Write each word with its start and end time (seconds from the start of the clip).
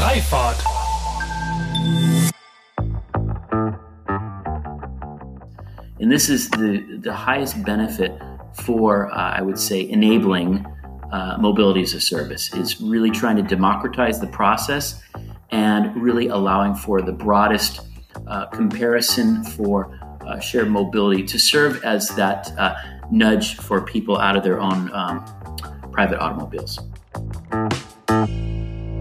Freifahrt. 0.00 0.58
And 6.00 6.10
this 6.10 6.30
is 6.30 6.48
the, 6.48 7.00
the 7.02 7.12
highest 7.12 7.62
benefit 7.64 8.18
for, 8.54 9.12
uh, 9.12 9.14
I 9.14 9.42
would 9.42 9.58
say, 9.58 9.86
enabling 9.86 10.64
uh, 11.12 11.36
mobility 11.38 11.82
as 11.82 11.92
a 11.92 12.00
service. 12.00 12.50
It's 12.54 12.80
really 12.80 13.10
trying 13.10 13.36
to 13.36 13.42
democratize 13.42 14.20
the 14.20 14.26
process 14.28 15.02
and 15.50 15.94
really 15.94 16.28
allowing 16.28 16.74
for 16.74 17.02
the 17.02 17.12
broadest 17.12 17.82
uh, 18.26 18.46
comparison 18.46 19.44
for 19.44 19.98
uh, 20.22 20.40
shared 20.40 20.70
mobility 20.70 21.24
to 21.24 21.38
serve 21.38 21.84
as 21.84 22.08
that 22.16 22.50
uh, 22.56 22.74
nudge 23.10 23.56
for 23.56 23.82
people 23.82 24.16
out 24.18 24.34
of 24.34 24.44
their 24.44 24.60
own 24.60 24.90
um, 24.94 25.22
private 25.92 26.18
automobiles. 26.20 26.78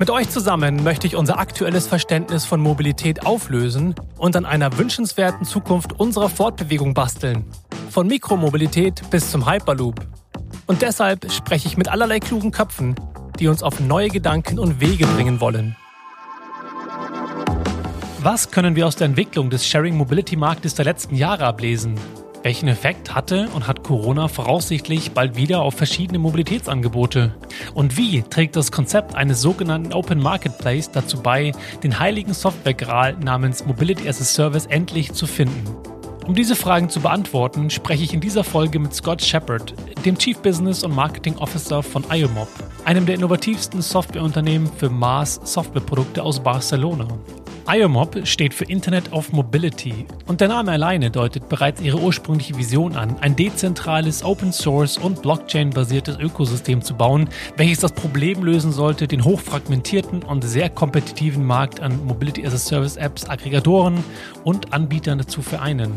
Mit 0.00 0.08
euch 0.08 0.30
zusammen 0.30 0.82
möchte 0.82 1.06
ich 1.06 1.14
unser 1.14 1.38
aktuelles 1.38 1.86
Verständnis 1.86 2.46
von 2.46 2.58
Mobilität 2.58 3.26
auflösen 3.26 3.94
und 4.16 4.34
an 4.34 4.46
einer 4.46 4.78
wünschenswerten 4.78 5.44
Zukunft 5.44 6.00
unserer 6.00 6.30
Fortbewegung 6.30 6.94
basteln. 6.94 7.44
Von 7.90 8.06
Mikromobilität 8.06 9.02
bis 9.10 9.30
zum 9.30 9.46
Hyperloop. 9.46 10.00
Und 10.66 10.80
deshalb 10.80 11.30
spreche 11.30 11.68
ich 11.68 11.76
mit 11.76 11.88
allerlei 11.88 12.18
klugen 12.18 12.50
Köpfen, 12.50 12.94
die 13.38 13.46
uns 13.46 13.62
auf 13.62 13.78
neue 13.78 14.08
Gedanken 14.08 14.58
und 14.58 14.80
Wege 14.80 15.06
bringen 15.06 15.38
wollen. 15.38 15.76
Was 18.20 18.50
können 18.50 18.76
wir 18.76 18.86
aus 18.86 18.96
der 18.96 19.06
Entwicklung 19.06 19.50
des 19.50 19.66
Sharing 19.66 19.98
Mobility 19.98 20.34
Marktes 20.34 20.74
der 20.74 20.86
letzten 20.86 21.14
Jahre 21.14 21.44
ablesen? 21.44 21.96
Welchen 22.42 22.68
Effekt 22.68 23.14
hatte 23.14 23.50
und 23.54 23.66
hat 23.66 23.82
Corona 23.82 24.26
voraussichtlich 24.26 25.12
bald 25.12 25.36
wieder 25.36 25.60
auf 25.60 25.74
verschiedene 25.74 26.18
Mobilitätsangebote? 26.18 27.34
Und 27.74 27.98
wie 27.98 28.22
trägt 28.22 28.56
das 28.56 28.72
Konzept 28.72 29.14
eines 29.14 29.42
sogenannten 29.42 29.92
Open 29.92 30.18
Marketplace 30.18 30.90
dazu 30.90 31.20
bei, 31.22 31.52
den 31.82 31.98
heiligen 31.98 32.32
Software-Gral 32.32 33.18
namens 33.18 33.66
Mobility 33.66 34.08
as 34.08 34.22
a 34.22 34.24
Service 34.24 34.64
endlich 34.64 35.12
zu 35.12 35.26
finden? 35.26 35.64
Um 36.26 36.34
diese 36.34 36.56
Fragen 36.56 36.88
zu 36.88 37.00
beantworten, 37.00 37.68
spreche 37.68 38.04
ich 38.04 38.14
in 38.14 38.20
dieser 38.20 38.44
Folge 38.44 38.78
mit 38.78 38.94
Scott 38.94 39.20
Shepard, 39.20 39.74
dem 40.06 40.16
Chief 40.16 40.38
Business 40.38 40.82
und 40.82 40.94
Marketing 40.94 41.36
Officer 41.36 41.82
von 41.82 42.04
IOMOB, 42.10 42.48
einem 42.86 43.04
der 43.04 43.16
innovativsten 43.16 43.82
Softwareunternehmen 43.82 44.70
für 44.78 44.88
Maß 44.88 45.40
Softwareprodukte 45.44 46.22
aus 46.22 46.40
Barcelona. 46.40 47.06
IOMOB 47.66 48.26
steht 48.26 48.54
für 48.54 48.64
Internet 48.64 49.12
of 49.12 49.32
Mobility 49.32 50.06
und 50.26 50.40
der 50.40 50.48
Name 50.48 50.72
alleine 50.72 51.10
deutet 51.10 51.48
bereits 51.48 51.80
ihre 51.80 51.98
ursprüngliche 51.98 52.56
Vision 52.56 52.96
an, 52.96 53.16
ein 53.20 53.36
dezentrales, 53.36 54.24
Open 54.24 54.52
Source 54.52 54.98
und 54.98 55.22
Blockchain-basiertes 55.22 56.18
Ökosystem 56.18 56.82
zu 56.82 56.94
bauen, 56.94 57.28
welches 57.56 57.80
das 57.80 57.92
Problem 57.92 58.42
lösen 58.44 58.72
sollte, 58.72 59.06
den 59.06 59.24
hochfragmentierten 59.24 60.22
und 60.22 60.42
sehr 60.42 60.70
kompetitiven 60.70 61.44
Markt 61.44 61.80
an 61.80 62.04
Mobility 62.04 62.46
as 62.46 62.54
a 62.54 62.58
Service 62.58 62.96
Apps, 62.96 63.28
Aggregatoren 63.28 64.02
und 64.44 64.72
Anbietern 64.72 65.26
zu 65.26 65.42
vereinen. 65.42 65.92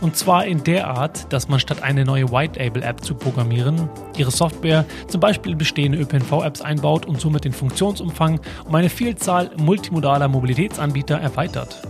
Und 0.00 0.16
zwar 0.16 0.46
in 0.46 0.64
der 0.64 0.88
Art, 0.88 1.32
dass 1.32 1.48
man 1.48 1.60
statt 1.60 1.82
eine 1.82 2.04
neue 2.04 2.30
White-Label-App 2.30 3.04
zu 3.04 3.14
programmieren, 3.14 3.88
ihre 4.16 4.30
Software 4.30 4.84
zum 5.08 5.20
Beispiel 5.20 5.56
bestehende 5.56 5.98
ÖPNV-Apps 5.98 6.62
einbaut 6.62 7.06
und 7.06 7.20
somit 7.20 7.44
den 7.44 7.52
Funktionsumfang 7.52 8.40
um 8.66 8.74
eine 8.74 8.90
Vielzahl 8.90 9.50
multimodaler 9.56 10.28
Mobilitätsanbieter 10.28 11.18
erweitert. 11.18 11.82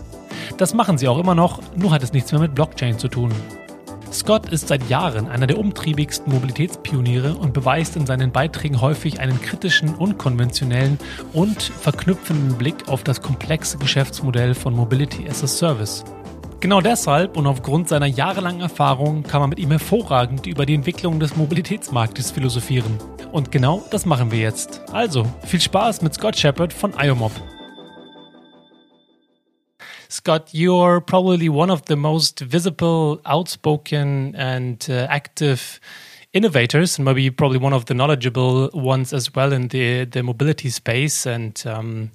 Das 0.58 0.74
machen 0.74 0.98
sie 0.98 1.08
auch 1.08 1.18
immer 1.18 1.34
noch, 1.34 1.60
nur 1.76 1.90
hat 1.90 2.02
es 2.02 2.12
nichts 2.12 2.32
mehr 2.32 2.40
mit 2.40 2.54
Blockchain 2.54 2.98
zu 2.98 3.08
tun. 3.08 3.32
Scott 4.14 4.48
ist 4.50 4.68
seit 4.68 4.88
Jahren 4.88 5.26
einer 5.26 5.48
der 5.48 5.58
umtriebigsten 5.58 6.32
Mobilitätspioniere 6.32 7.34
und 7.34 7.52
beweist 7.52 7.96
in 7.96 8.06
seinen 8.06 8.30
Beiträgen 8.30 8.80
häufig 8.80 9.18
einen 9.18 9.42
kritischen, 9.42 9.92
unkonventionellen 9.96 10.98
und 11.32 11.60
verknüpfenden 11.60 12.56
Blick 12.56 12.88
auf 12.88 13.02
das 13.02 13.20
komplexe 13.20 13.76
Geschäftsmodell 13.78 14.54
von 14.54 14.72
Mobility 14.72 15.28
as 15.28 15.42
a 15.42 15.48
Service. 15.48 16.04
Genau 16.64 16.80
deshalb 16.80 17.36
und 17.36 17.46
aufgrund 17.46 17.90
seiner 17.90 18.06
jahrelangen 18.06 18.62
Erfahrung 18.62 19.22
kann 19.22 19.42
man 19.42 19.50
mit 19.50 19.58
ihm 19.58 19.68
hervorragend 19.68 20.46
über 20.46 20.64
die 20.64 20.72
Entwicklung 20.72 21.20
des 21.20 21.36
Mobilitätsmarktes 21.36 22.30
philosophieren. 22.30 22.98
Und 23.32 23.52
genau 23.52 23.84
das 23.90 24.06
machen 24.06 24.30
wir 24.30 24.38
jetzt. 24.38 24.80
Also, 24.90 25.26
viel 25.44 25.60
Spaß 25.60 26.00
mit 26.00 26.14
Scott 26.14 26.38
Shepard 26.38 26.72
von 26.72 26.94
IOMOB. 26.98 27.32
Scott, 30.10 30.54
you're 30.54 31.02
probably 31.02 31.50
one 31.50 31.70
of 31.70 31.82
the 31.86 31.96
most 31.96 32.50
visible, 32.50 33.20
outspoken, 33.24 34.34
and 34.34 34.88
uh, 34.88 35.06
active 35.10 35.80
innovators, 36.32 36.98
and 36.98 37.04
maybe 37.04 37.30
probably 37.30 37.62
one 37.62 37.74
of 37.74 37.84
the 37.88 37.94
knowledgeable 37.94 38.70
ones 38.72 39.12
as 39.12 39.34
well 39.34 39.52
in 39.52 39.68
the 39.68 40.06
the 40.10 40.22
mobility 40.22 40.70
space. 40.70 41.26
And 41.26 41.62
um, 41.66 42.12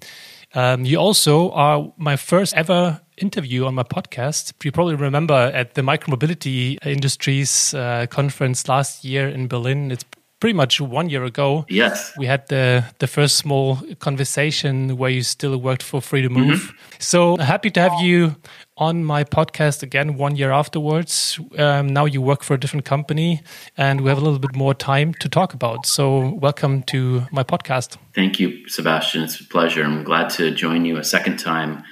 um, 0.55 0.85
you 0.85 0.97
also 0.97 1.51
are 1.51 1.93
my 1.97 2.15
first 2.15 2.55
ever 2.55 2.99
interview 3.21 3.65
on 3.65 3.75
my 3.75 3.83
podcast. 3.83 4.53
You 4.63 4.71
probably 4.71 4.95
remember 4.95 5.51
at 5.53 5.73
the 5.73 5.81
micromobility 5.81 6.77
industries 6.85 7.73
uh, 7.73 8.07
conference 8.09 8.67
last 8.67 9.03
year 9.03 9.27
in 9.27 9.47
Berlin. 9.47 9.91
It's 9.91 10.05
pretty 10.39 10.53
much 10.53 10.79
one 10.79 11.09
year 11.09 11.23
ago. 11.23 11.65
Yes. 11.69 12.13
We 12.17 12.25
had 12.25 12.47
the 12.47 12.85
the 12.99 13.07
first 13.07 13.35
small 13.37 13.77
conversation 13.99 14.97
where 14.97 15.09
you 15.09 15.23
still 15.23 15.57
worked 15.57 15.83
for 15.83 16.01
Free 16.01 16.21
to 16.21 16.29
Move. 16.29 16.45
Mm 16.45 16.69
-hmm. 16.69 16.95
So 16.99 17.37
happy 17.37 17.71
to 17.71 17.81
have 17.81 17.95
you 18.03 18.35
on 18.75 19.05
my 19.05 19.23
podcast 19.23 19.83
again 19.83 20.15
one 20.17 20.35
year 20.37 20.51
afterwards. 20.51 21.39
Um, 21.57 21.87
now 21.87 22.07
you 22.07 22.25
work 22.25 22.43
for 22.43 22.55
a 22.55 22.57
different 22.57 22.87
company 22.87 23.41
and 23.75 24.01
we 24.01 24.09
have 24.09 24.21
a 24.21 24.23
little 24.23 24.39
bit 24.39 24.55
more 24.55 24.75
time 24.75 25.13
to 25.19 25.29
talk 25.29 25.53
about. 25.53 25.85
So 25.85 26.03
welcome 26.39 26.81
to 26.83 26.97
my 27.31 27.43
podcast. 27.43 27.97
Thank 28.13 28.39
you, 28.39 28.51
Sebastian. 28.67 29.23
It's 29.23 29.41
a 29.41 29.47
pleasure. 29.51 29.85
I'm 29.85 30.03
glad 30.03 30.29
to 30.37 30.43
join 30.55 30.85
you 30.85 30.97
a 30.97 31.03
second 31.03 31.43
time 31.43 31.83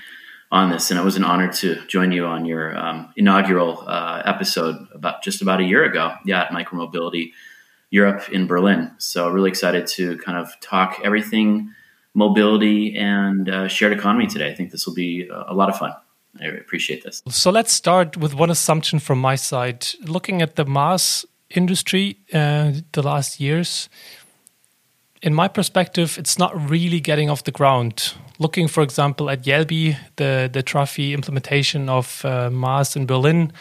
on 0.51 0.69
this, 0.69 0.91
and 0.91 0.99
it 0.99 1.03
was 1.03 1.17
an 1.17 1.23
honor 1.23 1.51
to 1.51 1.85
join 1.87 2.11
you 2.11 2.25
on 2.25 2.45
your 2.45 2.77
um, 2.77 3.11
inaugural 3.17 3.83
uh, 3.87 4.21
episode 4.25 4.87
about 4.93 5.23
just 5.23 5.41
about 5.41 5.59
a 5.59 5.63
year 5.63 5.83
ago. 5.83 6.13
Yeah, 6.25 6.43
at 6.43 6.49
Micromobility 6.51 7.31
Europe 7.89 8.29
in 8.29 8.47
Berlin. 8.47 8.91
So 8.97 9.29
really 9.29 9.49
excited 9.49 9.87
to 9.87 10.17
kind 10.19 10.37
of 10.37 10.57
talk 10.59 10.99
everything 11.03 11.73
mobility 12.13 12.95
and 12.97 13.49
uh, 13.49 13.67
shared 13.67 13.93
economy 13.93 14.27
today. 14.27 14.49
I 14.49 14.55
think 14.55 14.71
this 14.71 14.87
will 14.87 14.95
be 14.95 15.29
a 15.29 15.53
lot 15.53 15.69
of 15.69 15.77
fun. 15.77 15.93
I 16.41 16.45
appreciate 16.45 17.03
this. 17.03 17.21
So 17.29 17.51
let's 17.51 17.71
start 17.71 18.17
with 18.17 18.33
one 18.33 18.49
assumption 18.49 18.99
from 18.99 19.19
my 19.19 19.35
side. 19.35 19.87
Looking 20.03 20.41
at 20.41 20.55
the 20.55 20.65
MaaS 20.65 21.25
industry 21.49 22.17
uh, 22.33 22.73
the 22.91 23.03
last 23.03 23.39
years, 23.39 23.89
in 25.21 25.33
my 25.33 25.47
perspective, 25.47 26.17
it's 26.17 26.37
not 26.37 26.69
really 26.69 26.99
getting 26.99 27.29
off 27.29 27.43
the 27.43 27.51
ground. 27.51 28.13
Looking, 28.39 28.67
for 28.67 28.83
example, 28.83 29.29
at 29.29 29.43
Jelbi, 29.43 29.97
the 30.15 30.49
the 30.51 30.63
Trafi 30.63 31.13
implementation 31.13 31.89
of 31.89 32.23
uh, 32.23 32.49
MaaS 32.49 32.95
in 32.95 33.05
Berlin, 33.05 33.51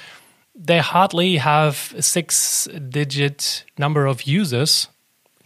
they 0.55 0.79
hardly 0.79 1.37
have 1.37 1.95
a 1.97 2.03
six-digit 2.03 3.65
number 3.79 4.07
of 4.07 4.23
users 4.23 4.89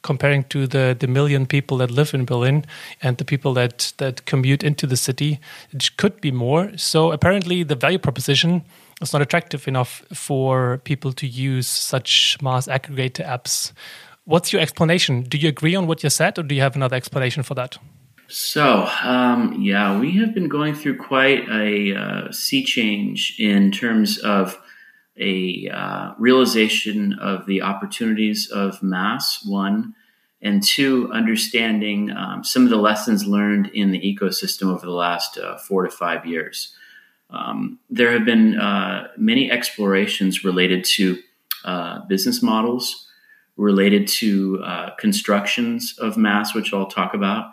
comparing 0.02 0.44
to 0.44 0.66
the 0.66 0.96
the 0.98 1.06
million 1.06 1.46
people 1.46 1.78
that 1.78 1.90
live 1.90 2.14
in 2.14 2.24
Berlin 2.24 2.64
and 3.02 3.16
the 3.16 3.24
people 3.24 3.54
that 3.54 3.92
that 3.96 4.24
commute 4.24 4.64
into 4.64 4.86
the 4.86 4.96
city. 4.96 5.38
It 5.72 5.96
could 5.96 6.20
be 6.20 6.32
more. 6.32 6.76
So 6.76 7.12
apparently, 7.12 7.64
the 7.64 7.76
value 7.76 7.98
proposition 7.98 8.62
is 9.00 9.12
not 9.12 9.22
attractive 9.22 9.68
enough 9.68 10.02
for 10.12 10.78
people 10.84 11.12
to 11.12 11.26
use 11.26 11.68
such 11.68 12.36
MaaS 12.42 12.66
aggregator 12.66 13.24
apps 13.24 13.72
What's 14.30 14.52
your 14.52 14.62
explanation? 14.62 15.22
Do 15.22 15.38
you 15.38 15.48
agree 15.48 15.74
on 15.74 15.88
what 15.88 16.04
you 16.04 16.10
said, 16.10 16.38
or 16.38 16.44
do 16.44 16.54
you 16.54 16.60
have 16.60 16.76
another 16.76 16.94
explanation 16.94 17.42
for 17.42 17.54
that? 17.54 17.78
So, 18.32 18.88
um, 19.02 19.60
yeah, 19.60 19.98
we 19.98 20.12
have 20.18 20.32
been 20.32 20.46
going 20.46 20.76
through 20.76 20.98
quite 20.98 21.48
a 21.48 21.96
uh, 21.96 22.30
sea 22.30 22.62
change 22.62 23.34
in 23.40 23.72
terms 23.72 24.18
of 24.18 24.56
a 25.16 25.68
uh, 25.68 26.12
realization 26.16 27.14
of 27.14 27.46
the 27.46 27.62
opportunities 27.62 28.48
of 28.48 28.80
MaaS, 28.84 29.40
one, 29.44 29.96
and 30.40 30.62
two, 30.62 31.10
understanding 31.12 32.12
um, 32.12 32.44
some 32.44 32.62
of 32.62 32.70
the 32.70 32.76
lessons 32.76 33.26
learned 33.26 33.66
in 33.74 33.90
the 33.90 34.00
ecosystem 34.00 34.72
over 34.72 34.86
the 34.86 34.92
last 34.92 35.36
uh, 35.36 35.58
four 35.58 35.82
to 35.82 35.90
five 35.90 36.24
years. 36.24 36.72
Um, 37.30 37.80
there 37.90 38.12
have 38.12 38.24
been 38.24 38.60
uh, 38.60 39.08
many 39.16 39.50
explorations 39.50 40.44
related 40.44 40.84
to 40.84 41.18
uh, 41.64 42.06
business 42.06 42.44
models 42.44 43.08
related 43.56 44.06
to 44.06 44.62
uh, 44.64 44.90
constructions 45.00 45.96
of 45.98 46.16
MaaS, 46.16 46.54
which 46.54 46.72
I'll 46.72 46.86
talk 46.86 47.12
about, 47.12 47.50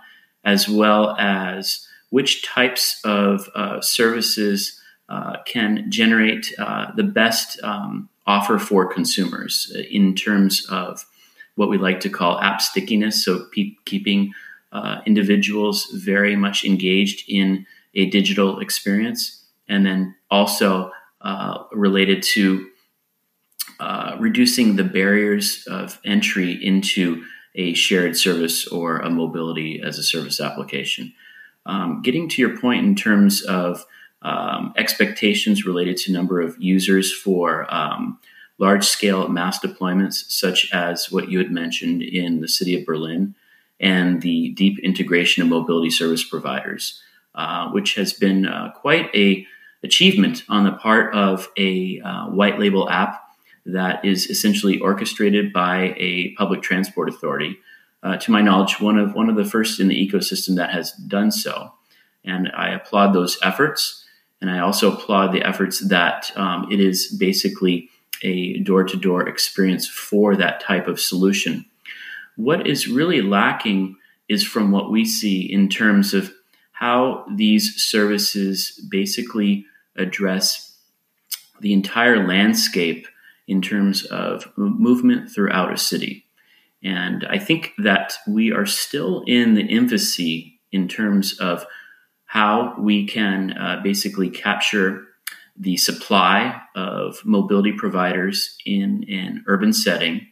as 0.47 0.69
well 0.69 1.13
as 1.19 1.85
which 2.09 2.41
types 2.41 3.01
of 3.03 3.49
uh, 3.53 3.81
services 3.81 4.79
uh, 5.09 5.35
can 5.45 5.91
generate 5.91 6.53
uh, 6.57 6.88
the 6.95 7.03
best 7.03 7.61
um, 7.63 8.07
offer 8.25 8.57
for 8.57 8.88
consumers 8.88 9.75
in 9.91 10.15
terms 10.15 10.65
of 10.69 11.05
what 11.55 11.69
we 11.69 11.77
like 11.77 11.99
to 11.99 12.09
call 12.09 12.39
app 12.39 12.61
stickiness. 12.61 13.25
So, 13.25 13.45
pe- 13.53 13.75
keeping 13.85 14.31
uh, 14.71 15.01
individuals 15.05 15.88
very 15.94 16.38
much 16.38 16.63
engaged 16.63 17.25
in 17.27 17.65
a 17.93 18.09
digital 18.09 18.59
experience, 18.59 19.43
and 19.67 19.85
then 19.85 20.15
also 20.31 20.91
uh, 21.19 21.63
related 21.73 22.23
to 22.23 22.69
uh, 23.81 24.15
reducing 24.17 24.77
the 24.77 24.83
barriers 24.83 25.65
of 25.67 26.00
entry 26.05 26.51
into 26.65 27.25
a 27.57 27.74
shared 27.74 28.15
service 28.15 28.68
or 28.68 29.00
a 29.00 29.09
mobility 29.09 29.81
as 29.83 29.98
a 29.98 30.04
service 30.04 30.39
application. 30.39 31.13
Um, 31.65 32.01
getting 32.01 32.30
to 32.30 32.42
your 32.42 32.57
point 32.57 32.86
in 32.86 32.95
terms 32.95 33.42
of 33.42 33.86
um, 34.21 34.74
expectations 34.77 35.65
related 35.65 35.98
to 35.98 36.13
number 36.13 36.39
of 36.39 36.56
users 36.59 37.13
for 37.13 37.71
um, 37.74 38.19
large 38.57 38.86
scale 38.86 39.27
MaaS 39.27 39.59
deployments, 39.59 40.30
such 40.30 40.71
as 40.71 41.12
what 41.12 41.30
you 41.30 41.38
had 41.39 41.51
mentioned 41.51 42.01
in 42.01 42.42
the 42.42 42.48
city 42.48 42.80
of 42.80 42.86
Berlin, 42.86 43.36
and 43.80 44.21
the 44.21 44.50
deep 44.50 44.80
integration 44.80 45.44
of 45.44 45.50
mobility 45.50 45.89
service 45.89 46.24
providers, 46.24 47.01
uh, 47.36 47.69
which 47.69 47.95
has 47.95 48.13
been 48.13 48.48
uh, 48.48 48.71
quite 48.71 49.13
a 49.15 49.45
achievement 49.83 50.44
on 50.50 50.63
the 50.63 50.71
part 50.71 51.13
of 51.13 51.50
a 51.57 52.01
uh, 52.03 52.25
white 52.27 52.60
label 52.60 52.89
app 52.89 53.26
that 53.67 54.03
is 54.05 54.27
essentially 54.27 54.79
orchestrated 54.79 55.51
by 55.51 55.93
a 55.97 56.33
public 56.37 56.61
transport 56.61 57.09
authority. 57.09 57.59
Uh, 58.01 58.15
to 58.17 58.31
my 58.31 58.41
knowledge, 58.41 58.79
one 58.79 58.97
of 58.97 59.13
one 59.13 59.29
of 59.29 59.35
the 59.35 59.45
first 59.45 59.79
in 59.79 59.89
the 59.89 60.09
ecosystem 60.09 60.55
that 60.55 60.71
has 60.71 60.91
done 60.93 61.31
so, 61.31 61.73
and 62.23 62.49
I 62.55 62.69
applaud 62.69 63.13
those 63.13 63.37
efforts. 63.43 64.05
And 64.39 64.51
I 64.51 64.59
also 64.59 64.93
applaud 64.93 65.31
the 65.31 65.41
efforts 65.41 65.79
that 65.87 66.31
um, 66.37 66.67
it 66.71 66.79
is 66.79 67.07
basically 67.07 67.89
a 68.21 68.59
door 68.59 68.83
to 68.83 68.95
door 68.95 69.27
experience 69.27 69.87
for 69.87 70.35
that 70.35 70.61
type 70.61 70.87
of 70.87 70.99
solution. 70.99 71.65
What 72.35 72.67
is 72.67 72.87
really 72.87 73.21
lacking 73.21 73.97
is 74.29 74.45
from 74.45 74.71
what 74.71 74.91
we 74.91 75.05
see 75.05 75.41
in 75.41 75.69
terms 75.69 76.13
of 76.13 76.31
how 76.71 77.25
these 77.35 77.81
services 77.81 78.79
basically 78.91 79.65
address 79.95 80.77
the 81.59 81.73
entire 81.73 82.27
landscape 82.27 83.07
in 83.47 83.61
terms 83.61 84.05
of 84.05 84.51
movement 84.57 85.31
throughout 85.31 85.73
a 85.73 85.77
city. 85.77 86.25
And 86.83 87.25
I 87.29 87.39
think 87.39 87.73
that 87.79 88.15
we 88.27 88.51
are 88.51 88.65
still 88.65 89.23
in 89.25 89.55
the 89.55 89.65
infancy 89.65 90.59
in 90.71 90.88
terms 90.88 91.39
of 91.39 91.65
how 92.25 92.75
we 92.77 93.07
can 93.07 93.57
uh, 93.57 93.79
basically 93.83 94.29
capture 94.29 95.07
the 95.59 95.77
supply 95.77 96.61
of 96.75 97.25
mobility 97.25 97.71
providers 97.71 98.57
in 98.65 99.05
an 99.09 99.44
urban 99.47 99.73
setting, 99.73 100.27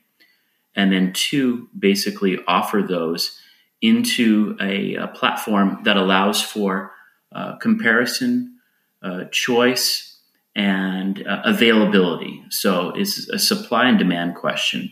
and 0.76 0.92
then 0.92 1.14
two, 1.14 1.68
basically 1.78 2.38
offer 2.48 2.84
those 2.88 3.40
into 3.82 4.56
a, 4.62 4.96
a 4.96 5.08
platform 5.08 5.80
that 5.84 5.98
allows 5.98 6.42
for 6.42 6.92
uh, 7.32 7.56
comparison, 7.58 8.58
uh, 9.02 9.24
choice, 9.32 10.15
and 10.56 11.26
uh, 11.28 11.42
availability. 11.44 12.44
So 12.50 12.92
it's 12.96 13.28
a 13.30 13.40
supply 13.40 13.88
and 13.90 14.00
demand 14.00 14.36
question. 14.36 14.90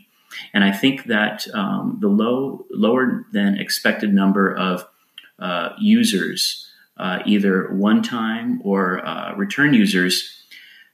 And 0.53 0.63
I 0.63 0.71
think 0.71 1.05
that 1.05 1.47
um, 1.53 1.97
the 2.01 2.07
low, 2.07 2.65
lower 2.71 3.25
than 3.31 3.57
expected 3.57 4.13
number 4.13 4.53
of 4.53 4.85
uh, 5.39 5.69
users 5.79 6.69
uh, 6.97 7.19
either 7.25 7.73
one 7.73 8.03
time 8.03 8.61
or 8.63 9.05
uh, 9.05 9.33
return 9.35 9.73
users, 9.73 10.39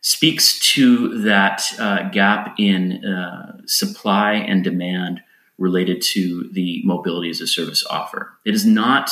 speaks 0.02 0.58
to 0.60 1.22
that 1.24 1.62
uh, 1.78 2.08
gap 2.10 2.56
in 2.58 3.04
uh, 3.04 3.58
supply 3.66 4.34
and 4.34 4.64
demand 4.64 5.20
related 5.58 6.02
to 6.02 6.50
the 6.54 6.82
mobility 6.86 7.30
as 7.30 7.42
a 7.42 7.48
service 7.48 7.86
offer. 7.90 8.32
It 8.46 8.56
is 8.56 8.66
not 8.66 9.12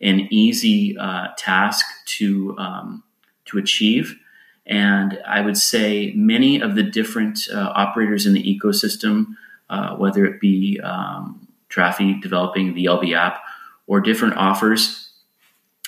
an 0.00 0.26
easy 0.32 0.96
task 1.38 1.86
to, 2.06 2.56
um, 2.58 3.04
to 3.44 3.58
achieve. 3.58 4.18
And 4.66 5.20
I 5.26 5.40
would 5.40 5.56
say 5.56 6.12
many 6.16 6.60
of 6.60 6.74
the 6.74 6.82
different 6.82 7.40
uh, 7.52 7.72
operators 7.74 8.26
in 8.26 8.32
the 8.32 8.42
ecosystem, 8.42 9.36
whether 9.96 10.24
it 10.24 10.40
be 10.40 10.80
um, 10.82 11.46
Trafi 11.70 12.20
developing 12.20 12.74
the 12.74 12.86
Jelbi 12.86 13.14
app 13.14 13.40
or 13.86 14.00
different 14.00 14.36
offers, 14.36 15.10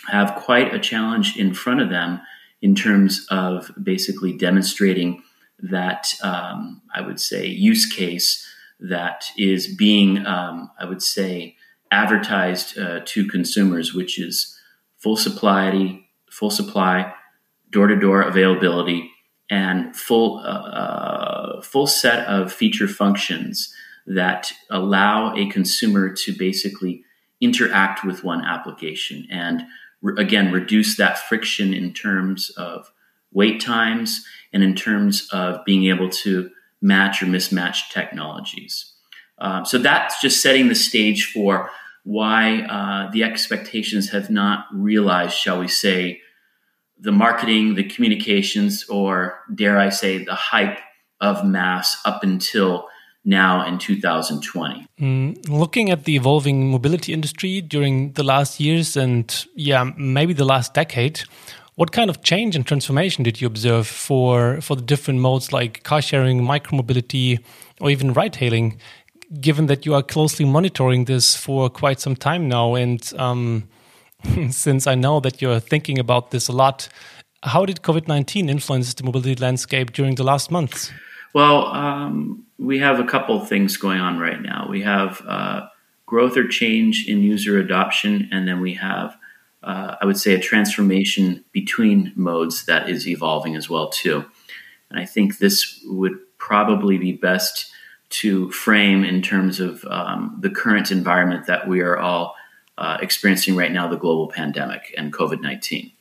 have 0.09 0.35
quite 0.37 0.75
a 0.75 0.79
challenge 0.79 1.37
in 1.37 1.53
front 1.55 1.81
of 1.81 1.91
them 1.91 2.21
in 2.61 2.75
terms 2.75 3.27
of 3.31 3.71
basically 3.83 4.37
demonstrating 4.37 5.23
that 5.61 6.13
um, 6.23 6.83
I 6.95 7.01
would 7.01 7.21
say 7.21 7.47
use 7.47 7.87
case 7.87 8.47
that 8.81 9.25
is 9.37 9.67
being 9.67 10.25
um, 10.27 10.71
I 10.79 10.85
would 10.85 11.03
say 11.03 11.57
advertised 11.91 12.79
uh, 12.79 13.01
to 13.05 13.27
consumers, 13.27 13.95
which 13.95 14.21
is 14.21 14.57
full 14.99 15.17
supply, 15.17 16.01
full 16.31 16.51
supply, 16.51 17.13
door 17.71 17.87
to 17.87 17.97
door 17.97 18.23
availability, 18.23 19.11
and 19.51 19.95
full 19.95 20.39
uh, 20.39 20.43
uh, 20.43 21.63
full 21.63 21.87
set 21.87 22.27
of 22.27 22.53
feature 22.53 22.89
functions 22.89 23.73
that 24.07 24.53
allow 24.71 25.35
a 25.37 25.47
consumer 25.47 26.13
to 26.13 26.33
basically 26.33 27.03
interact 27.41 28.05
with 28.05 28.25
one 28.25 28.45
application 28.45 29.27
and 29.31 29.63
again 30.17 30.51
reduce 30.53 30.97
that 30.97 31.19
friction 31.19 31.73
in 31.75 31.93
terms 31.93 32.51
of 32.57 32.91
wait 33.33 33.61
times 33.61 34.25
and 34.53 34.63
in 34.63 34.75
terms 34.75 35.29
of 35.33 35.65
being 35.65 35.87
able 35.87 36.09
to 36.09 36.51
match 36.81 37.23
or 37.23 37.27
mismatch 37.27 37.91
technologies. 37.91 38.95
Um, 39.39 39.65
so 39.65 39.79
that's 39.79 40.21
just 40.21 40.43
setting 40.43 40.69
the 40.69 40.75
stage 40.75 41.31
for 41.33 41.71
why 42.05 42.63
uh, 42.63 43.11
the 43.11 43.23
expectations 43.23 44.11
have 44.11 44.31
not 44.31 44.67
realized, 44.73 45.37
shall 45.37 45.61
we 45.61 45.69
say, 45.69 46.21
the 47.01 47.13
marketing, 47.13 47.75
the 47.75 47.85
communications, 47.85 48.85
or 48.89 49.41
dare 49.55 49.79
I 49.79 49.91
say, 49.91 50.25
the 50.25 50.35
hype 50.35 50.79
of 51.21 51.45
MaaS 51.45 51.97
up 52.05 52.23
until 52.23 52.89
now 53.25 53.67
in 53.67 53.79
2020. 53.79 54.87
Mm, 55.01 55.49
looking 55.49 55.91
at 55.91 56.05
the 56.05 56.17
evolving 56.17 56.71
mobility 56.71 57.13
industry 57.13 57.61
during 57.61 58.13
the 58.13 58.23
last 58.23 58.59
years 58.59 58.97
and 58.97 59.47
yeah, 59.55 59.91
maybe 59.97 60.33
the 60.33 60.45
last 60.45 60.75
decade, 60.75 61.23
what 61.79 61.93
kind 61.93 62.11
of 62.11 62.23
change 62.23 62.57
and 62.57 62.67
transformation 62.67 63.23
did 63.23 63.41
you 63.41 63.47
observe 63.47 63.87
for 63.87 64.61
for 64.61 64.75
the 64.75 64.83
different 64.83 65.21
modes 65.21 65.53
like 65.53 65.85
car 65.85 66.03
sharing, 66.03 66.41
micromobility, 66.41 67.39
or 67.81 67.89
even 67.89 68.13
ride 68.13 68.35
hailing? 68.35 68.81
Given 69.41 69.67
that 69.67 69.87
you 69.87 69.95
are 69.95 70.03
closely 70.03 70.45
monitoring 70.45 71.05
this 71.05 71.37
for 71.37 71.71
quite 71.71 72.01
some 72.01 72.17
time 72.17 72.49
now, 72.49 72.75
and 72.75 73.01
um, 73.17 73.69
since 74.51 74.87
I 74.87 74.95
know 74.95 75.21
that 75.21 75.41
you're 75.41 75.61
thinking 75.61 75.99
about 75.99 76.31
this 76.31 76.49
a 76.49 76.53
lot, 76.53 76.89
how 77.43 77.65
did 77.65 77.83
COVID 77.83 78.09
nineteen 78.09 78.49
influence 78.49 78.95
the 78.95 79.05
mobility 79.05 79.37
landscape 79.37 79.93
during 79.93 80.17
the 80.17 80.25
last 80.25 80.51
months? 80.51 80.91
Well, 81.35 81.67
um, 81.67 82.45
we 82.59 82.79
have 82.79 82.99
a 82.99 83.05
couple 83.05 83.39
things 83.45 83.77
going 83.77 84.01
on 84.01 84.19
right 84.19 84.41
now. 84.41 84.67
We 84.69 84.83
have 84.83 85.23
uh, 85.27 85.69
growth 86.07 86.37
or 86.37 86.49
change 86.49 87.07
in 87.07 87.23
user 87.23 87.59
adoption, 87.59 88.29
and 88.33 88.49
then 88.49 88.61
we 88.61 88.75
have, 88.75 89.17
uh, 89.63 89.97
I 90.01 90.07
would 90.07 90.19
say, 90.19 90.35
a 90.35 90.41
transformation 90.41 91.45
between 91.53 92.13
modes 92.17 92.65
that 92.65 92.89
is 92.89 93.07
evolving 93.07 93.55
as 93.55 93.69
well 93.69 93.89
too. 93.89 94.25
And 94.91 94.99
I 94.99 95.05
think 95.05 95.39
this 95.39 95.81
would 95.85 96.19
probably 96.39 96.99
be 96.99 97.13
best 97.13 97.71
to 98.11 98.51
frame 98.53 99.05
in 99.05 99.21
terms 99.21 99.61
of 99.61 99.85
um, 99.85 100.39
the 100.41 100.51
current 100.51 100.91
environment 100.91 101.47
that 101.47 101.69
we 101.69 101.81
are 101.81 101.99
all 101.99 102.35
uh, 102.79 102.97
experiencing 103.03 103.59
right 103.61 103.73
now, 103.73 103.89
the 103.89 103.99
global 103.99 104.29
pandemic 104.29 104.95
and 104.97 105.13
COVID 105.13 105.41
nineteen. 105.41 105.93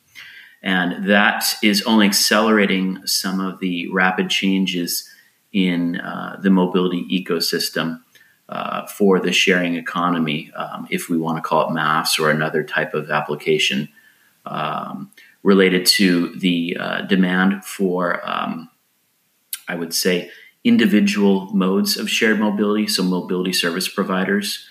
And 0.63 1.09
that 1.09 1.43
is 1.61 1.83
only 1.83 2.07
accelerating 2.07 3.05
some 3.05 3.39
of 3.39 3.59
the 3.59 3.87
rapid 3.91 4.29
changes 4.29 5.09
in 5.51 5.99
uh, 5.99 6.39
the 6.43 6.49
mobility 6.49 7.05
ecosystem 7.09 8.01
uh, 8.49 8.85
for 8.87 9.19
the 9.19 9.31
sharing 9.31 9.75
economy, 9.75 10.51
um, 10.55 10.87
if 10.89 11.09
we 11.09 11.17
want 11.17 11.37
to 11.37 11.47
call 11.47 11.67
it 11.67 11.73
MaaS 11.73 12.19
or 12.19 12.29
another 12.29 12.63
type 12.63 12.93
of 12.93 13.11
application 13.11 13.89
um, 14.45 15.11
related 15.43 15.85
to 15.85 16.35
the 16.35 16.77
uh, 16.79 17.01
demand 17.01 17.63
for, 17.63 18.21
um, 18.27 18.69
I 19.67 19.75
would 19.75 19.93
say, 19.93 20.29
individual 20.63 21.53
modes 21.53 21.97
of 21.97 22.09
shared 22.09 22.39
mobility, 22.39 22.87
so 22.87 23.03
mobility 23.03 23.53
service 23.53 23.87
providers. 23.87 24.67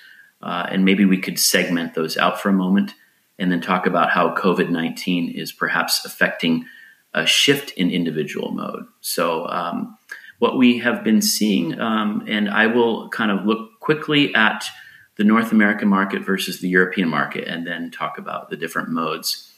Uh, 0.47 0.69
and 0.71 0.85
maybe 0.85 1.05
we 1.05 1.19
could 1.19 1.39
segment 1.41 1.95
those 1.95 2.17
out 2.17 2.41
for 2.41 2.49
a 2.49 2.53
moment 2.53 2.95
and 3.37 3.51
then 3.51 3.61
talk 3.61 3.85
about 3.85 4.11
how 4.11 4.33
COVID 4.35 4.71
19 4.71 5.31
is 5.31 5.51
perhaps 5.51 6.05
affecting 6.05 6.65
a 7.13 7.27
shift 7.27 7.73
in 7.73 7.91
individual 7.91 8.53
mode. 8.53 8.87
So, 9.01 9.49
um, 9.49 9.99
what 10.39 10.57
we 10.57 10.79
have 10.79 11.03
been 11.03 11.21
seeing, 11.21 11.81
um, 11.81 12.25
and 12.29 12.49
I 12.49 12.67
will 12.67 13.09
kind 13.09 13.31
of 13.31 13.45
look 13.45 13.81
quickly 13.81 14.35
at 14.35 14.65
the 15.17 15.25
North 15.25 15.51
American 15.51 15.89
market 15.89 16.25
versus 16.25 16.61
the 16.61 16.69
European 16.69 17.09
market 17.09 17.49
and 17.49 17.67
then 17.67 17.91
talk 17.91 18.19
about 18.19 18.51
the 18.51 18.57
different 18.57 18.91
modes. 18.91 19.53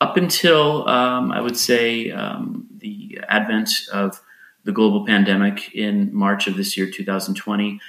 up 0.00 0.16
until 0.16 0.88
um, 0.88 1.30
I 1.30 1.40
would 1.40 1.56
say 1.56 2.10
um, 2.10 2.66
the 2.78 3.20
advent 3.28 3.68
of 3.92 4.20
the 4.64 4.72
global 4.72 5.04
pandemic 5.06 5.74
in 5.74 6.12
March 6.14 6.46
of 6.46 6.56
this 6.56 6.76
year, 6.76 6.90
2020, 6.90 7.80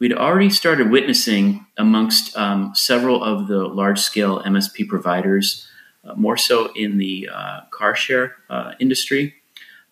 we'd 0.00 0.14
already 0.14 0.50
started 0.50 0.90
witnessing 0.90 1.66
amongst 1.76 2.36
um, 2.36 2.72
several 2.74 3.22
of 3.22 3.46
the 3.46 3.68
large 3.68 4.00
scale 4.00 4.42
MSP 4.42 4.88
providers, 4.88 5.68
uh, 6.04 6.14
more 6.14 6.36
so 6.36 6.72
in 6.74 6.98
the 6.98 7.28
uh, 7.32 7.60
car 7.70 7.94
share 7.94 8.36
uh, 8.48 8.72
industry 8.80 9.34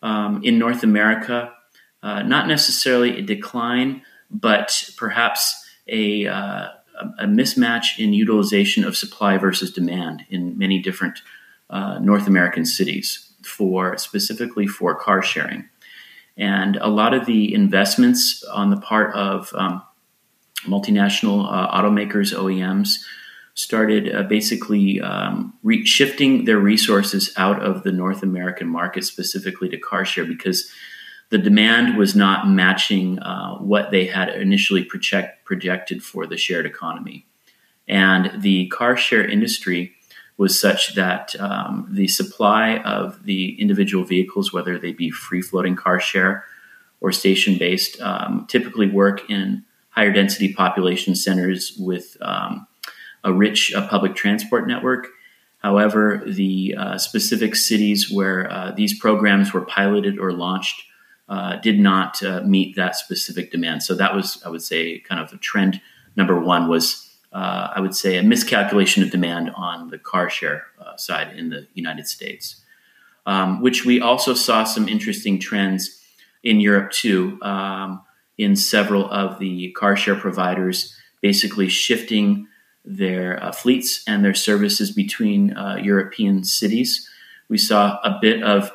um, 0.03 0.43
in 0.43 0.59
North 0.59 0.83
America, 0.83 1.53
uh, 2.03 2.23
not 2.23 2.49
necessarily 2.49 3.19
a 3.19 3.23
decline, 3.23 4.03
but 4.31 4.91
perhaps 4.97 5.67
a, 5.89 6.27
uh, 6.27 6.69
a 7.19 7.27
mismatch 7.27 7.99
in 7.99 8.13
utilization 8.13 8.85
of 8.85 8.97
supply 8.97 9.37
versus 9.37 9.71
demand 9.73 10.25
in 10.31 10.57
many 10.57 10.81
different 10.81 11.21
uh, 11.71 11.99
North 11.99 12.27
American 12.27 12.65
cities 12.65 13.33
for 13.43 13.97
specifically 13.99 14.67
for 14.67 14.95
car 14.95 15.23
sharing. 15.23 15.69
And 16.37 16.77
a 16.77 16.89
lot 16.89 17.15
of 17.15 17.27
the 17.27 17.53
investments 17.53 18.45
on 18.45 18.71
the 18.71 18.81
part 18.81 19.15
of 19.15 19.53
um, 19.55 19.83
multinational 20.69 21.47
uh, 21.51 21.71
automakers, 21.73 22.35
OEMs, 22.35 22.97
started 23.55 24.15
uh, 24.15 24.23
basically 24.23 25.01
um, 25.01 25.53
re- 25.63 25.85
shifting 25.85 26.45
their 26.45 26.59
resources 26.59 27.33
out 27.37 27.61
of 27.61 27.83
the 27.83 27.91
North 27.91 28.23
American 28.23 28.69
market, 28.69 29.05
specifically 29.05 29.69
to 29.69 29.77
car 29.77 30.05
share, 30.05 30.25
because 30.25 30.71
the 31.31 31.39
demand 31.39 31.99
was 31.99 32.15
not 32.15 32.49
matching 32.49 33.19
uh, 33.19 33.57
what 33.57 33.91
they 33.91 34.07
had 34.07 34.29
initially 34.29 34.85
project- 34.85 35.45
projected 35.45 36.03
for 36.03 36.27
the 36.27 36.37
shared 36.37 36.67
economy. 36.67 37.27
And 37.89 38.43
the 38.43 38.69
car 38.69 38.97
share 38.97 39.27
industry 39.27 39.93
was 40.37 40.59
such 40.59 40.95
that 40.95 41.35
um, 41.41 41.89
the 41.91 42.07
supply 42.07 42.79
of 42.79 43.25
the 43.25 43.61
individual 43.61 44.05
vehicles, 44.05 44.53
whether 44.53 44.79
they 44.79 44.93
be 44.93 45.11
free 45.11 45.43
floating 45.43 45.75
car 45.75 45.99
share 45.99 46.45
or 47.01 47.11
station 47.11 47.59
based, 47.59 48.01
um, 48.01 48.47
typically 48.49 48.89
work 48.89 49.29
in 49.29 49.65
higher 49.99 50.13
density 50.13 50.53
population 50.53 51.17
centers 51.17 51.77
with 51.77 52.17
um, 52.21 52.69
a 53.25 53.33
rich 53.33 53.75
uh, 53.75 53.89
public 53.89 54.15
transport 54.15 54.69
network. 54.69 55.09
However, 55.59 56.23
the 56.25 56.77
uh, 56.79 56.99
specific 56.99 57.57
cities 57.57 58.09
where 58.09 58.49
uh, 58.49 58.71
these 58.71 58.97
programs 58.97 59.53
were 59.53 59.63
piloted 59.63 60.17
or 60.21 60.33
launched 60.33 60.85
uh, 61.29 61.57
did 61.57 61.81
not 61.81 62.23
uh, 62.23 62.43
meet 62.43 62.77
that 62.77 62.95
specific 62.95 63.51
demand. 63.51 63.83
So 63.83 63.97
that 63.97 64.15
was, 64.15 64.41
I 64.47 64.51
would 64.51 64.63
say, 64.63 65.01
kind 65.01 65.21
of 65.21 65.33
a 65.33 65.37
trend. 65.37 65.81
Number 66.15 66.39
one 66.39 66.69
was 66.69 67.11
uh, 67.33 67.73
I 67.75 67.81
would 67.81 67.97
say, 67.97 68.19
a 68.19 68.23
miscalculation 68.23 69.03
of 69.03 69.11
demand 69.11 69.51
on 69.57 69.91
the 69.91 69.99
car 69.99 70.31
share 70.31 70.63
side 70.97 71.37
in 71.37 71.51
the 71.51 71.67
United 71.75 72.07
States, 72.07 72.63
um, 73.27 73.61
which 73.61 73.85
we 73.85 74.01
also 74.01 74.33
saw 74.33 74.65
some 74.65 74.89
interesting 74.89 75.41
trends 75.41 76.01
in 76.43 76.61
Europe 76.61 76.91
too, 76.93 77.39
um, 77.43 78.01
in 78.39 78.57
several 78.57 79.11
of 79.11 79.39
the 79.39 79.73
car 79.73 79.97
share 79.97 80.15
providers 80.15 80.95
basically 81.21 81.69
shifting 81.69 82.47
their 82.85 83.43
uh, 83.43 83.53
fleets 83.53 84.03
and 84.07 84.25
their 84.25 84.35
services 84.35 84.91
between 84.91 85.55
uh, 85.57 85.77
European 85.77 86.45
cities. 86.45 87.09
We 87.49 87.59
saw 87.59 87.99
a 88.03 88.19
bit 88.21 88.43
of 88.43 88.73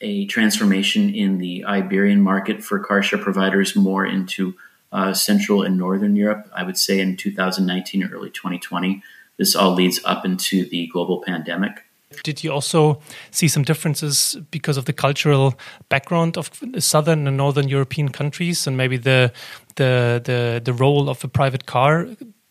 a 0.00 0.26
transformation 0.26 1.14
in 1.14 1.38
the 1.38 1.64
Iberian 1.64 2.20
market 2.20 2.62
for 2.62 2.78
car 2.80 3.02
share 3.02 3.18
providers 3.18 3.74
more 3.74 4.04
into 4.04 4.54
uh, 4.92 5.12
Central 5.12 5.62
and 5.62 5.76
Northern 5.76 6.16
Europe, 6.16 6.48
I 6.54 6.64
would 6.64 6.78
say 6.78 7.00
in 7.00 7.16
2019 7.16 8.04
or 8.04 8.08
early 8.08 8.30
2020. 8.30 9.02
This 9.36 9.54
all 9.54 9.72
leads 9.72 10.00
up 10.04 10.24
into 10.24 10.68
the 10.68 10.88
global 10.88 11.22
pandemic. 11.22 11.84
Did 12.22 12.44
you 12.44 12.52
also 12.52 13.00
see 13.30 13.48
some 13.48 13.64
differences 13.64 14.36
because 14.50 14.76
of 14.76 14.84
the 14.84 14.92
cultural 14.92 15.58
background 15.88 16.36
of 16.36 16.50
southern 16.78 17.26
and 17.26 17.36
northern 17.36 17.68
European 17.68 18.08
countries, 18.08 18.66
and 18.66 18.76
maybe 18.76 18.96
the 18.96 19.32
the 19.76 20.20
the, 20.24 20.60
the 20.64 20.72
role 20.72 21.08
of 21.08 21.24
a 21.24 21.28
private 21.28 21.66
car 21.66 22.08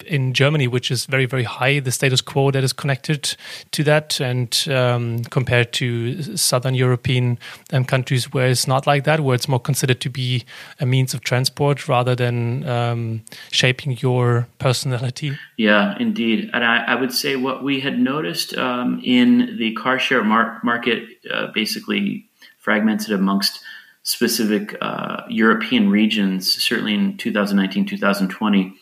in 0.07 0.33
Germany, 0.33 0.67
which 0.67 0.91
is 0.91 1.05
very, 1.05 1.25
very 1.25 1.43
high, 1.43 1.79
the 1.79 1.91
status 1.91 2.21
quo 2.21 2.51
that 2.51 2.63
is 2.63 2.73
connected 2.73 3.35
to 3.71 3.83
that, 3.83 4.19
and 4.19 4.65
um, 4.69 5.23
compared 5.25 5.73
to 5.73 6.35
Southern 6.37 6.73
European 6.73 7.37
um, 7.73 7.85
countries 7.85 8.33
where 8.33 8.47
it's 8.47 8.67
not 8.67 8.87
like 8.87 9.03
that, 9.03 9.19
where 9.19 9.35
it's 9.35 9.47
more 9.47 9.59
considered 9.59 10.01
to 10.01 10.09
be 10.09 10.45
a 10.79 10.85
means 10.85 11.13
of 11.13 11.21
transport 11.21 11.87
rather 11.87 12.15
than 12.15 12.67
um, 12.67 13.21
shaping 13.51 13.97
your 13.99 14.47
personality. 14.59 15.37
Yeah, 15.57 15.95
indeed. 15.99 16.49
And 16.53 16.63
I, 16.63 16.83
I, 16.85 16.95
would 16.95 17.13
say 17.13 17.35
what 17.35 17.63
we 17.63 17.79
had 17.79 17.99
noticed 17.99 18.57
um, 18.57 19.01
in 19.03 19.57
the 19.57 19.73
car 19.73 19.99
share 19.99 20.23
mar- 20.23 20.59
market, 20.63 21.03
uh, 21.31 21.47
basically 21.53 22.25
fragmented 22.59 23.11
amongst 23.11 23.61
specific 24.03 24.75
uh, 24.81 25.23
European 25.29 25.89
regions, 25.89 26.51
certainly 26.63 26.93
in 26.93 27.17
2019, 27.17 27.85
2020 27.85 28.73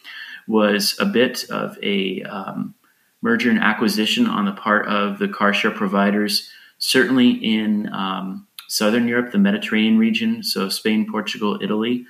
was 0.47 0.95
a 0.99 1.05
bit 1.05 1.45
of 1.49 1.77
a 1.81 2.21
um, 2.23 2.75
merger 3.21 3.49
and 3.49 3.59
acquisition 3.59 4.27
on 4.27 4.45
the 4.45 4.51
part 4.51 4.87
of 4.87 5.19
the 5.19 5.27
car 5.27 5.53
share 5.53 5.71
providers, 5.71 6.49
certainly 6.77 7.31
in 7.31 7.91
um, 7.93 8.47
Southern 8.67 9.07
Europe, 9.07 9.31
the 9.31 9.37
Mediterranean 9.37 9.97
region, 9.97 10.43
so 10.43 10.69
Spain, 10.69 11.09
Portugal, 11.09 11.59
Italy. 11.61 12.05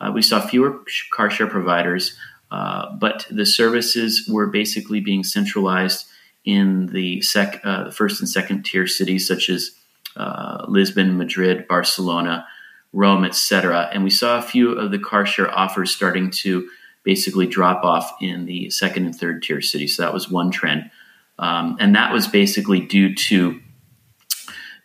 Uh, 0.00 0.12
we 0.14 0.22
saw 0.22 0.40
fewer 0.40 0.84
car 1.12 1.30
share 1.30 1.46
providers, 1.46 2.16
uh, 2.50 2.94
but 2.96 3.26
the 3.30 3.46
services 3.46 4.28
were 4.30 4.46
basically 4.46 5.00
being 5.00 5.24
centralized 5.24 6.06
in 6.44 6.86
the, 6.86 7.20
sec, 7.20 7.60
uh, 7.64 7.90
first 7.90 8.20
and 8.20 8.28
second 8.28 8.64
tier 8.64 8.86
cities 8.86 9.26
such 9.26 9.50
as 9.50 9.72
uh, 10.16 10.64
Lisbon, 10.68 11.18
Madrid, 11.18 11.68
Barcelona, 11.68 12.46
Rome, 12.92 13.24
etc. 13.24 13.88
And 13.92 14.02
we 14.02 14.10
saw 14.10 14.38
a 14.38 14.42
few 14.42 14.72
of 14.72 14.90
the 14.90 14.98
car 14.98 15.26
share 15.26 15.50
offers 15.50 15.94
starting 15.94 16.30
to 16.30 16.68
basically 17.08 17.46
drop 17.46 17.84
off 17.84 18.12
in 18.20 18.44
the 18.44 18.68
second 18.68 19.06
and 19.06 19.16
third 19.16 19.42
tier 19.42 19.62
cities. 19.62 19.96
So 19.96 20.02
that 20.02 20.12
was 20.12 20.30
one 20.30 20.50
trend. 20.50 20.90
Um, 21.38 21.78
and 21.80 21.94
that 21.94 22.12
was 22.12 22.28
basically 22.28 22.80
due 22.80 23.14
to 23.14 23.58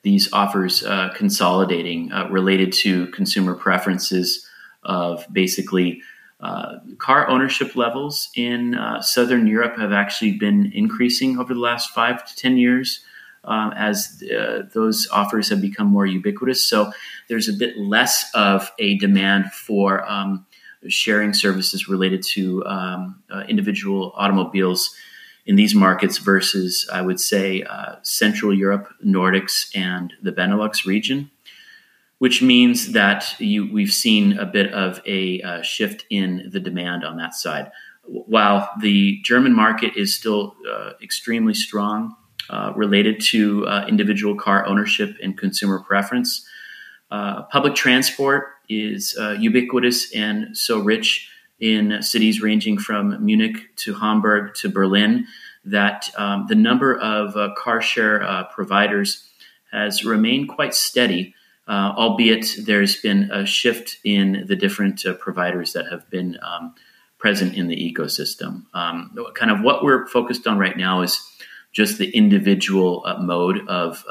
these 0.04 0.32
offers 0.32 0.86
uh, 0.86 1.10
consolidating 1.18 2.14
uh, 2.14 2.30
related 2.30 2.72
to 2.84 3.08
consumer 3.08 3.56
preferences 3.56 4.48
of 4.84 5.26
basically 5.34 6.02
uh, 6.40 6.78
car 6.98 7.28
ownership 7.28 7.76
levels 7.76 8.30
in 8.38 8.76
uh, 8.76 9.02
Southern 9.02 9.46
Europe 9.46 9.78
have 9.78 9.92
actually 9.92 10.32
been 10.32 10.72
increasing 10.74 11.38
over 11.38 11.54
the 11.54 11.60
last 11.60 11.90
five 11.90 12.26
to 12.26 12.34
10 12.38 12.56
years. 12.56 13.04
Um, 13.46 13.74
as 13.76 14.24
uh, 14.34 14.62
those 14.74 15.10
offers 15.12 15.50
have 15.50 15.60
become 15.60 15.88
more 15.88 16.06
ubiquitous. 16.06 16.64
So 16.64 16.94
there's 17.28 17.50
a 17.50 17.54
bit 17.54 17.78
less 17.78 18.32
of 18.34 18.72
a 18.80 18.98
demand 19.00 19.52
for 19.52 20.10
um, 20.10 20.46
sharing 20.88 21.34
services 21.34 21.88
related 21.88 22.24
to 22.24 22.66
um, 22.66 23.22
uh, 23.32 23.44
individual 23.48 24.14
automobiles 24.16 24.96
in 25.46 25.56
these 25.56 25.76
markets 25.76 26.18
versus, 26.18 26.88
I 26.92 27.02
would 27.02 27.20
say, 27.20 27.64
uh, 27.64 27.96
Central 28.04 28.54
Europe, 28.54 28.88
Nordics, 29.06 29.70
and 29.76 30.14
the 30.22 30.32
Benelux 30.32 30.86
region, 30.86 31.30
which 32.20 32.42
means 32.42 32.94
that 32.94 33.36
you, 33.40 33.72
we've 33.72 33.92
seen 33.92 34.38
a 34.38 34.46
bit 34.46 34.72
of 34.74 35.02
a 35.06 35.42
uh, 35.42 35.62
shift 35.62 36.06
in 36.10 36.50
the 36.52 36.60
demand 36.60 37.04
on 37.04 37.18
that 37.18 37.34
side. 37.34 37.72
While 38.06 38.70
the 38.82 39.20
German 39.24 39.54
market 39.54 39.96
is 39.96 40.16
still 40.16 40.56
uh, 40.70 40.92
extremely 41.02 41.54
strong 41.54 42.16
uh, 42.50 42.74
related 42.76 43.22
to 43.22 43.66
uh, 43.68 43.86
individual 43.88 44.36
car 44.36 44.66
ownership 44.66 45.18
and 45.22 45.38
consumer 45.38 45.80
preference, 45.80 46.46
public 47.52 47.76
transport 47.76 48.53
is 48.70 49.16
uh, 49.20 49.32
ubiquitous 49.32 50.14
and 50.16 50.58
so 50.58 50.80
rich 50.80 51.30
in 51.60 52.02
cities 52.02 52.42
ranging 52.42 52.78
from 52.78 53.24
Munich 53.24 53.76
to 53.78 53.94
Hamburg 53.94 54.54
to 54.56 54.70
Berlin 54.70 55.28
that 55.66 56.10
um, 56.18 56.46
the 56.48 56.56
number 56.56 56.98
of 56.98 57.38
uh, 57.38 57.54
car 57.56 57.82
share 57.82 58.22
uh, 58.22 58.44
providers 58.46 59.30
has 59.72 60.04
remained 60.04 60.50
quite 60.50 60.76
steady, 60.76 61.34
uh, 61.68 61.94
albeit 61.96 62.46
there's 62.60 62.98
been 62.98 63.32
a 63.32 63.46
shift 63.46 63.98
in 64.04 64.46
the 64.48 64.56
different 64.56 65.06
uh, 65.06 65.14
providers 65.14 65.74
that 65.74 65.88
have 65.90 66.10
been 66.10 66.38
um, 66.42 66.76
present 67.18 67.56
in 67.56 67.68
the 67.68 67.78
ecosystem. 67.78 68.66
Um, 68.74 69.16
kind 69.34 69.50
of 69.50 69.62
what 69.62 69.84
we're 69.84 70.06
focused 70.08 70.46
on 70.46 70.58
right 70.58 70.78
now 70.78 71.02
is 71.02 71.22
just 71.72 71.98
the 71.98 72.10
individual 72.12 73.04
uh, 73.06 73.18
mode 73.20 73.66
of 73.68 74.04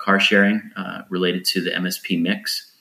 car 0.00 0.20
sharing 0.20 0.70
related 1.08 1.44
to 1.44 1.62
the 1.62 1.70
MSP 1.70 2.20
mix. 2.20 2.73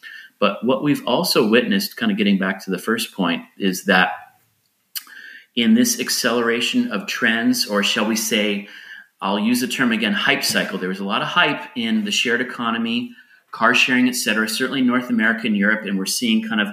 But 0.43 0.65
what 0.65 0.83
we've 0.83 1.07
also 1.07 1.47
witnessed, 1.47 1.95
kind 1.95 2.11
of 2.11 2.17
getting 2.17 2.37
back 2.37 2.65
to 2.65 2.71
the 2.71 2.77
first 2.77 3.13
point, 3.13 3.43
is 3.57 3.85
that 3.85 4.09
in 5.55 5.73
this 5.73 6.01
acceleration 6.01 6.91
of 6.91 7.07
trends, 7.07 7.65
or 7.65 7.81
shall 7.81 8.05
we 8.05 8.17
say, 8.17 8.67
I'll 9.21 9.39
use 9.39 9.61
the 9.61 9.69
term 9.69 9.93
again, 9.93 10.11
hype 10.11 10.43
cycle. 10.43 10.77
There 10.77 10.89
was 10.89 10.99
a 10.99 11.05
lot 11.05 11.21
of 11.21 11.29
hype 11.29 11.63
in 11.77 12.03
the 12.03 12.11
shared 12.11 12.41
economy, 12.41 13.15
car 13.51 13.73
sharing, 13.73 14.09
et 14.09 14.15
cetera, 14.15 14.49
certainly 14.49 14.81
North 14.81 15.09
America 15.09 15.47
and 15.47 15.55
Europe, 15.55 15.85
and 15.85 15.97
we're 15.97 16.05
seeing 16.19 16.45
kind 16.45 16.59
of 16.59 16.67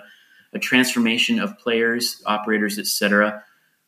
a 0.53 0.59
transformation 0.59 1.39
of 1.39 1.57
players, 1.57 2.21
operators, 2.27 2.77
et 2.77 2.87
cetera, 2.87 3.45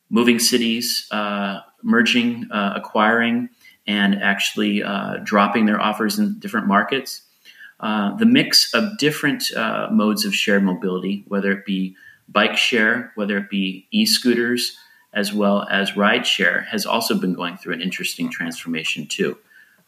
moving 0.09 0.39
cities, 0.39 1.07
uh, 1.11 1.59
merging, 1.81 2.47
uh, 2.51 2.71
acquiring, 2.77 3.49
and 3.85 4.15
actually 4.23 4.81
uh, 4.81 5.17
dropping 5.25 5.65
their 5.65 5.81
offers 5.81 6.19
in 6.19 6.39
different 6.39 6.67
markets. 6.67 7.23
Uh, 7.83 8.15
the 8.15 8.25
mix 8.25 8.73
of 8.73 8.97
different 8.97 9.43
uh, 9.57 9.89
modes 9.91 10.23
of 10.23 10.33
shared 10.33 10.63
mobility, 10.63 11.25
whether 11.27 11.51
it 11.51 11.65
be 11.65 11.93
bike 12.29 12.55
share, 12.55 13.11
whether 13.15 13.37
it 13.37 13.49
be 13.49 13.85
e 13.91 14.05
scooters, 14.05 14.77
as 15.11 15.33
well 15.33 15.67
as 15.69 15.97
ride 15.97 16.25
share, 16.25 16.61
has 16.61 16.85
also 16.85 17.13
been 17.13 17.33
going 17.33 17.57
through 17.57 17.73
an 17.73 17.81
interesting 17.81 18.31
transformation 18.31 19.05
too. 19.05 19.37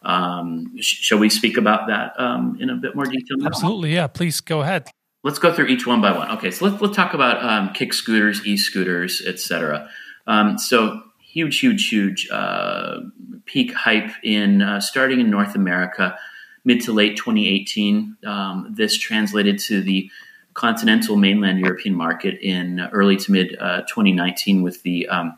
Um, 0.01 0.75
sh- 0.77 1.05
shall 1.05 1.19
we 1.19 1.29
speak 1.29 1.55
about 1.55 1.87
that 1.87 2.19
um, 2.19 2.57
in 2.59 2.69
a 2.69 2.75
bit 2.75 2.95
more 2.95 3.05
detail? 3.05 3.37
Now? 3.37 3.47
Absolutely, 3.47 3.93
yeah. 3.93 4.07
Please 4.07 4.41
go 4.41 4.61
ahead. 4.61 4.89
Let's 5.23 5.39
go 5.39 5.53
through 5.53 5.67
each 5.67 5.87
one 5.87 6.01
by 6.01 6.11
one. 6.11 6.29
Okay, 6.31 6.51
so 6.51 6.65
let's, 6.65 6.81
let's 6.81 6.97
talk 6.97 7.13
about 7.13 7.41
um, 7.41 7.71
kick 7.71 7.93
scooters, 7.93 8.45
e 8.45 8.57
scooters, 8.57 9.23
etc. 9.25 9.89
Um, 10.27 10.57
so 10.57 11.01
huge, 11.21 11.59
huge, 11.59 11.87
huge 11.87 12.27
uh, 12.29 12.99
peak 13.45 13.73
hype 13.73 14.11
in 14.21 14.61
uh, 14.61 14.81
starting 14.81 15.21
in 15.21 15.29
North 15.29 15.55
America, 15.55 16.17
mid 16.65 16.81
to 16.81 16.91
late 16.91 17.15
2018. 17.15 18.17
Um, 18.25 18.73
this 18.75 18.97
translated 18.97 19.59
to 19.59 19.81
the 19.81 20.09
continental 20.53 21.15
mainland 21.15 21.59
European 21.59 21.95
market 21.95 22.39
in 22.41 22.81
early 22.91 23.15
to 23.17 23.31
mid 23.31 23.55
uh, 23.59 23.81
2019 23.81 24.63
with 24.63 24.81
the 24.83 25.07
um, 25.07 25.37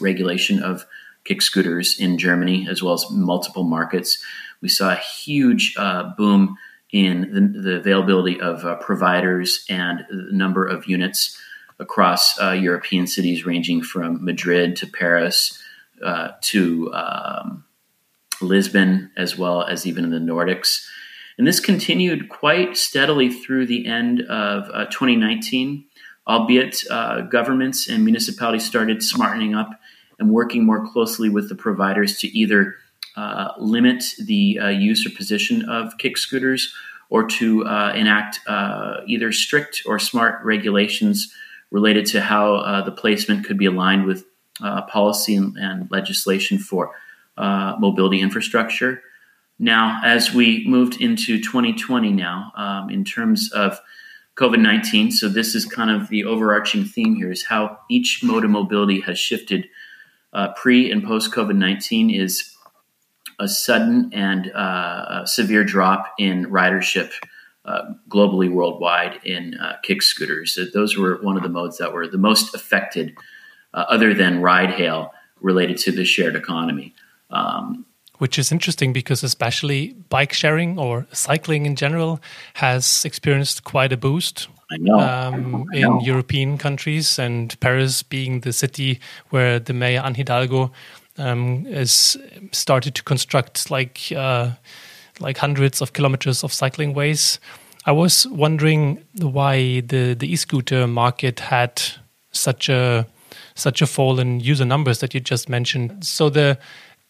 regulation 0.00 0.62
of 0.62 0.84
kick 1.24 1.40
scooters 1.40 1.98
in 2.00 2.18
Germany 2.18 2.66
as 2.68 2.82
well 2.82 2.94
as 2.94 3.06
multiple 3.10 3.64
markets. 3.64 4.22
We 4.60 4.68
saw 4.68 4.92
a 4.92 4.96
huge 4.96 5.74
uh, 5.78 6.14
boom 6.16 6.56
in 6.90 7.52
the, 7.54 7.60
the 7.60 7.76
availability 7.76 8.40
of 8.40 8.64
uh, 8.64 8.76
providers 8.76 9.64
and 9.68 10.04
the 10.10 10.32
number 10.32 10.66
of 10.66 10.86
units 10.86 11.38
across 11.78 12.38
uh, 12.40 12.50
European 12.50 13.06
cities, 13.06 13.46
ranging 13.46 13.82
from 13.82 14.24
Madrid 14.24 14.76
to 14.76 14.86
Paris 14.86 15.62
uh, 16.02 16.32
to 16.42 16.92
um, 16.92 17.64
Lisbon, 18.42 19.10
as 19.16 19.38
well 19.38 19.62
as 19.62 19.86
even 19.86 20.04
in 20.04 20.10
the 20.10 20.18
Nordics. 20.18 20.84
And 21.38 21.46
this 21.46 21.60
continued 21.60 22.28
quite 22.28 22.76
steadily 22.76 23.30
through 23.30 23.66
the 23.66 23.86
end 23.86 24.20
of 24.22 24.68
uh, 24.72 24.86
2019, 24.86 25.84
albeit 26.26 26.82
uh, 26.90 27.22
governments 27.22 27.88
and 27.88 28.04
municipalities 28.04 28.66
started 28.66 29.02
smartening 29.02 29.54
up 29.54 29.70
and 30.18 30.30
working 30.30 30.64
more 30.64 30.86
closely 30.86 31.28
with 31.28 31.48
the 31.48 31.54
providers 31.54 32.18
to 32.18 32.28
either 32.28 32.76
uh, 33.16 33.52
limit 33.58 34.04
the 34.18 34.58
uh, 34.58 34.68
use 34.68 35.06
or 35.06 35.10
position 35.10 35.68
of 35.68 35.96
kick 35.98 36.16
scooters 36.16 36.74
or 37.10 37.26
to 37.26 37.62
enact 37.62 38.40
either 39.06 39.32
strict 39.32 39.82
or 39.84 39.98
smart 39.98 40.42
regulations 40.44 41.34
related 41.72 42.04
to 42.06 42.20
how 42.20 42.56
uh, 42.56 42.82
the 42.82 42.92
placement 42.92 43.44
could 43.44 43.58
be 43.58 43.66
aligned 43.66 44.04
with 44.04 44.24
uh, 44.62 44.82
policy 44.82 45.34
and, 45.34 45.56
and, 45.56 45.90
legislation 45.90 46.58
for 46.58 46.94
uh, 47.36 47.76
mobility 47.78 48.20
infrastructure. 48.20 49.02
Now, 49.58 50.00
as 50.04 50.34
we 50.34 50.66
moved 50.66 51.00
into 51.00 51.40
2020 51.40 52.12
now, 52.12 52.52
um, 52.56 52.90
in 52.90 53.04
terms 53.04 53.50
of 53.52 53.80
COVID 54.36 54.60
19, 54.60 55.10
so 55.10 55.28
this 55.28 55.54
is 55.54 55.64
kind 55.64 55.90
of 55.90 56.08
the 56.08 56.24
overarching 56.24 56.84
theme 56.84 57.14
here 57.14 57.30
is 57.30 57.44
how 57.44 57.78
each 57.90 58.20
mode 58.22 58.44
of 58.44 58.50
mobility 58.50 59.00
has 59.00 59.18
shifted 59.18 59.68
uh, 60.32 60.48
pre 60.54 60.90
and 60.90 61.04
post 61.04 61.32
COVID 61.32 61.56
19 61.56 62.10
is 62.10 62.56
a 63.38 63.48
sudden 63.48 64.10
and 64.12 64.50
uh, 64.52 65.24
severe 65.26 65.64
drop 65.64 66.14
in 66.18 66.46
ridership 66.46 67.12
uh, 67.64 67.82
globally 68.08 68.50
worldwide 68.50 69.20
in 69.24 69.54
uh, 69.54 69.76
kick 69.82 70.02
scooters. 70.02 70.58
those 70.74 70.96
were 70.96 71.18
one 71.22 71.36
of 71.36 71.42
the 71.42 71.48
modes 71.48 71.78
that 71.78 71.92
were 71.92 72.08
the 72.08 72.18
most 72.18 72.54
affected, 72.54 73.16
uh, 73.74 73.84
other 73.88 74.14
than 74.14 74.42
ride 74.42 74.70
hail, 74.70 75.12
related 75.40 75.76
to 75.76 75.92
the 75.92 76.04
shared 76.04 76.34
economy. 76.34 76.94
Um, 77.32 77.86
which 78.18 78.38
is 78.38 78.52
interesting 78.52 78.92
because 78.92 79.24
especially 79.24 79.96
bike 80.08 80.32
sharing 80.32 80.78
or 80.78 81.08
cycling 81.12 81.66
in 81.66 81.74
general 81.74 82.20
has 82.54 83.04
experienced 83.04 83.64
quite 83.64 83.92
a 83.92 83.96
boost 83.96 84.46
um, 84.96 85.66
in 85.72 86.00
European 86.00 86.56
countries, 86.56 87.18
and 87.18 87.58
Paris 87.58 88.04
being 88.04 88.40
the 88.40 88.52
city 88.52 89.00
where 89.30 89.58
the 89.58 89.72
mayor 89.72 90.02
Anne 90.04 90.14
Hidalgo 90.14 90.70
um, 91.18 91.64
has 91.64 92.16
started 92.52 92.94
to 92.94 93.02
construct 93.02 93.70
like 93.70 94.12
uh, 94.16 94.50
like 95.20 95.38
hundreds 95.38 95.80
of 95.80 95.92
kilometers 95.92 96.44
of 96.44 96.52
cycling 96.52 96.94
ways. 96.94 97.40
I 97.86 97.92
was 97.92 98.26
wondering 98.28 99.04
why 99.20 99.80
the 99.80 100.14
the 100.14 100.32
e-scooter 100.32 100.86
market 100.86 101.40
had 101.40 101.82
such 102.30 102.68
a 102.68 103.06
such 103.54 103.82
a 103.82 103.86
fall 103.86 104.18
in 104.20 104.40
user 104.40 104.64
numbers 104.64 105.00
that 105.00 105.14
you 105.14 105.20
just 105.20 105.48
mentioned. 105.48 106.04
So 106.04 106.30
the 106.30 106.58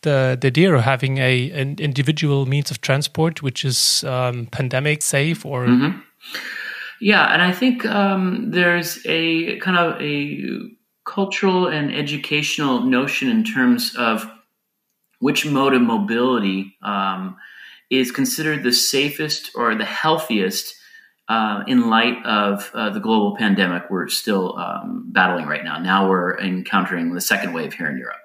the 0.02 0.36
the 0.40 0.48
idea 0.48 0.74
of 0.74 0.82
having 0.82 1.18
a 1.18 1.50
an 1.50 1.76
individual 1.78 2.46
means 2.46 2.70
of 2.70 2.80
transport 2.80 3.42
which 3.42 3.64
is 3.64 4.04
um, 4.04 4.46
pandemic 4.46 5.02
safe 5.02 5.46
or 5.46 5.66
mm 5.66 5.80
-hmm. 5.80 5.92
yeah, 7.00 7.32
and 7.32 7.42
I 7.42 7.58
think 7.58 7.84
um, 7.84 8.50
there's 8.52 8.98
a 9.06 9.56
kind 9.58 9.76
of 9.76 10.00
a 10.00 10.14
cultural 11.04 11.66
and 11.66 11.92
educational 11.94 12.80
notion 12.80 13.28
in 13.30 13.44
terms 13.44 13.96
of 13.96 14.26
which 15.18 15.46
mode 15.46 15.74
of 15.76 15.82
mobility 15.82 16.76
um, 16.82 17.36
is 17.90 18.10
considered 18.10 18.62
the 18.62 18.72
safest 18.72 19.50
or 19.54 19.74
the 19.74 19.84
healthiest 19.84 20.74
uh, 21.28 21.62
in 21.66 21.88
light 21.88 22.18
of 22.24 22.70
uh, 22.74 22.90
the 22.90 23.00
global 23.00 23.36
pandemic 23.36 23.84
we're 23.90 24.08
still 24.08 24.58
um, 24.58 25.04
battling 25.12 25.46
right 25.46 25.64
now. 25.64 25.78
Now 25.78 26.08
we're 26.08 26.38
encountering 26.38 27.14
the 27.14 27.20
second 27.20 27.52
wave 27.52 27.72
here 27.74 27.88
in 27.88 27.98
Europe. 27.98 28.21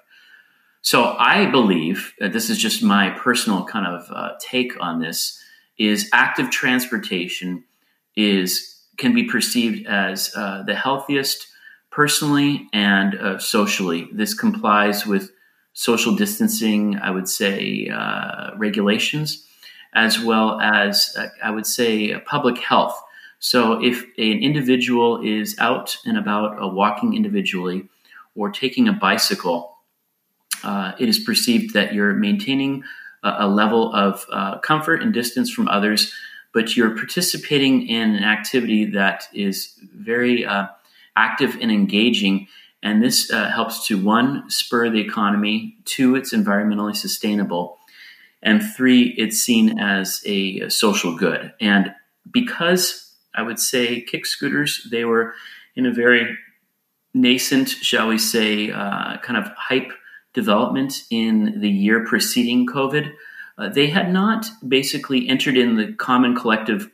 So 0.90 1.18
I 1.20 1.48
believe 1.48 2.14
that 2.18 2.32
this 2.32 2.50
is 2.50 2.58
just 2.58 2.82
my 2.82 3.10
personal 3.10 3.66
kind 3.66 3.86
of 3.86 4.10
uh, 4.10 4.36
take 4.40 4.82
on 4.82 5.02
this 5.02 5.38
is 5.78 6.10
active 6.14 6.50
transportation 6.50 7.66
is 8.16 8.74
can 8.96 9.14
be 9.14 9.26
perceived 9.26 9.86
as 9.86 10.34
uh, 10.34 10.64
the 10.64 10.76
healthiest 10.76 11.46
personally 11.92 12.70
and 12.72 13.16
uh, 13.16 13.38
socially. 13.38 14.08
This 14.14 14.34
complies 14.34 15.06
with 15.06 15.30
social 15.74 16.16
distancing, 16.16 16.98
I 17.00 17.12
would 17.12 17.28
say, 17.28 17.90
uh, 17.90 18.52
regulations 18.56 19.46
as 19.94 20.22
well 20.22 20.58
as, 20.62 21.14
uh, 21.18 21.28
I 21.44 21.52
would 21.52 21.66
say, 21.68 22.18
public 22.20 22.60
health. 22.60 22.98
So, 23.40 23.84
if 23.84 24.04
an 24.18 24.40
individual 24.42 25.22
is 25.22 25.54
out 25.60 25.98
and 26.06 26.18
about 26.18 26.64
uh, 26.64 26.70
walking 26.70 27.14
individually 27.14 27.90
or 28.36 28.52
taking 28.52 28.88
a 28.88 28.94
bicycle, 28.94 29.77
uh, 30.64 30.94
it 31.00 31.10
is 31.10 31.20
perceived 31.20 31.74
that 31.74 31.94
you're 31.94 32.14
maintaining 32.14 32.84
a, 33.24 33.36
a 33.40 33.48
level 33.48 33.94
of 33.94 34.26
uh, 34.32 34.60
comfort 34.60 35.02
and 35.02 35.14
distance 35.14 35.52
from 35.52 35.68
others, 35.68 36.14
but 36.54 36.76
you're 36.76 36.96
participating 36.96 37.88
in 37.88 38.16
an 38.16 38.24
activity 38.24 38.86
that 38.86 39.28
is 39.34 39.74
very 39.94 40.46
uh, 40.46 40.68
active 41.16 41.58
and 41.62 41.72
engaging. 41.72 42.48
And 42.84 43.04
this 43.04 43.32
uh, 43.32 43.50
helps 43.50 43.88
to 43.88 44.04
one, 44.04 44.50
spur 44.50 44.90
the 44.90 45.02
economy, 45.02 45.78
two, 45.86 46.16
it's 46.16 46.34
environmentally 46.34 46.96
sustainable, 46.96 47.78
and 48.44 48.62
three, 48.64 49.16
it's 49.18 49.38
seen 49.38 49.80
as 49.80 50.22
a, 50.26 50.70
social 50.70 51.18
good. 51.18 51.54
And 51.60 51.94
because 52.32 53.14
I 53.34 53.42
would 53.42 53.60
say 53.60 54.02
kick 54.02 54.26
scooters, 54.26 54.88
they 54.92 55.06
were 55.06 55.34
in 55.76 55.86
a 55.86 55.92
very 55.92 56.38
nascent, 57.14 57.70
shall 57.70 58.08
we 58.08 58.18
say, 58.18 58.72
uh, 58.72 59.18
kind 59.18 59.38
of 59.38 59.52
hype 59.58 59.92
development 60.38 61.04
in 61.10 61.60
the 61.62 61.70
year 61.70 62.06
preceding 62.06 62.68
COVID. 62.68 63.12
Uh, 63.58 63.70
they 63.70 63.88
had 63.88 64.14
not 64.14 64.46
basically 64.66 65.28
entered 65.28 65.58
in 65.58 65.78
the 65.78 65.94
common 65.94 66.36
collective 66.36 66.92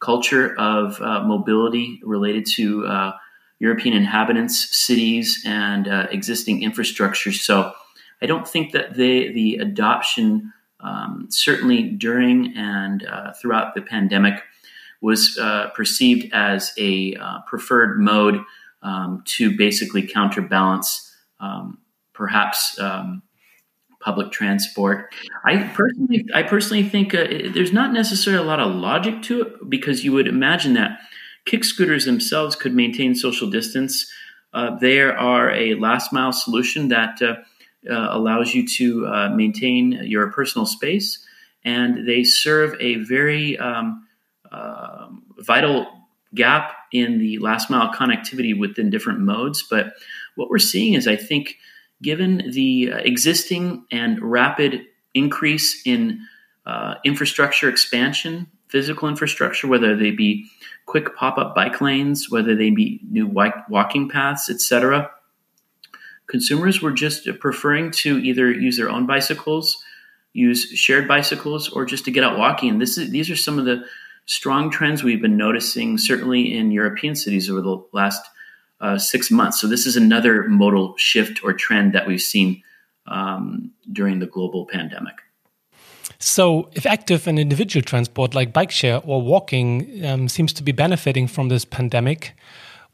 culture 0.00 0.58
of 0.58 0.98
uh, 1.02 1.22
mobility 1.22 2.00
related 2.02 2.46
to 2.46 2.86
uh, 2.86 3.12
European 3.58 3.94
inhabitants, 3.94 4.74
cities, 4.74 5.42
and 5.44 5.88
uh, 5.88 6.06
existing 6.10 6.62
infrastructure. 6.62 7.32
So 7.32 7.72
I 8.22 8.26
don't 8.26 8.48
think 8.48 8.72
that 8.72 8.94
they, 8.94 9.30
the 9.30 9.56
adoption 9.56 10.54
um, 10.80 11.28
certainly 11.30 11.82
during 11.82 12.56
and 12.56 13.06
uh, 13.06 13.32
throughout 13.34 13.74
the 13.74 13.82
pandemic, 13.82 14.42
was 15.02 15.36
uh, 15.38 15.68
perceived 15.74 16.32
as 16.32 16.72
a 16.78 17.14
preferred 17.46 18.00
mode 18.00 18.40
um, 18.82 19.22
to 19.26 19.54
basically 19.54 20.06
counterbalance 20.06 21.14
um, 21.40 21.78
perhaps 22.16 22.78
um, 22.80 23.22
public 24.00 24.30
transport. 24.30 25.12
I 25.44 25.64
personally, 25.74 26.26
I 26.34 26.42
personally 26.42 26.88
think 26.88 27.14
uh, 27.14 27.26
there's 27.52 27.72
not 27.72 27.92
necessarily 27.92 28.42
a 28.42 28.46
lot 28.46 28.60
of 28.60 28.74
logic 28.74 29.22
to 29.22 29.42
it 29.42 29.70
because 29.70 30.04
you 30.04 30.12
would 30.12 30.28
imagine 30.28 30.74
that 30.74 30.98
kick 31.44 31.64
scooters 31.64 32.04
themselves 32.04 32.56
could 32.56 32.74
maintain 32.74 33.14
social 33.14 33.50
distance. 33.50 34.10
Uh, 34.52 34.76
they 34.78 35.00
are 35.00 35.50
a 35.50 35.74
last 35.74 36.12
mile 36.12 36.32
solution 36.32 36.88
that 36.88 37.20
uh, 37.22 37.34
uh, 37.90 38.08
allows 38.10 38.54
you 38.54 38.66
to 38.66 39.06
uh, 39.06 39.28
maintain 39.30 39.92
your 40.04 40.32
personal 40.32 40.66
space, 40.66 41.24
and 41.64 42.06
they 42.06 42.24
serve 42.24 42.74
a 42.80 42.96
very 42.96 43.58
um, 43.58 44.06
uh, 44.50 45.08
vital 45.38 45.86
gap 46.34 46.72
in 46.92 47.18
the 47.18 47.38
last 47.38 47.70
mile 47.70 47.92
connectivity 47.92 48.58
within 48.58 48.90
different 48.90 49.20
modes. 49.20 49.64
But 49.68 49.94
what 50.36 50.48
we're 50.50 50.58
seeing 50.58 50.94
is, 50.94 51.06
I 51.08 51.16
think, 51.16 51.56
given 52.02 52.50
the 52.52 52.92
existing 52.92 53.84
and 53.90 54.20
rapid 54.20 54.82
increase 55.14 55.82
in 55.86 56.20
uh, 56.66 56.94
infrastructure 57.04 57.68
expansion, 57.68 58.48
physical 58.68 59.08
infrastructure, 59.08 59.66
whether 59.66 59.96
they 59.96 60.10
be 60.10 60.46
quick 60.86 61.14
pop-up 61.16 61.54
bike 61.54 61.80
lanes, 61.80 62.30
whether 62.30 62.54
they 62.54 62.70
be 62.70 63.00
new 63.08 63.26
walking 63.26 64.08
paths, 64.08 64.50
etc. 64.50 65.10
Consumers 66.26 66.82
were 66.82 66.92
just 66.92 67.28
preferring 67.40 67.90
to 67.92 68.18
either 68.18 68.50
use 68.50 68.76
their 68.76 68.90
own 68.90 69.06
bicycles, 69.06 69.82
use 70.32 70.64
shared 70.70 71.08
bicycles, 71.08 71.68
or 71.68 71.84
just 71.84 72.04
to 72.04 72.10
get 72.10 72.24
out 72.24 72.38
walking. 72.38 72.68
And 72.68 72.80
this 72.80 72.98
is, 72.98 73.10
these 73.10 73.30
are 73.30 73.36
some 73.36 73.58
of 73.58 73.64
the 73.64 73.84
strong 74.26 74.70
trends 74.70 75.02
we've 75.02 75.22
been 75.22 75.36
noticing, 75.36 75.98
certainly 75.98 76.56
in 76.56 76.72
European 76.72 77.14
cities 77.14 77.48
over 77.48 77.62
the 77.62 77.82
last 77.92 78.22
uh, 78.80 78.98
six 78.98 79.30
months. 79.30 79.60
So 79.60 79.66
this 79.66 79.86
is 79.86 79.96
another 79.96 80.44
modal 80.48 80.94
shift 80.96 81.42
or 81.42 81.52
trend 81.52 81.92
that 81.94 82.06
we've 82.06 82.20
seen 82.20 82.62
um, 83.06 83.72
during 83.92 84.18
the 84.18 84.26
global 84.26 84.66
pandemic. 84.66 85.14
So, 86.18 86.70
if 86.72 86.86
active 86.86 87.26
and 87.26 87.38
individual 87.38 87.82
transport 87.82 88.34
like 88.34 88.52
bike 88.52 88.70
share 88.70 89.02
or 89.04 89.20
walking 89.20 90.04
um, 90.04 90.28
seems 90.28 90.52
to 90.54 90.62
be 90.62 90.72
benefiting 90.72 91.26
from 91.26 91.48
this 91.48 91.64
pandemic, 91.64 92.34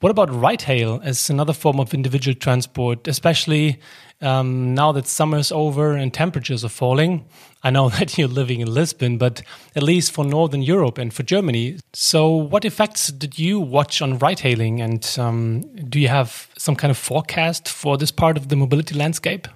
what 0.01 0.11
about 0.11 0.35
ride 0.35 0.62
hail 0.62 1.01
as 1.05 1.31
another 1.31 1.53
form 1.53 1.79
of 1.79 1.95
individual 1.95 2.35
transport, 2.35 3.07
especially 3.07 3.79
um, 4.21 4.75
now 4.75 4.90
that 4.92 5.07
summer 5.07 5.38
is 5.38 5.53
over 5.53 5.92
and 5.92 6.12
temperatures 6.12 6.64
are 6.64 6.68
falling? 6.68 7.25
I 7.64 7.70
know 7.70 7.88
that 7.98 8.18
you're 8.18 8.29
living 8.29 8.61
in 8.61 8.72
Lisbon, 8.72 9.18
but 9.18 9.42
at 9.77 9.83
least 9.83 10.12
for 10.12 10.25
Northern 10.25 10.62
Europe 10.62 10.98
and 10.98 11.12
for 11.12 11.22
Germany. 11.22 11.79
So, 11.92 12.31
what 12.31 12.64
effects 12.64 13.09
did 13.09 13.38
you 13.38 13.61
watch 13.61 14.03
on 14.03 14.18
ride 14.18 14.40
hailing? 14.40 14.81
And 14.81 15.09
um, 15.18 15.61
do 15.88 16.01
you 16.01 16.09
have 16.09 16.48
some 16.59 16.77
kind 16.77 16.90
of 16.90 16.98
forecast 16.98 17.68
for 17.68 17.96
this 17.96 18.11
part 18.11 18.37
of 18.37 18.48
the 18.48 18.57
mobility 18.57 18.94
landscape? 18.94 19.48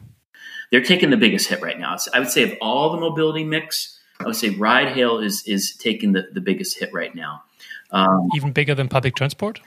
They're 0.70 0.82
taking 0.82 1.10
the 1.10 1.16
biggest 1.16 1.48
hit 1.48 1.62
right 1.62 1.78
now. 1.78 1.96
I 2.12 2.18
would 2.18 2.30
say 2.30 2.42
of 2.42 2.54
all 2.60 2.90
the 2.92 2.98
mobility 2.98 3.44
mix, 3.44 3.98
I 4.18 4.24
would 4.24 4.36
say 4.36 4.50
ride 4.50 4.88
hail 4.88 5.18
is, 5.18 5.42
is 5.46 5.76
taking 5.76 6.12
the, 6.12 6.26
the 6.32 6.40
biggest 6.40 6.78
hit 6.78 6.92
right 6.92 7.14
now. 7.14 7.44
Um, 7.92 8.28
Even 8.34 8.52
bigger 8.52 8.74
than 8.74 8.88
public 8.88 9.14
transport? 9.14 9.60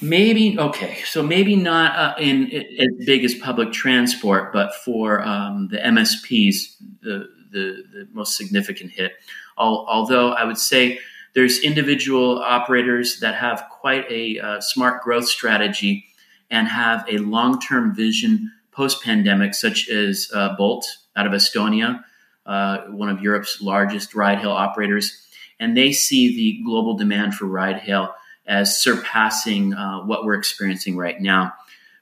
Maybe 0.00 0.58
okay, 0.58 1.02
so 1.04 1.22
maybe 1.22 1.56
not 1.56 1.96
uh, 1.96 2.14
in, 2.18 2.48
in, 2.48 2.62
as 2.78 3.06
big 3.06 3.24
as 3.24 3.34
public 3.34 3.72
transport, 3.72 4.52
but 4.52 4.74
for 4.74 5.22
um, 5.22 5.68
the 5.68 5.78
MSPs, 5.78 6.76
the, 7.02 7.28
the, 7.54 7.84
the 7.92 8.08
most 8.12 8.36
significant 8.36 8.90
hit. 8.90 9.12
although 9.56 10.32
I 10.32 10.44
would 10.44 10.58
say 10.58 10.98
there's 11.34 11.58
individual 11.60 12.38
operators 12.38 13.20
that 13.20 13.34
have 13.34 13.64
quite 13.70 14.10
a 14.10 14.38
uh, 14.38 14.60
smart 14.60 15.02
growth 15.02 15.26
strategy 15.26 16.04
and 16.50 16.68
have 16.68 17.04
a 17.08 17.18
long-term 17.18 17.94
vision 17.94 18.52
post-pandemic, 18.70 19.54
such 19.54 19.88
as 19.88 20.30
uh, 20.34 20.54
Bolt 20.56 20.86
out 21.16 21.26
of 21.26 21.32
Estonia, 21.32 22.02
uh, 22.46 22.78
one 22.88 23.08
of 23.08 23.20
Europe's 23.20 23.60
largest 23.60 24.14
ride-hail 24.14 24.50
operators, 24.50 25.26
and 25.58 25.76
they 25.76 25.92
see 25.92 26.36
the 26.36 26.62
global 26.64 26.96
demand 26.96 27.34
for 27.34 27.46
ride-hail 27.46 28.14
as 28.46 28.78
surpassing 28.78 29.74
uh, 29.74 30.00
what 30.00 30.24
we're 30.24 30.34
experiencing 30.34 30.96
right 30.96 31.20
now, 31.20 31.52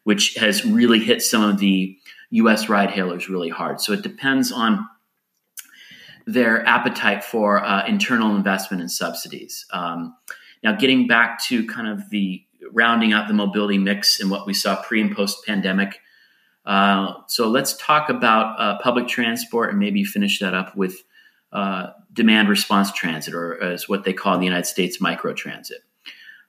which 0.04 0.34
has 0.34 0.64
really 0.64 0.98
hit 0.98 1.22
some 1.22 1.42
of 1.42 1.58
the 1.58 1.96
U.S. 2.30 2.68
ride 2.68 2.90
hailers 2.90 3.28
really 3.28 3.50
hard. 3.50 3.80
So 3.80 3.92
it 3.92 4.02
depends 4.02 4.50
on 4.50 4.88
their 6.26 6.64
appetite 6.66 7.24
for 7.24 7.64
uh, 7.64 7.86
internal 7.86 8.36
investment 8.36 8.80
and 8.80 8.90
subsidies. 8.90 9.66
Um, 9.72 10.14
now, 10.62 10.76
getting 10.76 11.06
back 11.06 11.42
to 11.46 11.66
kind 11.66 11.88
of 11.88 12.08
the 12.10 12.44
rounding 12.70 13.12
out 13.12 13.28
the 13.28 13.34
mobility 13.34 13.78
mix 13.78 14.20
and 14.20 14.30
what 14.30 14.46
we 14.46 14.54
saw 14.54 14.80
pre 14.82 15.00
and 15.00 15.14
post 15.14 15.44
pandemic. 15.46 16.00
Uh, 16.64 17.14
so 17.26 17.48
let's 17.48 17.76
talk 17.76 18.08
about 18.08 18.58
uh, 18.60 18.78
public 18.78 19.08
transport 19.08 19.70
and 19.70 19.78
maybe 19.78 20.04
finish 20.04 20.38
that 20.38 20.54
up 20.54 20.76
with 20.76 21.02
uh, 21.52 21.88
demand 22.12 22.48
response 22.48 22.92
transit, 22.92 23.34
or 23.34 23.60
as 23.62 23.88
what 23.88 24.04
they 24.04 24.12
call 24.12 24.34
in 24.34 24.40
the 24.40 24.46
United 24.46 24.66
States, 24.66 25.00
micro 25.00 25.32
transit. 25.32 25.78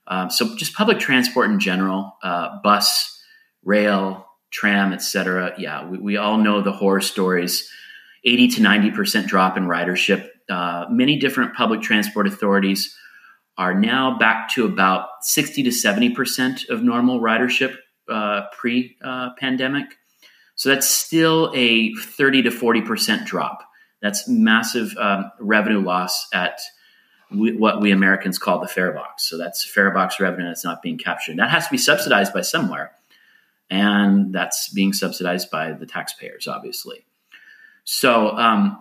Um, 0.06 0.30
so 0.30 0.54
just 0.56 0.74
public 0.74 0.98
transport 0.98 1.50
in 1.50 1.58
general, 1.58 2.16
uh, 2.22 2.60
bus, 2.62 3.22
rail, 3.64 4.26
tram, 4.50 4.92
etc. 4.92 5.54
Yeah, 5.58 5.88
we, 5.88 5.98
we, 5.98 6.16
all 6.16 6.38
know 6.38 6.60
the 6.60 6.72
horror 6.72 7.00
stories. 7.00 7.70
80 8.24 8.48
to 8.48 8.60
90% 8.60 9.26
drop 9.26 9.56
in 9.56 9.64
ridership. 9.64 10.28
Uh, 10.48 10.86
many 10.90 11.18
different 11.18 11.54
public 11.54 11.82
transport 11.82 12.26
authorities 12.26 12.96
are 13.56 13.74
now 13.74 14.18
back 14.18 14.48
to 14.50 14.64
about 14.64 15.08
60 15.22 15.62
to 15.64 15.70
70% 15.70 16.68
of 16.68 16.82
normal 16.82 17.20
ridership 17.20 17.76
uh, 18.08 18.42
pre 18.52 18.96
pandemic. 19.38 19.86
So 20.56 20.68
that's 20.68 20.88
still 20.88 21.52
a 21.54 21.94
30 21.94 22.42
to 22.42 22.50
40% 22.50 23.26
drop. 23.26 23.62
That's 24.00 24.28
massive 24.28 24.96
um, 24.98 25.30
revenue 25.40 25.80
loss 25.80 26.28
at 26.32 26.60
we, 27.30 27.56
what 27.56 27.80
we 27.80 27.90
Americans 27.90 28.38
call 28.38 28.60
the 28.60 28.68
fare 28.68 28.92
box. 28.92 29.28
So 29.28 29.38
that's 29.38 29.64
fare 29.64 29.90
box 29.90 30.20
revenue 30.20 30.46
that's 30.46 30.64
not 30.64 30.82
being 30.82 30.98
captured. 30.98 31.38
That 31.38 31.50
has 31.50 31.66
to 31.66 31.70
be 31.70 31.78
subsidized 31.78 32.32
by 32.32 32.42
somewhere, 32.42 32.92
and 33.70 34.34
that's 34.34 34.68
being 34.68 34.92
subsidized 34.92 35.50
by 35.50 35.72
the 35.72 35.86
taxpayers, 35.86 36.46
obviously. 36.46 37.06
So, 37.84 38.28
um, 38.30 38.78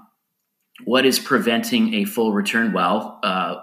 what 0.85 1.05
is 1.05 1.19
preventing 1.19 1.93
a 1.95 2.05
full 2.05 2.33
return? 2.33 2.73
Well, 2.73 3.19
uh, 3.21 3.55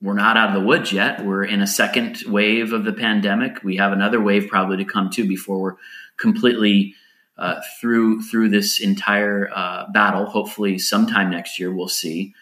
we're 0.00 0.14
not 0.14 0.36
out 0.36 0.48
of 0.48 0.54
the 0.54 0.66
woods 0.66 0.92
yet. 0.92 1.24
We're 1.24 1.44
in 1.44 1.60
a 1.60 1.66
second 1.66 2.22
wave 2.26 2.72
of 2.72 2.84
the 2.84 2.92
pandemic. 2.92 3.62
We 3.62 3.76
have 3.76 3.92
another 3.92 4.20
wave 4.20 4.48
probably 4.48 4.78
to 4.78 4.84
come 4.84 5.10
too 5.10 5.26
before 5.26 5.58
we're 5.58 5.74
completely 6.16 6.94
uh, 7.38 7.60
through 7.80 8.22
through 8.22 8.48
this 8.50 8.80
entire 8.80 9.50
uh, 9.54 9.90
battle. 9.92 10.26
Hopefully, 10.26 10.78
sometime 10.78 11.30
next 11.30 11.58
year 11.58 11.72
we'll 11.72 11.88
see. 11.88 12.34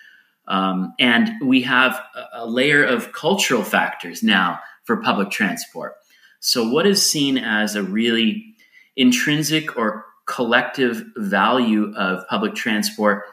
Um, 0.47 0.95
and 0.99 1.31
we 1.43 1.63
have 1.63 2.01
a, 2.15 2.41
a 2.41 2.47
layer 2.47 2.85
of 2.85 3.13
cultural 3.13 3.63
factors 3.63 4.23
now 4.23 4.61
for 4.85 4.99
public 4.99 5.31
transport. 5.31 5.95
So, 6.41 6.69
what 6.69 6.87
is 6.87 7.03
seen 7.03 7.39
as 7.39 7.75
a 7.75 7.83
really 7.83 8.55
intrinsic 8.97 9.77
or 9.77 10.05
collective 10.27 11.05
value 11.17 11.93
of 11.97 12.27
public 12.29 12.55
transport 12.55 13.25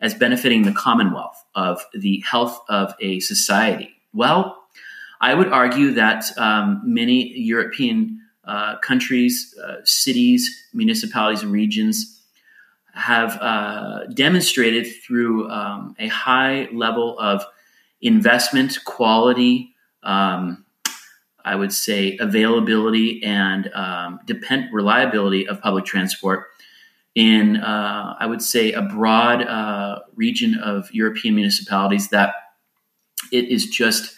as 0.00 0.14
benefiting 0.14 0.62
the 0.62 0.72
commonwealth 0.72 1.44
of 1.54 1.84
the 1.92 2.22
health 2.26 2.60
of 2.68 2.94
a 3.00 3.20
society? 3.20 3.94
Well, 4.12 4.56
I 5.20 5.34
would 5.34 5.48
argue 5.48 5.92
that 5.92 6.24
um, 6.38 6.80
many 6.84 7.38
European 7.38 8.20
uh, 8.44 8.78
countries, 8.78 9.54
uh, 9.62 9.76
cities, 9.84 10.68
municipalities, 10.72 11.42
and 11.42 11.52
regions 11.52 12.20
have 12.94 13.36
uh, 13.40 14.06
demonstrated 14.06 14.88
through 15.06 15.48
um, 15.50 15.94
a 15.98 16.08
high 16.08 16.68
level 16.72 17.18
of 17.18 17.44
investment, 18.00 18.78
quality, 18.84 19.74
um, 20.02 20.64
I 21.44 21.54
would 21.54 21.72
say 21.72 22.16
availability 22.18 23.22
and 23.22 23.70
um, 23.74 24.20
depend 24.26 24.72
reliability 24.72 25.48
of 25.48 25.60
public 25.60 25.84
transport 25.84 26.46
in, 27.14 27.56
uh, 27.56 28.16
I 28.18 28.26
would 28.26 28.42
say, 28.42 28.72
a 28.72 28.82
broad 28.82 29.42
uh, 29.42 30.00
region 30.14 30.54
of 30.54 30.92
European 30.92 31.34
municipalities 31.34 32.08
that 32.10 32.34
it 33.32 33.48
is 33.48 33.66
just 33.68 34.14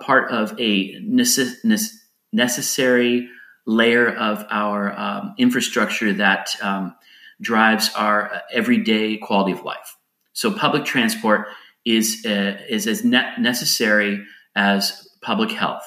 part 0.00 0.30
of 0.30 0.58
a 0.58 0.94
necess- 1.00 1.92
necessary 2.32 3.28
layer 3.66 4.08
of 4.08 4.46
our 4.50 4.98
um, 4.98 5.34
infrastructure 5.38 6.12
that 6.12 6.54
um, 6.62 6.94
drives 7.40 7.90
our 7.94 8.42
everyday 8.52 9.16
quality 9.16 9.52
of 9.52 9.62
life. 9.62 9.96
So 10.32 10.50
public 10.50 10.84
transport 10.84 11.46
is 11.84 12.24
uh, 12.26 12.58
is 12.68 12.86
as 12.86 13.04
ne- 13.04 13.34
necessary 13.38 14.24
as 14.56 15.08
public 15.22 15.50
health 15.50 15.84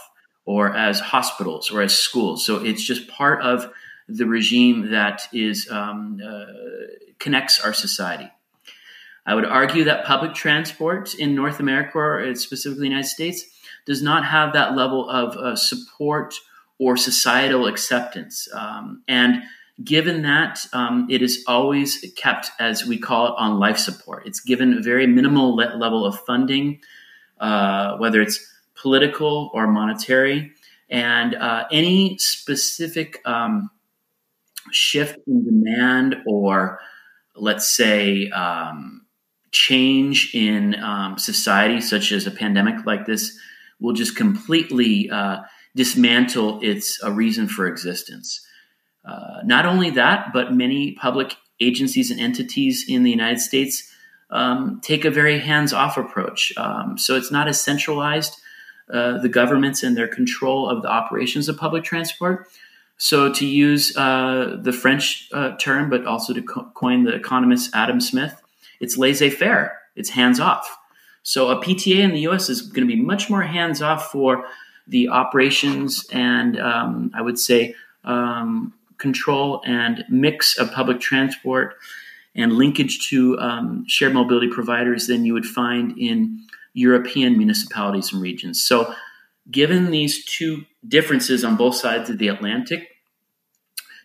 or 0.48 0.76
as 0.76 1.00
hospitals 1.00 1.70
or 1.70 1.84
as 1.84 1.96
schools. 1.96 2.44
So 2.44 2.66
it's 2.66 2.84
just 2.84 3.08
part 3.08 3.44
of 3.44 3.72
the 4.10 4.26
regime 4.26 4.92
that 4.92 5.28
is 5.32 5.70
um, 5.70 6.20
uh, 6.26 6.46
connects 7.20 7.60
our 7.60 7.74
society. 7.74 8.32
I 9.26 9.36
would 9.36 9.46
argue 9.46 9.84
that 9.84 10.06
public 10.06 10.34
transport 10.34 11.14
in 11.14 11.36
North 11.36 11.60
America, 11.60 12.00
or 12.00 12.36
specifically 12.36 12.88
the 12.88 12.96
United 12.96 13.10
States, 13.10 13.44
does 13.86 14.02
not 14.02 14.26
have 14.26 14.54
that 14.54 14.76
level 14.76 15.08
of 15.10 15.36
uh, 15.36 15.56
support 15.56 16.34
or 16.80 16.98
societal 16.98 17.68
acceptance. 17.68 18.48
Um, 18.54 19.04
and 19.08 19.44
Given 19.84 20.24
that, 20.24 20.66
um, 20.74 21.06
it 21.08 21.22
is 21.22 21.44
always 21.46 22.04
kept, 22.16 22.50
as 22.60 22.84
we 22.84 22.98
call 22.98 23.28
it, 23.28 23.36
on 23.38 23.60
life 23.60 23.78
support. 23.78 24.26
It's 24.26 24.40
given 24.40 24.76
a 24.76 24.82
very 24.82 25.06
minimal 25.06 25.56
le- 25.56 25.78
level 25.78 26.04
of 26.04 26.20
funding, 26.22 26.80
uh, 27.40 27.98
whether 27.98 28.20
it's 28.20 28.44
political 28.82 29.50
or 29.54 29.68
monetary, 29.68 30.52
and 30.90 31.36
uh, 31.36 31.66
any 31.72 32.18
specific 32.18 33.22
um, 33.26 33.70
shift 34.72 35.18
in 35.28 35.44
demand 35.44 36.16
or, 36.26 36.80
let's 37.36 37.76
say, 37.76 38.30
um, 38.30 39.06
change 39.52 40.34
in 40.34 40.76
um, 40.76 41.18
society, 41.18 41.82
such 41.82 42.12
as 42.12 42.28
a 42.28 42.32
pandemic 42.32 42.86
like 42.86 43.06
this, 43.06 43.38
will 43.80 43.94
just 43.94 44.16
completely 44.16 45.10
uh, 45.10 45.38
dismantle 45.76 46.60
its 46.62 47.02
a 47.04 47.12
reason 47.12 47.48
for 47.48 47.68
existence. 47.68 48.46
Uh, 49.06 49.42
not 49.46 49.66
only 49.66 49.90
that, 49.92 50.34
but 50.34 50.54
many 50.54 50.94
public 50.94 51.36
agencies 51.60 52.12
and 52.12 52.20
entities 52.20 52.86
in 52.88 53.04
the 53.04 53.10
United 53.10 53.40
States 53.40 53.90
um, 54.30 54.82
take 54.84 55.06
a 55.06 55.12
very 55.12 55.40
hands 55.40 55.74
off 55.74 55.98
approach. 55.98 56.52
Um, 56.58 56.98
so 56.98 57.16
it's 57.16 57.32
not 57.32 57.48
as 57.48 57.62
centralized, 57.62 58.38
uh, 58.92 59.18
the 59.20 59.30
governments 59.30 59.84
and 59.84 59.98
their 59.98 60.08
control 60.08 60.70
of 60.70 60.82
the 60.82 60.90
operations 60.90 61.50
of 61.50 61.58
public 61.58 61.84
transport. 61.84 62.48
So, 62.98 63.32
to 63.32 63.46
use 63.46 63.96
uh, 63.96 64.58
the 64.60 64.74
French 64.74 65.30
uh, 65.32 65.56
term, 65.58 65.90
but 65.90 66.06
also 66.06 66.34
to 66.34 66.42
co- 66.42 66.72
coin 66.74 67.04
the 67.04 67.14
economist 67.14 67.70
Adam 67.76 68.02
Smith, 68.02 68.42
it's 68.80 68.98
laissez 68.98 69.30
faire, 69.30 69.80
it's 69.96 70.10
hands 70.10 70.40
off. 70.40 70.78
So, 71.22 71.50
a 71.50 71.62
PTA 71.62 72.00
in 72.00 72.12
the 72.12 72.22
US 72.22 72.50
is 72.50 72.62
going 72.62 72.88
to 72.88 72.94
be 72.94 73.00
much 73.00 73.30
more 73.30 73.44
hands 73.44 73.82
off 73.82 74.12
for 74.12 74.46
the 74.88 75.10
operations 75.10 76.08
and 76.12 76.60
um, 76.60 77.12
I 77.14 77.22
would 77.22 77.38
say 77.38 77.76
um, 78.04 78.74
control 78.98 79.62
and 79.66 80.06
mix 80.10 80.58
of 80.58 80.72
public 80.72 81.00
transport 81.00 81.76
and 82.38 82.54
linkage 82.54 83.10
to 83.10 83.38
um, 83.40 83.84
shared 83.88 84.14
mobility 84.14 84.48
providers 84.48 85.08
than 85.08 85.26
you 85.26 85.34
would 85.34 85.46
find 85.46 85.98
in 85.98 86.40
European 86.74 87.38
municipalities 87.38 88.14
and 88.14 88.22
regions. 88.22 88.64
So, 88.64 88.94
given 89.50 89.92
these 89.92 90.24
two 90.26 90.66
differences 90.88 91.44
on 91.44 91.56
both 91.56 91.76
sides 91.76 92.10
of 92.10 92.18
the 92.18 92.28
Atlantic, 92.28 92.88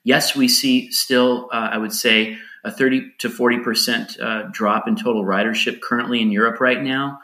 yes, 0.02 0.34
we 0.34 0.48
see 0.48 0.90
still, 0.90 1.48
uh, 1.52 1.68
I 1.72 1.78
would 1.78 1.92
say, 1.92 2.38
a 2.64 2.70
30 2.70 3.12
to 3.18 3.28
40% 3.28 4.20
uh, 4.20 4.48
drop 4.52 4.88
in 4.88 4.96
total 4.96 5.24
ridership 5.24 5.80
currently 5.80 6.22
in 6.22 6.30
Europe 6.30 6.60
right 6.60 6.80
now. 6.80 7.18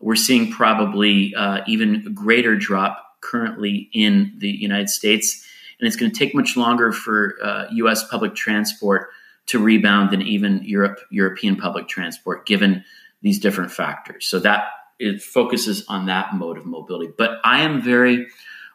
We're 0.00 0.16
seeing 0.16 0.50
probably 0.50 1.34
uh, 1.34 1.60
even 1.66 2.14
greater 2.14 2.56
drop 2.56 3.04
currently 3.20 3.90
in 3.92 4.32
the 4.38 4.48
United 4.48 4.88
States 4.88 5.46
and 5.80 5.86
it's 5.86 5.96
going 5.96 6.12
to 6.12 6.18
take 6.18 6.34
much 6.34 6.56
longer 6.56 6.92
for 6.92 7.36
uh, 7.42 7.64
U.S. 7.72 8.06
public 8.06 8.34
transport 8.34 9.08
to 9.50 9.58
rebound 9.58 10.10
than 10.10 10.22
even 10.22 10.62
Europe 10.64 11.00
European 11.10 11.56
public 11.56 11.88
transport, 11.88 12.46
given 12.46 12.84
these 13.20 13.40
different 13.40 13.72
factors. 13.72 14.26
So 14.26 14.38
that 14.40 14.64
it 15.00 15.20
focuses 15.20 15.84
on 15.88 16.06
that 16.06 16.34
mode 16.34 16.56
of 16.56 16.66
mobility. 16.66 17.12
But 17.16 17.40
I 17.42 17.62
am 17.62 17.82
very 17.82 18.28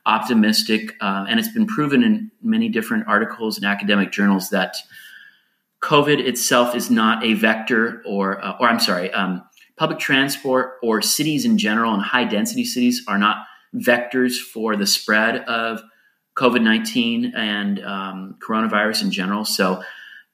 optimistic, 0.06 0.94
uh, 1.00 1.26
and 1.30 1.40
it's 1.40 1.52
been 1.52 1.66
proven 1.66 2.04
in 2.04 2.30
many 2.42 2.68
different 2.68 3.08
articles 3.08 3.56
and 3.58 3.66
academic 3.66 4.12
journals 4.12 4.50
that 4.50 4.76
COVID 5.82 6.20
itself 6.20 6.76
is 6.76 6.90
not 6.90 7.24
a 7.24 7.36
vector, 7.36 8.02
or 8.06 8.44
uh, 8.44 8.58
or 8.60 8.68
I'm 8.68 8.80
sorry, 8.80 9.12
um, 9.12 9.44
public 9.78 10.00
transport 10.00 10.74
or 10.84 11.02
cities 11.02 11.46
in 11.46 11.58
general 11.58 11.94
and 11.94 12.04
high 12.04 12.26
density 12.26 12.66
cities 12.66 13.04
are 13.08 13.18
not 13.18 13.46
vectors 13.74 14.38
for 14.38 14.76
the 14.76 14.86
spread 14.86 15.38
of 15.46 15.82
COVID 16.38 16.62
19 16.62 17.34
and 17.34 17.80
um, 17.86 18.36
coronavirus 18.46 19.04
in 19.04 19.12
general. 19.12 19.46
So 19.46 19.82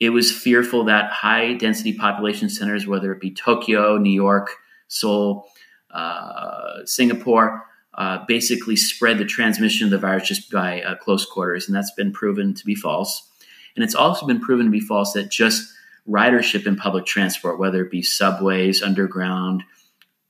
it 0.02 0.10
was 0.10 0.32
fearful 0.32 0.86
that 0.86 1.12
high 1.12 1.54
density 1.54 1.94
population 1.94 2.50
centers, 2.50 2.88
whether 2.88 3.14
it 3.14 3.22
be 3.22 3.30
Tokyo, 3.32 4.00
New 4.00 4.10
York, 4.10 4.50
Seoul, 4.88 5.48
uh, 5.92 6.84
Singapore, 6.86 7.64
uh, 7.94 8.26
basically 8.28 8.76
spread 8.76 9.20
the 9.20 9.26
transmission 9.26 9.86
of 9.86 9.92
the 9.92 10.00
virus 10.00 10.28
just 10.28 10.50
by 10.50 10.82
uh, 10.82 10.96
close 10.96 11.24
quarters. 11.24 11.68
And 11.68 11.76
that's 11.76 11.92
been 11.92 12.12
proven 12.12 12.56
to 12.56 12.66
be 12.66 12.74
false. 12.74 13.30
And 13.76 13.84
it's 13.84 13.94
also 13.94 14.26
been 14.26 14.42
proven 14.42 14.66
to 14.66 14.72
be 14.72 14.80
false 14.80 15.14
that 15.14 15.30
just 15.30 15.72
ridership 16.10 16.66
in 16.66 16.78
public 16.78 17.06
transport, 17.06 17.60
whether 17.60 17.86
it 17.86 17.92
be 17.92 18.02
subways, 18.02 18.82
underground, 18.82 19.64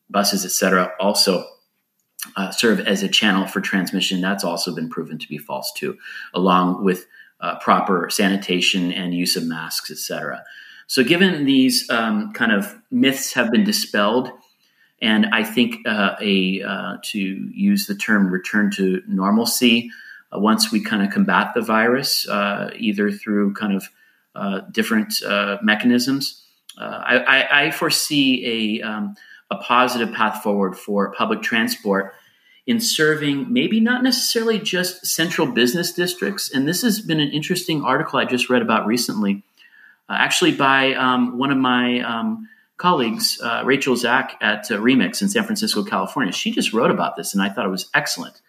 buses, 0.10 0.44
etc., 0.44 0.92
also 1.00 1.46
uh, 2.36 2.52
serve 2.52 2.82
as 2.82 3.04
a 3.04 3.08
channel 3.08 3.48
for 3.48 3.62
transmission. 3.62 4.20
That's 4.20 4.44
also 4.44 4.76
been 4.76 4.90
proven 4.90 5.18
to 5.18 5.28
be 5.30 5.38
false 5.38 5.72
too, 5.72 5.98
along 6.34 6.84
with 6.84 7.08
uh, 7.42 7.58
proper 7.60 8.10
sanitation 8.10 8.94
and 8.94 9.14
use 9.14 9.36
of 9.36 9.44
masks, 9.44 9.90
etc. 9.90 10.44
So, 10.88 11.04
given 11.04 11.46
these 11.46 11.90
um, 11.90 12.34
kind 12.34 12.52
of 12.52 12.76
myths 12.92 13.34
have 13.34 13.52
been 13.52 13.64
dispelled, 13.64 14.30
and 15.02 15.28
I 15.32 15.44
think 15.44 15.88
uh, 15.88 16.16
a 16.22 16.62
uh, 16.62 16.98
to 17.04 17.20
use 17.20 17.88
the 17.88 17.96
term 17.96 18.28
"return 18.28 18.72
to 18.76 19.02
normalcy," 19.08 19.90
uh, 20.32 20.40
once 20.40 20.72
we 20.72 20.82
kind 20.82 21.02
of 21.02 21.12
combat 21.12 21.54
the 21.56 21.62
virus, 21.62 22.28
uh, 22.28 22.70
either 22.76 23.12
through 23.12 23.54
kind 23.54 23.74
of 23.74 24.72
different 24.72 25.14
mechanisms, 25.64 26.44
I, 26.78 27.18
I, 27.18 27.66
I, 27.66 27.72
foresee 27.72 28.80
a 28.82 28.88
um, 28.88 29.16
a 29.50 29.58
positive 29.58 30.14
path 30.14 30.42
forward 30.44 30.78
for 30.78 31.12
public 31.14 31.42
transport 31.42 32.14
in 32.72 32.80
serving 32.80 33.52
maybe 33.52 33.82
not 33.82 34.02
necessarily 34.02 34.58
just 34.58 35.06
central 35.06 35.46
business 35.46 35.92
districts. 35.92 36.50
And 36.50 36.66
this 36.66 36.82
has 36.84 37.02
been 37.02 37.20
an 37.20 37.30
interesting 37.32 37.84
article 37.84 38.18
I 38.18 38.24
just 38.24 38.50
read 38.50 38.62
about 38.62 38.86
recently, 38.88 39.44
uh, 40.08 40.16
actually 40.18 40.54
by 40.54 40.94
um, 40.94 41.38
one 41.38 41.52
of 41.52 41.58
my 41.58 42.00
um, 42.00 42.48
colleagues, 42.78 43.42
uh, 43.44 43.64
Rachel 43.66 43.98
Zack 43.98 44.38
at 44.40 44.72
uh, 44.72 44.78
Remix 44.78 45.22
in 45.22 45.28
San 45.28 45.44
Francisco, 45.44 45.84
California. 45.84 46.32
She 46.32 46.52
just 46.52 46.72
wrote 46.72 46.92
about 46.92 47.18
this, 47.18 47.34
and 47.34 47.44
I 47.44 47.50
thought 47.50 47.66
it 47.66 47.70
was 47.70 47.90
excellent. 47.94 48.40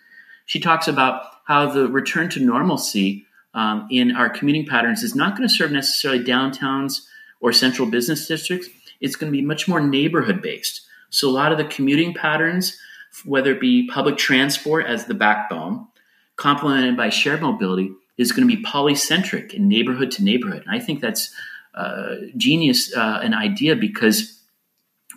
She 0.46 0.61
talks 0.61 0.87
about 0.87 1.24
how 1.44 1.66
the 1.66 1.88
return 1.88 2.30
to 2.30 2.40
normalcy 2.40 3.26
um, 3.54 3.88
in 3.90 4.14
our 4.14 4.30
commuting 4.30 4.66
patterns 4.66 5.02
is 5.02 5.16
not 5.16 5.37
going 5.37 5.48
to 5.48 5.52
serve 5.52 5.72
necessarily 5.72 6.22
downtowns 6.22 7.00
or 7.40 7.52
central 7.52 7.90
business 7.90 8.28
districts. 8.28 8.68
It's 9.00 9.16
going 9.16 9.32
to 9.32 9.37
be 9.37 9.44
much 9.44 9.66
more 9.66 9.80
neighborhood 9.80 10.40
based. 10.40 10.82
So 11.11 11.28
a 11.28 11.35
lot 11.40 11.50
of 11.50 11.58
the 11.58 11.64
commuting 11.64 12.14
patterns, 12.14 12.78
whether 13.25 13.53
it 13.53 13.61
be 13.61 13.88
public 13.88 14.16
transport 14.16 14.87
as 14.87 15.07
the 15.07 15.14
backbone, 15.14 15.87
complemented 16.37 16.96
by 16.96 17.09
shared 17.09 17.42
mobility, 17.42 17.92
is 18.18 18.33
going 18.33 18.46
to 18.46 18.57
be 18.57 18.62
polycentric 18.62 19.55
and 19.55 19.68
neighborhood 19.68 20.11
to 20.12 20.25
neighborhood. 20.25 20.62
And 20.66 20.75
I 20.75 20.79
think 20.79 21.01
that's 21.01 21.35
uh, 21.75 22.16
genius, 22.37 22.94
uh, 22.94 23.20
an 23.22 23.35
idea 23.35 23.77
because 23.77 24.40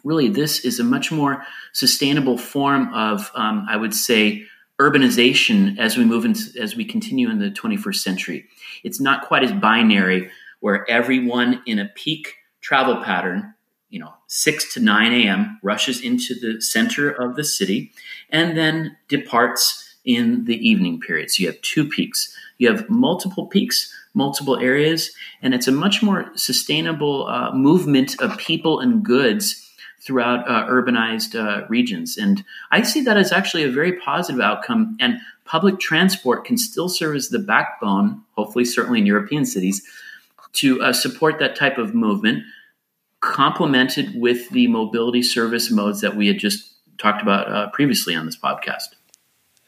really 0.03 0.29
this 0.29 0.63
is 0.63 0.79
a 0.79 0.83
much 0.83 1.11
more 1.11 1.43
sustainable 1.73 2.37
form 2.37 2.93
of, 2.93 3.31
um, 3.35 3.65
I 3.69 3.75
would 3.75 3.93
say, 3.93 4.45
urbanization 4.79 5.77
as 5.79 5.97
we 5.97 6.03
move 6.03 6.25
into 6.25 6.61
as 6.61 6.75
we 6.75 6.83
continue 6.85 7.29
in 7.29 7.39
the 7.39 7.49
21st 7.49 7.95
century. 7.95 8.45
It's 8.83 8.99
not 8.99 9.25
quite 9.25 9.43
as 9.43 9.51
binary 9.53 10.29
where 10.59 10.89
everyone 10.89 11.61
in 11.65 11.79
a 11.79 11.85
peak 11.85 12.35
travel 12.61 13.03
pattern 13.03 13.53
you 13.95 14.01
know, 14.01 14.13
6 14.27 14.73
to 14.73 14.81
9 14.81 15.13
a.m., 15.13 15.57
rushes 15.63 16.01
into 16.01 16.35
the 16.37 16.61
center 16.61 17.09
of 17.09 17.37
the 17.37 17.45
city, 17.45 17.93
and 18.29 18.57
then 18.57 18.97
departs 19.07 19.95
in 20.03 20.43
the 20.43 20.57
evening 20.57 20.99
period. 20.99 21.31
So 21.31 21.43
you 21.43 21.47
have 21.47 21.61
two 21.61 21.87
peaks. 21.87 22.35
You 22.57 22.69
have 22.69 22.89
multiple 22.89 23.47
peaks, 23.47 23.89
multiple 24.13 24.59
areas, 24.59 25.11
and 25.41 25.53
it's 25.53 25.69
a 25.69 25.71
much 25.71 26.03
more 26.03 26.29
sustainable 26.35 27.27
uh, 27.27 27.53
movement 27.53 28.21
of 28.21 28.37
people 28.37 28.81
and 28.81 29.01
goods 29.01 29.65
throughout 30.01 30.45
uh, 30.45 30.67
urbanized 30.67 31.33
uh, 31.33 31.65
regions. 31.69 32.17
And 32.17 32.43
I 32.71 32.81
see 32.83 32.99
that 33.03 33.15
as 33.15 33.31
actually 33.31 33.63
a 33.63 33.71
very 33.71 33.93
positive 33.93 34.41
outcome. 34.41 34.97
And 34.99 35.19
public 35.45 35.79
transport 35.79 36.43
can 36.43 36.57
still 36.57 36.89
serve 36.89 37.15
as 37.15 37.29
the 37.29 37.39
backbone, 37.39 38.23
hopefully, 38.35 38.65
certainly 38.65 38.99
in 38.99 39.05
European 39.05 39.45
cities, 39.45 39.87
to 40.55 40.81
uh, 40.81 40.91
support 40.91 41.39
that 41.39 41.55
type 41.55 41.77
of 41.77 41.95
movement 41.95 42.43
complemented 43.25 44.19
with 44.19 44.49
the 44.51 44.67
mobility 44.67 45.23
service 45.23 45.71
modes 45.71 46.01
that 46.01 46.15
we 46.15 46.27
had 46.27 46.37
just 46.37 46.71
talked 46.97 47.21
about 47.21 47.51
uh, 47.51 47.69
previously 47.71 48.15
on 48.15 48.25
this 48.25 48.37
podcast. 48.37 48.94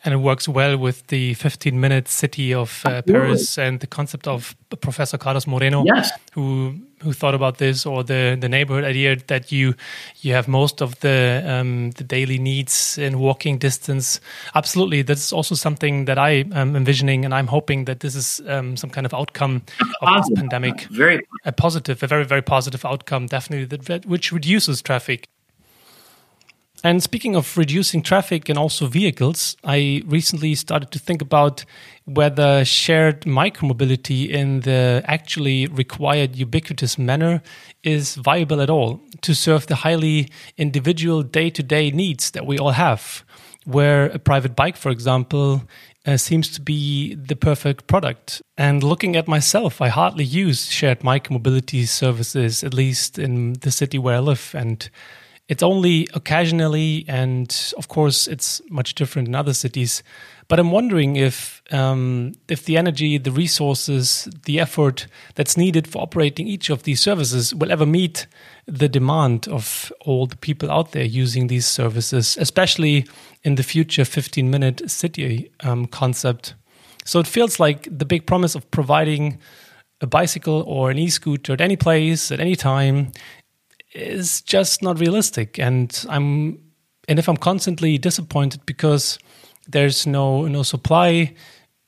And 0.05 0.13
it 0.13 0.17
works 0.17 0.47
well 0.47 0.77
with 0.77 1.07
the 1.07 1.33
15 1.33 1.79
minute 1.79 2.07
city 2.07 2.53
of 2.53 2.83
uh, 2.86 3.01
Paris 3.01 3.57
and 3.57 3.79
the 3.79 3.88
concept 3.88 4.27
of 4.27 4.55
Professor 4.81 5.17
Carlos 5.17 5.47
Moreno, 5.47 5.83
yes. 5.86 6.12
who 6.33 6.75
who 7.03 7.13
thought 7.13 7.36
about 7.36 7.57
this, 7.57 7.86
or 7.86 8.03
the, 8.03 8.36
the 8.39 8.49
neighborhood 8.49 8.83
idea 8.83 9.15
that 9.27 9.51
you 9.51 9.75
you 10.21 10.33
have 10.33 10.47
most 10.47 10.81
of 10.81 10.99
the 10.99 11.43
um, 11.45 11.91
the 11.91 12.03
daily 12.03 12.38
needs 12.38 12.97
in 12.97 13.19
walking 13.19 13.57
distance. 13.57 14.19
Absolutely, 14.55 15.03
that's 15.03 15.31
also 15.31 15.55
something 15.55 16.05
that 16.05 16.17
I 16.17 16.45
am 16.53 16.75
envisioning, 16.75 17.23
and 17.25 17.33
I'm 17.33 17.47
hoping 17.47 17.86
that 17.86 17.99
this 17.99 18.15
is 18.15 18.41
um, 18.47 18.77
some 18.77 18.89
kind 18.89 19.05
of 19.05 19.13
outcome 19.13 19.63
of 20.01 20.10
this 20.17 20.29
pandemic. 20.36 20.81
Very 20.89 21.21
a 21.45 21.51
positive, 21.51 22.01
a 22.03 22.07
very 22.07 22.25
very 22.25 22.41
positive 22.41 22.83
outcome, 22.86 23.27
definitely 23.27 23.65
that 23.77 24.05
which 24.05 24.31
reduces 24.31 24.81
traffic. 24.81 25.27
And 26.84 27.02
speaking 27.02 27.36
of 27.36 27.58
reducing 27.58 28.04
traffic 28.04 28.50
and 28.50 28.58
also 28.58 28.86
vehicles, 28.86 29.58
I 29.63 30.04
recently 30.06 30.54
started 30.54 30.92
to 30.92 31.00
think 31.00 31.22
about 31.22 31.66
whether 32.06 32.63
shared 32.63 33.22
micromobility 33.22 34.30
in 34.30 34.62
the 34.62 35.02
actually 35.06 35.66
required 35.68 36.36
ubiquitous 36.36 36.98
manner 36.98 37.42
is 37.84 38.16
viable 38.16 38.62
at 38.62 38.70
all 38.70 39.02
to 39.22 39.34
serve 39.34 39.68
the 39.68 39.76
highly 39.76 40.30
individual 40.58 41.24
day 41.24 41.50
to 41.50 41.63
day 41.63 41.90
needs 41.90 42.32
that 42.32 42.46
we 42.46 42.60
all 42.60 42.72
have. 42.72 43.24
Where 43.66 44.06
a 44.06 44.20
private 44.20 44.56
bike, 44.56 44.78
for 44.78 44.90
example, 44.90 45.63
uh, 46.06 46.16
seems 46.16 46.48
to 46.52 46.62
be 46.62 47.16
the 47.16 47.36
perfect 47.36 47.88
product. 47.88 48.42
And 48.58 48.82
looking 48.82 49.18
at 49.18 49.28
myself, 49.28 49.82
I 49.82 49.90
hardly 49.90 50.24
use 50.24 50.70
shared 50.72 51.00
micromobility 51.00 51.86
services, 51.86 52.63
at 52.63 52.74
least 52.74 53.20
in 53.20 53.54
the 53.54 53.72
city 53.72 53.98
where 53.98 54.16
I 54.16 54.20
live. 54.20 54.56
And 54.58 54.90
It's 55.47 55.63
only 55.63 56.10
occasionally, 56.13 57.05
and 57.07 57.73
of 57.77 57.88
course, 57.88 58.27
it's 58.27 58.62
much 58.69 58.95
different 58.95 59.29
in 59.29 59.36
other 59.36 59.53
cities. 59.53 60.03
But 60.49 60.60
I'm 60.60 60.71
wondering 60.71 61.15
if 61.15 61.62
um, 61.71 62.33
if 62.47 62.65
the 62.65 62.77
energy, 62.77 63.17
the 63.17 63.31
resources, 63.31 64.27
the 64.43 64.60
effort 64.60 65.07
that's 65.36 65.57
needed 65.57 65.88
for 65.88 66.01
operating 66.01 66.47
each 66.47 66.69
of 66.69 66.83
these 66.83 67.01
services 67.01 67.53
will 67.53 67.71
ever 67.71 67.86
meet 67.86 68.27
the 68.65 68.89
demand 68.89 69.47
of 69.47 69.91
all 70.01 70.25
the 70.25 70.38
people 70.38 70.69
out 70.69 70.91
there 70.91 71.03
using 71.03 71.47
these 71.47 71.65
services, 71.65 72.38
especially 72.38 73.05
in 73.43 73.55
the 73.55 73.63
future 73.63 74.05
15 74.05 74.49
minute 74.49 74.89
city 74.89 75.49
um, 75.62 75.86
concept. 75.86 76.55
So 77.05 77.19
it 77.19 77.27
feels 77.27 77.57
like 77.57 77.88
the 77.89 78.05
big 78.05 78.25
promise 78.25 78.53
of 78.53 78.69
providing 78.71 79.39
a 80.01 80.07
bicycle 80.07 80.63
or 80.67 80.91
an 80.91 80.97
e 80.97 81.10
scooter 81.10 81.53
at 81.53 81.62
any 81.62 81.75
place, 81.75 82.31
at 82.31 82.39
any 82.39 82.55
time, 82.55 83.12
is 83.93 84.41
just 84.41 84.82
not 84.82 85.00
realistic. 85.00 85.60
And 85.60 86.06
I'm 86.10 86.60
and 87.08 87.19
if 87.19 87.30
I'm 87.30 87.38
constantly 87.38 87.97
disappointed 87.97 88.65
because 88.65 89.17
there's 89.67 90.06
no 90.06 90.47
no 90.47 90.63
supply, 90.63 91.34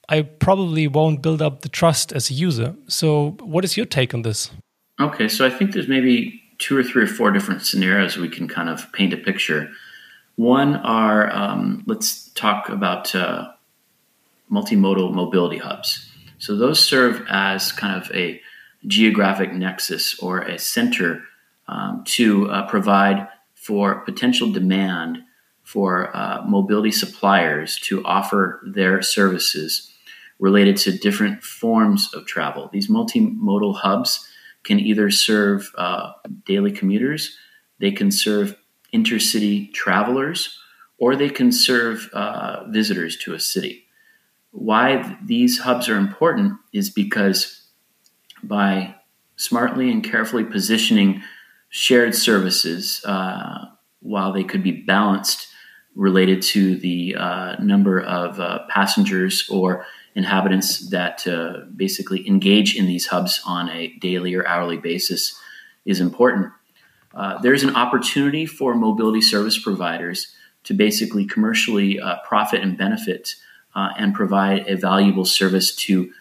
I 0.07 0.23
probably 0.23 0.87
won't 0.87 1.21
build 1.21 1.41
up 1.41 1.61
the 1.61 1.69
trust 1.69 2.11
as 2.11 2.29
a 2.29 2.33
user. 2.33 2.75
So 2.87 3.31
what 3.41 3.63
is 3.63 3.77
your 3.77 3.85
take 3.85 4.13
on 4.13 4.23
this? 4.23 4.51
Okay, 4.99 5.27
so 5.27 5.45
I 5.45 5.49
think 5.49 5.73
there's 5.73 5.87
maybe 5.87 6.41
two 6.57 6.77
or 6.77 6.83
three 6.83 7.03
or 7.03 7.07
four 7.07 7.31
different 7.31 7.61
scenarios 7.65 8.17
we 8.17 8.27
can 8.27 8.47
kind 8.47 8.69
of 8.69 8.91
paint 8.91 9.13
a 9.13 9.17
picture. 9.17 9.71
One 10.35 10.75
are 10.75 11.31
um, 11.31 11.83
let's 11.85 12.29
talk 12.31 12.69
about 12.69 13.13
uh, 13.15 13.49
multimodal 14.51 15.13
mobility 15.13 15.57
hubs. 15.57 16.09
So 16.37 16.55
those 16.55 16.79
serve 16.79 17.25
as 17.29 17.71
kind 17.71 18.01
of 18.01 18.09
a 18.11 18.41
geographic 18.87 19.53
nexus 19.53 20.17
or 20.19 20.39
a 20.41 20.57
center 20.57 21.23
um, 21.69 22.03
to 22.03 22.49
uh, 22.49 22.67
provide 22.67 23.27
for 23.53 24.01
potential 24.01 24.51
demand 24.51 25.19
for 25.63 26.15
uh, 26.15 26.41
mobility 26.47 26.91
suppliers 26.91 27.77
to 27.79 28.03
offer 28.03 28.59
their 28.65 29.03
services 29.03 29.93
related 30.39 30.77
to 30.77 30.97
different 30.97 31.43
forms 31.43 32.11
of 32.13 32.25
travel. 32.25 32.69
These 32.73 32.89
multimodal 32.89 33.75
hubs 33.75 34.27
can 34.63 34.79
either 34.79 35.11
serve 35.11 35.69
uh, 35.77 36.13
daily 36.45 36.71
commuters, 36.71 37.37
they 37.79 37.91
can 37.91 38.11
serve 38.11 38.55
intercity 38.93 39.71
travelers, 39.71 40.57
or 40.97 41.15
they 41.15 41.29
can 41.29 41.51
serve 41.51 42.09
uh, 42.13 42.63
visitors 42.69 43.15
to 43.17 43.33
a 43.35 43.39
city. 43.39 43.85
Why 44.51 45.17
these 45.23 45.59
hubs 45.59 45.87
are 45.87 45.97
important 45.97 46.53
is 46.73 46.89
because 46.89 47.67
by 48.41 48.95
smartly 49.35 49.91
and 49.91 50.03
carefully 50.03 50.43
positioning 50.43 51.21
shared 51.69 52.15
services, 52.15 53.03
uh, 53.05 53.65
while 54.01 54.33
they 54.33 54.43
could 54.43 54.63
be 54.63 54.71
balanced 54.71 55.47
related 55.95 56.41
to 56.41 56.77
the 56.77 57.15
uh, 57.15 57.55
number 57.61 57.99
of 58.01 58.39
uh, 58.39 58.59
passengers 58.69 59.47
or 59.49 59.85
inhabitants 60.15 60.89
that 60.89 61.25
uh, 61.27 61.65
basically 61.75 62.27
engage 62.27 62.75
in 62.75 62.87
these 62.87 63.07
hubs 63.07 63.41
on 63.45 63.69
a 63.69 63.87
daily 63.99 64.33
or 64.33 64.47
hourly 64.47 64.77
basis 64.77 65.37
is 65.85 65.99
important. 65.99 66.51
Uh, 67.13 67.37
there's 67.39 67.63
an 67.63 67.75
opportunity 67.75 68.45
for 68.45 68.75
mobility 68.75 69.21
service 69.21 69.61
providers 69.61 70.33
to 70.63 70.73
basically 70.73 71.25
commercially 71.25 71.99
uh, 71.99 72.17
profit 72.25 72.61
and 72.61 72.77
benefit 72.77 73.35
and 73.97 74.13
provide 74.13 74.67
a 74.67 74.75
valuable 74.75 75.23
service 75.23 75.73
to 75.73 76.11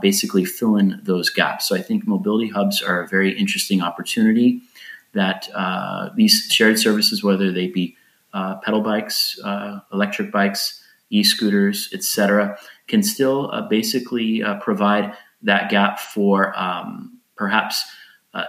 basically 0.00 0.44
fill 0.44 0.76
in 0.76 1.00
those 1.02 1.28
gaps. 1.28 1.66
So 1.66 1.74
I 1.74 1.82
think 1.82 2.06
mobility 2.06 2.48
hubs 2.48 2.80
are 2.80 3.02
a 3.02 3.08
very 3.08 3.36
interesting 3.36 3.82
opportunity 3.82 4.62
that 5.12 5.48
uh, 5.54 6.10
these 6.14 6.48
shared 6.50 6.78
services, 6.78 7.22
whether 7.22 7.50
they 7.50 7.66
be 7.68 7.96
uh, 8.32 8.56
pedal 8.56 8.80
bikes, 8.80 9.38
uh, 9.44 9.80
electric 9.92 10.30
bikes, 10.30 10.82
e-scooters, 11.10 11.90
etc., 11.92 12.56
can 12.86 13.02
still 13.02 13.50
uh, 13.52 13.62
basically 13.62 14.42
uh, 14.42 14.54
provide 14.60 15.12
that 15.42 15.70
gap 15.70 15.98
for 15.98 16.56
um, 16.58 17.18
perhaps 17.36 17.84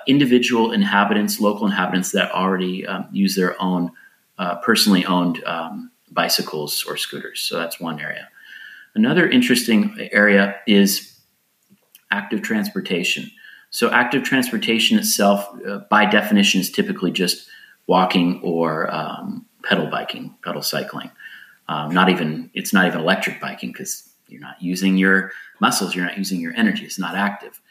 individual 0.08 0.72
inhabitants, 0.72 1.40
local 1.40 1.66
inhabitants 1.66 2.12
that 2.12 2.32
already 2.32 2.86
um, 2.86 3.08
use 3.12 3.36
their 3.36 3.60
own 3.62 3.92
personally 4.64 5.06
owned 5.06 5.44
um, 5.46 5.92
bicycles 6.12 6.84
or 6.88 6.98
scooters. 6.98 7.40
So 7.42 7.58
that's 7.58 7.80
one 7.80 8.00
area. 8.00 8.28
Another 8.96 9.30
interesting 9.30 10.10
area 10.12 10.56
is 10.68 11.20
active 12.12 12.42
transportation. 12.42 13.32
So 13.72 13.90
active 13.90 14.24
transportation 14.24 15.00
itself, 15.00 15.48
uh, 15.68 15.80
by 15.90 16.06
definition, 16.06 16.62
is 16.62 16.70
typically 16.70 17.12
just 17.12 17.48
walking 17.88 18.40
or 18.44 18.94
um, 18.94 19.46
pedal 19.64 19.88
biking, 19.88 20.36
pedal 20.44 20.62
cycling. 20.62 21.10
Um, 21.68 21.94
not 21.94 22.10
even 22.10 22.52
it's 22.54 22.74
not 22.74 22.86
even 22.86 23.00
electric 23.00 23.40
biking 23.40 23.72
because 23.72 24.08
you're 24.28 24.42
not 24.42 24.62
using 24.62 24.98
your 24.98 25.32
muscles, 25.60 25.96
you're 25.96 26.06
not 26.06 26.18
using 26.18 26.42
your 26.42 26.54
energy. 26.54 26.84
It's 26.86 27.00
not 27.00 27.16
active. 27.16 27.62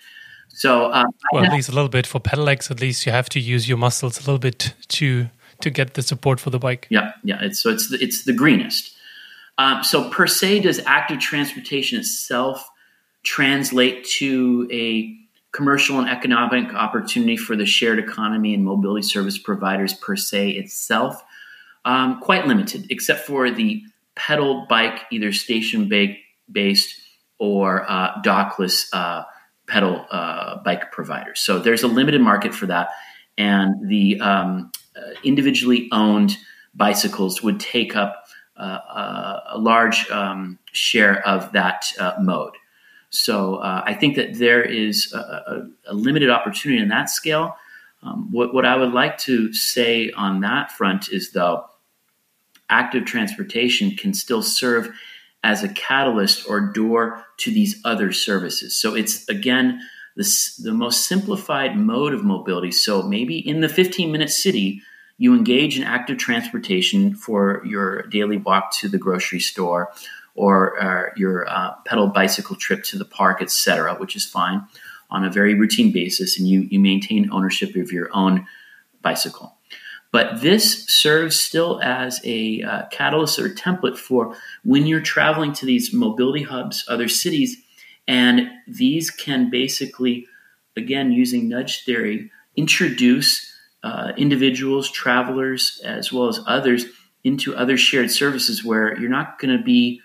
So, 0.48 0.86
uh, 0.86 1.04
well, 1.32 1.44
at 1.44 1.52
least 1.52 1.68
a 1.68 1.72
little 1.72 1.88
bit 1.88 2.06
for 2.06 2.18
pedelecs. 2.18 2.70
At 2.70 2.80
least 2.80 3.06
you 3.06 3.12
have 3.12 3.28
to 3.30 3.40
use 3.40 3.68
your 3.68 3.78
muscles 3.78 4.18
a 4.18 4.20
little 4.20 4.38
bit 4.38 4.74
to 4.88 5.28
to 5.60 5.70
get 5.70 5.94
the 5.94 6.02
support 6.02 6.40
for 6.40 6.50
the 6.50 6.58
bike. 6.58 6.86
Yeah, 6.90 7.12
yeah. 7.22 7.38
It's, 7.42 7.60
so 7.62 7.68
it's 7.70 7.90
the, 7.90 8.02
it's 8.02 8.24
the 8.24 8.32
greenest. 8.32 8.94
Um, 9.58 9.84
so 9.84 10.08
per 10.08 10.26
se, 10.26 10.60
does 10.60 10.80
active 10.86 11.20
transportation 11.20 12.00
itself 12.00 12.70
translate 13.22 14.04
to 14.18 14.66
a 14.72 15.14
commercial 15.52 15.98
and 15.98 16.08
economic 16.08 16.72
opportunity 16.74 17.36
for 17.36 17.56
the 17.56 17.66
shared 17.66 17.98
economy 17.98 18.54
and 18.54 18.64
mobility 18.64 19.02
service 19.02 19.38
providers 19.38 19.94
per 19.94 20.16
se 20.16 20.50
itself 20.50 21.22
um, 21.84 22.20
quite 22.20 22.46
limited, 22.46 22.86
except 22.90 23.26
for 23.26 23.50
the 23.50 23.82
pedal 24.14 24.66
bike, 24.68 25.02
either 25.10 25.32
station 25.32 25.90
based 26.50 27.00
or 27.38 27.90
uh, 27.90 28.20
dockless 28.22 28.86
uh, 28.92 29.24
pedal 29.66 30.04
uh, 30.10 30.62
bike 30.62 30.92
providers. 30.92 31.40
So 31.40 31.58
there's 31.58 31.82
a 31.82 31.88
limited 31.88 32.20
market 32.20 32.54
for 32.54 32.66
that, 32.66 32.90
and 33.38 33.88
the 33.88 34.20
um, 34.20 34.70
uh, 34.96 35.14
individually 35.24 35.88
owned 35.90 36.36
bicycles 36.74 37.42
would 37.42 37.58
take 37.58 37.96
up 37.96 38.24
uh, 38.56 38.62
uh, 38.62 39.40
a 39.52 39.58
large 39.58 40.08
um, 40.10 40.58
share 40.72 41.26
of 41.26 41.52
that 41.52 41.86
mode. 42.20 42.54
So 43.10 43.56
uh, 43.56 43.82
I 43.84 43.94
think 43.94 44.16
that 44.16 44.38
there 44.38 44.62
is 44.62 45.12
a, 45.12 45.18
a, 45.18 45.68
a 45.88 45.94
limited 45.94 46.30
opportunity 46.30 46.80
in 46.80 46.88
that 46.88 47.10
scale. 47.10 47.56
Um, 48.02 48.30
what, 48.30 48.54
what 48.54 48.64
I 48.64 48.76
would 48.76 48.92
like 48.92 49.18
to 49.18 49.52
say 49.52 50.10
on 50.12 50.40
that 50.40 50.72
front 50.72 51.10
is, 51.10 51.32
though, 51.32 51.66
active 52.70 53.04
transportation 53.04 53.90
can 53.96 54.14
still 54.14 54.42
serve 54.42 54.90
as 55.42 55.62
a 55.62 55.68
catalyst 55.68 56.48
or 56.48 56.60
door 56.60 57.24
to 57.38 57.50
these 57.50 57.80
other 57.84 58.12
services. 58.12 58.76
So 58.76 58.94
it's 58.94 59.28
again 59.28 59.80
the, 60.16 60.52
the 60.62 60.72
most 60.72 61.06
simplified 61.06 61.76
mode 61.76 62.14
of 62.14 62.24
mobility. 62.24 62.70
So 62.70 63.02
maybe 63.02 63.38
in 63.38 63.60
the 63.60 63.68
15 63.68 64.12
minute 64.12 64.30
city, 64.30 64.82
you 65.18 65.34
engage 65.34 65.76
in 65.76 65.84
active 65.84 66.18
transportation 66.18 67.14
for 67.14 67.62
your 67.64 68.02
daily 68.02 68.38
walk 68.38 68.72
to 68.78 68.88
the 68.88 68.98
grocery 68.98 69.40
store 69.40 69.92
or 70.34 70.80
uh, 70.80 71.10
your 71.16 71.48
uh, 71.48 71.74
pedal 71.84 72.08
bicycle 72.08 72.56
trip 72.56 72.84
to 72.84 72.98
the 72.98 73.04
park, 73.04 73.42
etc., 73.42 73.94
which 73.96 74.16
is 74.16 74.24
fine 74.24 74.64
on 75.10 75.24
a 75.24 75.30
very 75.30 75.54
routine 75.54 75.92
basis, 75.92 76.38
and 76.38 76.48
you, 76.48 76.68
you 76.70 76.78
maintain 76.78 77.30
ownership 77.32 77.74
of 77.76 77.92
your 77.92 78.08
own 78.12 78.46
bicycle. 79.02 79.56
But 80.12 80.40
this 80.40 80.86
serves 80.86 81.38
still 81.38 81.80
as 81.82 82.20
a 82.24 82.62
uh, 82.62 82.86
catalyst 82.90 83.38
or 83.38 83.48
template 83.48 83.96
for 83.96 84.36
when 84.64 84.86
you're 84.86 85.00
traveling 85.00 85.52
to 85.54 85.66
these 85.66 85.92
mobility 85.92 86.42
hubs, 86.42 86.84
other 86.88 87.08
cities, 87.08 87.62
and 88.08 88.50
these 88.66 89.10
can 89.10 89.50
basically, 89.50 90.26
again, 90.76 91.12
using 91.12 91.48
nudge 91.48 91.84
theory, 91.84 92.30
introduce 92.56 93.52
uh, 93.82 94.12
individuals, 94.16 94.90
travelers, 94.90 95.80
as 95.84 96.12
well 96.12 96.28
as 96.28 96.40
others 96.46 96.86
into 97.22 97.54
other 97.54 97.76
shared 97.76 98.10
services 98.10 98.64
where 98.64 98.98
you're 98.98 99.10
not 99.10 99.38
going 99.38 99.56
to 99.56 99.62
be 99.62 100.00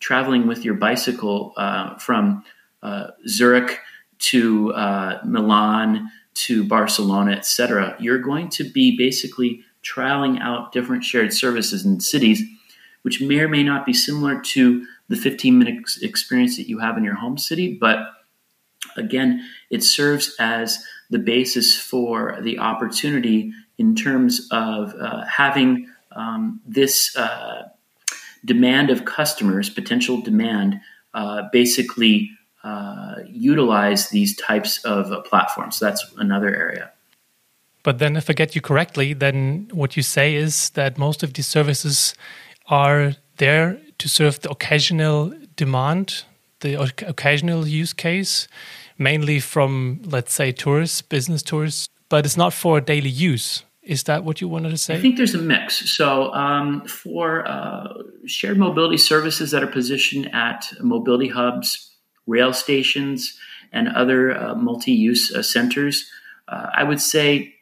traveling 0.00 0.46
with 0.46 0.64
your 0.64 0.74
bicycle 0.74 1.52
uh, 1.56 1.96
from 1.96 2.44
uh, 2.82 3.08
Zurich 3.26 3.80
to 4.18 4.72
uh, 4.72 5.20
Milan 5.24 6.10
to 6.34 6.64
Barcelona, 6.64 7.32
etc., 7.32 7.96
you're 7.98 8.20
going 8.20 8.48
to 8.50 8.64
be 8.64 8.96
basically 8.96 9.62
trialing 9.82 10.40
out 10.40 10.72
different 10.72 11.04
shared 11.04 11.32
services 11.32 11.84
in 11.84 12.00
cities, 12.00 12.42
which 13.02 13.20
may 13.20 13.40
or 13.40 13.48
may 13.48 13.62
not 13.62 13.84
be 13.84 13.92
similar 13.92 14.40
to 14.40 14.86
the 15.08 15.16
15 15.16 15.58
minute 15.58 15.84
experience 16.02 16.56
that 16.56 16.68
you 16.68 16.78
have 16.78 16.96
in 16.96 17.04
your 17.04 17.16
home 17.16 17.38
city. 17.38 17.74
But 17.74 17.98
again, 18.96 19.44
it 19.70 19.82
serves 19.82 20.34
as 20.38 20.84
the 21.10 21.18
basis 21.18 21.78
for 21.78 22.38
the 22.40 22.58
opportunity 22.58 23.52
in 23.78 23.94
terms 23.94 24.46
of 24.50 24.94
uh, 24.94 25.24
having 25.24 25.88
um, 26.12 26.60
this 26.66 27.16
uh, 27.16 27.68
demand 28.48 28.90
of 28.90 29.04
customers, 29.04 29.70
potential 29.70 30.20
demand, 30.20 30.80
uh, 31.14 31.42
basically 31.52 32.30
uh, 32.64 33.14
utilize 33.26 34.08
these 34.08 34.36
types 34.36 34.84
of 34.84 35.12
uh, 35.12 35.20
platforms. 35.20 35.78
That's 35.78 36.04
another 36.16 36.54
area. 36.54 36.90
But 37.84 37.98
then, 37.98 38.16
if 38.16 38.28
I 38.28 38.32
get 38.32 38.54
you 38.54 38.60
correctly, 38.60 39.14
then 39.14 39.68
what 39.72 39.96
you 39.96 40.02
say 40.02 40.34
is 40.34 40.70
that 40.70 40.98
most 40.98 41.22
of 41.22 41.32
these 41.34 41.46
services 41.46 42.14
are 42.66 43.14
there 43.36 43.80
to 43.98 44.08
serve 44.08 44.40
the 44.40 44.50
occasional 44.50 45.32
demand, 45.56 46.24
the 46.60 46.74
occasional 47.06 47.66
use 47.66 47.92
case, 47.92 48.48
mainly 48.98 49.40
from, 49.40 50.00
let's 50.04 50.34
say, 50.34 50.52
tourists, 50.52 51.00
business 51.02 51.42
tourists, 51.42 51.88
but 52.08 52.26
it's 52.26 52.36
not 52.36 52.52
for 52.52 52.80
daily 52.80 53.10
use. 53.10 53.64
Is 53.88 54.02
that 54.02 54.22
what 54.22 54.42
you 54.42 54.48
wanted 54.48 54.68
to 54.68 54.76
say? 54.76 54.96
I 54.96 55.00
think 55.00 55.16
there's 55.16 55.34
a 55.34 55.38
mix. 55.38 55.90
So, 55.90 56.30
um, 56.34 56.86
for 56.86 57.48
uh, 57.48 57.94
shared 58.26 58.58
mobility 58.58 58.98
services 58.98 59.50
that 59.52 59.62
are 59.62 59.68
positioned 59.68 60.28
at 60.34 60.66
mobility 60.80 61.28
hubs, 61.28 61.96
rail 62.26 62.52
stations, 62.52 63.38
and 63.72 63.88
other 63.88 64.36
uh, 64.36 64.54
multi 64.54 64.92
use 64.92 65.34
uh, 65.34 65.42
centers, 65.42 66.04
uh, 66.48 66.66
I 66.74 66.84
would 66.84 67.00
say 67.00 67.54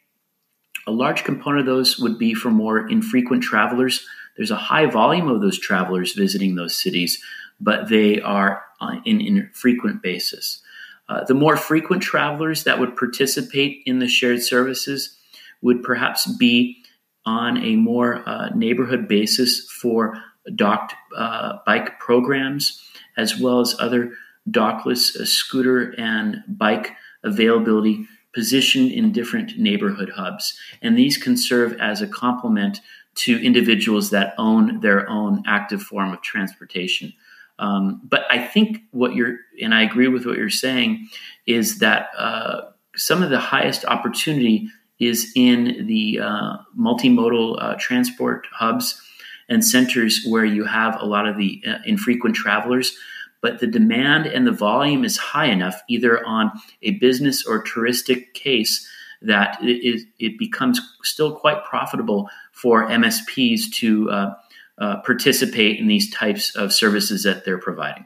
a 0.85 0.91
large 0.91 1.23
component 1.23 1.61
of 1.61 1.65
those 1.65 1.97
would 1.97 2.19
be 2.19 2.33
for 2.33 2.51
more 2.51 2.85
infrequent 2.89 3.41
travelers. 3.41 4.05
There's 4.35 4.51
a 4.51 4.57
high 4.57 4.85
volume 4.87 5.29
of 5.29 5.39
those 5.39 5.57
travelers 5.57 6.11
visiting 6.11 6.55
those 6.55 6.75
cities, 6.75 7.23
but 7.61 7.87
they 7.87 8.19
are 8.19 8.63
on 8.81 9.01
an 9.05 9.21
infrequent 9.21 10.01
basis. 10.03 10.61
Uh, 11.07 11.23
the 11.23 11.33
more 11.33 11.55
frequent 11.55 12.03
travelers 12.03 12.65
that 12.65 12.79
would 12.79 12.97
participate 12.97 13.81
in 13.85 13.99
the 13.99 14.09
shared 14.09 14.43
services 14.43 15.16
would 15.61 15.83
perhaps 15.83 16.25
be 16.37 16.77
on 17.25 17.57
a 17.57 17.75
more 17.75 18.27
uh, 18.27 18.49
neighborhood 18.55 19.07
basis 19.07 19.69
for 19.69 20.21
docked 20.55 20.93
uh, 21.15 21.57
bike 21.65 21.99
programs, 21.99 22.81
as 23.17 23.39
well 23.39 23.59
as 23.59 23.75
other 23.79 24.13
dockless 24.49 25.15
uh, 25.15 25.25
scooter 25.25 25.93
and 25.97 26.43
bike 26.47 26.93
availability 27.23 28.07
positioned 28.33 28.91
in 28.91 29.11
different 29.11 29.57
neighborhood 29.57 30.11
hubs. 30.15 30.57
And 30.81 30.97
these 30.97 31.17
can 31.17 31.35
serve 31.35 31.73
as 31.79 32.01
a 32.01 32.07
complement 32.07 32.81
to 33.15 33.43
individuals 33.43 34.11
that 34.11 34.35
own 34.37 34.79
their 34.79 35.09
own 35.09 35.43
active 35.47 35.81
form 35.81 36.13
of 36.13 36.21
transportation. 36.21 37.13
Um, 37.59 37.99
but 38.07 38.25
I 38.29 38.37
think 38.37 38.83
what 38.91 39.15
you're, 39.15 39.37
and 39.61 39.73
I 39.73 39.81
agree 39.81 40.07
with 40.07 40.25
what 40.25 40.37
you're 40.37 40.49
saying, 40.49 41.07
is 41.47 41.79
that 41.79 42.09
uh, 42.15 42.61
some 42.95 43.23
of 43.23 43.31
the 43.31 43.39
highest 43.39 43.85
opportunity 43.85 44.69
is 44.99 45.31
in 45.35 45.85
the 45.87 46.19
uh, 46.19 46.57
multimodal 46.77 47.61
uh, 47.61 47.75
transport 47.79 48.47
hubs 48.51 49.01
and 49.49 49.63
centers 49.63 50.25
where 50.27 50.45
you 50.45 50.65
have 50.65 50.99
a 50.99 51.05
lot 51.05 51.27
of 51.27 51.37
the 51.37 51.61
uh, 51.67 51.77
infrequent 51.85 52.35
travelers. 52.35 52.97
But 53.41 53.59
the 53.59 53.67
demand 53.67 54.25
and 54.25 54.47
the 54.47 54.51
volume 54.51 55.05
is 55.05 55.17
high 55.17 55.45
enough, 55.45 55.79
either 55.87 56.25
on 56.25 56.51
a 56.81 56.91
business 56.91 57.45
or 57.45 57.63
touristic 57.63 58.33
case, 58.33 58.87
that 59.21 59.57
it, 59.61 60.07
it 60.19 60.37
becomes 60.39 60.81
still 61.03 61.35
quite 61.35 61.63
profitable 61.63 62.29
for 62.51 62.87
MSPs 62.87 63.71
to 63.73 64.09
uh, 64.09 64.33
uh, 64.79 64.97
participate 65.01 65.79
in 65.79 65.87
these 65.87 66.11
types 66.13 66.55
of 66.55 66.73
services 66.73 67.23
that 67.23 67.45
they're 67.45 67.57
providing. 67.59 68.05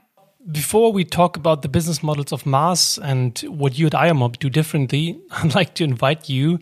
Before 0.50 0.92
we 0.92 1.04
talk 1.04 1.38
about 1.38 1.62
the 1.62 1.70
business 1.70 2.02
models 2.02 2.32
of 2.32 2.46
MaaS 2.46 2.98
and 2.98 3.38
what 3.42 3.78
you 3.78 3.86
at 3.86 3.94
IOMOB 3.94 4.40
do 4.40 4.50
differently, 4.50 5.20
I'd 5.32 5.54
like 5.54 5.76
to 5.76 5.84
invite 5.84 6.30
you 6.30 6.60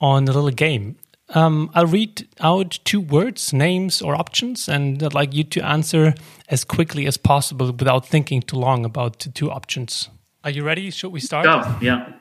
on 0.00 0.24
a 0.24 0.32
little 0.32 0.50
game. 0.50 0.96
Um, 1.28 1.70
I'll 1.74 1.86
read 1.86 2.26
out 2.40 2.80
two 2.84 3.00
words, 3.00 3.52
names, 3.52 4.02
or 4.02 4.16
options, 4.16 4.68
and 4.68 5.00
I'd 5.00 5.14
like 5.14 5.32
you 5.32 5.44
to 5.44 5.64
answer 5.64 6.14
as 6.48 6.64
quickly 6.64 7.06
as 7.06 7.16
possible 7.16 7.66
without 7.66 8.04
thinking 8.04 8.42
too 8.42 8.56
long 8.56 8.84
about 8.84 9.20
the 9.20 9.30
two 9.30 9.48
options. 9.48 10.08
Are 10.42 10.50
you 10.50 10.64
ready? 10.64 10.90
Should 10.90 11.12
we 11.12 11.20
start? 11.20 11.44
Go, 11.44 11.76
yeah. 11.80 12.14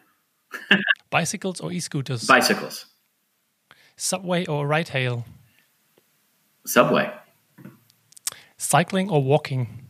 Bicycles 1.09 1.59
or 1.59 1.71
e 1.71 1.79
scooters? 1.79 2.27
Bicycles. 2.27 2.85
Subway 3.95 4.45
or 4.45 4.67
ride 4.67 4.89
hail? 4.89 5.25
Subway. 6.67 7.11
Cycling 8.57 9.09
or 9.09 9.23
walking? 9.23 9.88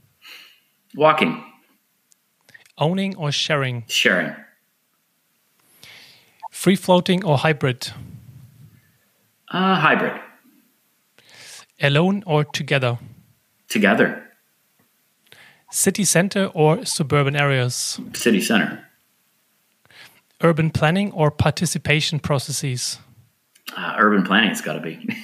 Walking. 0.96 1.44
Owning 2.78 3.16
or 3.16 3.32
sharing? 3.32 3.84
Sharing. 3.88 4.34
Free 6.52 6.76
floating 6.76 7.24
or 7.24 7.38
hybrid? 7.38 7.92
Uh, 9.50 9.76
hybrid. 9.76 10.20
Alone 11.82 12.24
or 12.26 12.44
together? 12.44 12.98
Together. 13.68 14.26
City 15.72 16.04
center 16.04 16.46
or 16.54 16.84
suburban 16.86 17.36
areas? 17.36 18.00
City 18.14 18.42
center. 18.42 18.86
Urban 20.42 20.72
planning 20.72 21.12
or 21.12 21.30
participation 21.32 22.20
processes? 22.20 23.00
Uh, 23.76 23.96
urban 23.98 24.24
planning, 24.24 24.50
it's 24.52 24.62
got 24.62 24.74
to 24.74 24.82
be. 24.82 25.16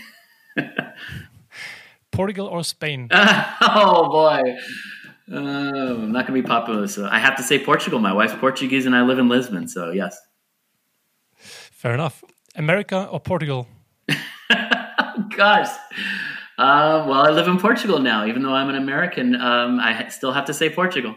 Portugal 2.12 2.48
or 2.48 2.64
Spain? 2.64 3.08
oh 3.12 4.10
boy, 4.12 4.56
uh, 5.32 5.36
I'm 5.38 6.12
not 6.12 6.28
going 6.28 6.42
to 6.42 6.44
be 6.44 6.48
popular. 6.48 6.88
So 6.88 7.08
I 7.10 7.20
have 7.20 7.36
to 7.38 7.44
say 7.44 7.64
Portugal. 7.64 8.00
My 8.00 8.14
wife's 8.14 8.36
Portuguese, 8.36 8.86
and 8.86 8.96
I 8.96 9.02
live 9.02 9.20
in 9.20 9.28
Lisbon. 9.30 9.68
So 9.68 9.92
yes. 9.92 10.20
Fair 11.38 11.94
enough. 11.94 12.24
America 12.56 13.08
or 13.12 13.20
Portugal? 13.20 13.68
Gosh. 15.36 15.70
Uh, 16.58 17.04
well, 17.08 17.26
I 17.28 17.32
live 17.32 17.48
in 17.48 17.58
Portugal 17.60 18.00
now. 18.00 18.26
Even 18.26 18.42
though 18.44 18.54
I'm 18.54 18.70
an 18.70 18.76
American, 18.76 19.36
um, 19.36 19.80
I 19.80 20.08
still 20.10 20.32
have 20.32 20.46
to 20.46 20.54
say 20.54 20.70
Portugal. 20.70 21.14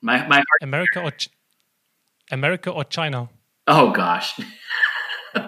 My 0.00 0.26
my 0.26 0.36
heart- 0.36 0.62
America 0.62 1.02
or 1.02 1.10
Ch- 1.10 1.28
America 2.30 2.70
or 2.70 2.84
China? 2.84 3.28
Oh 3.66 3.90
gosh. 3.90 4.40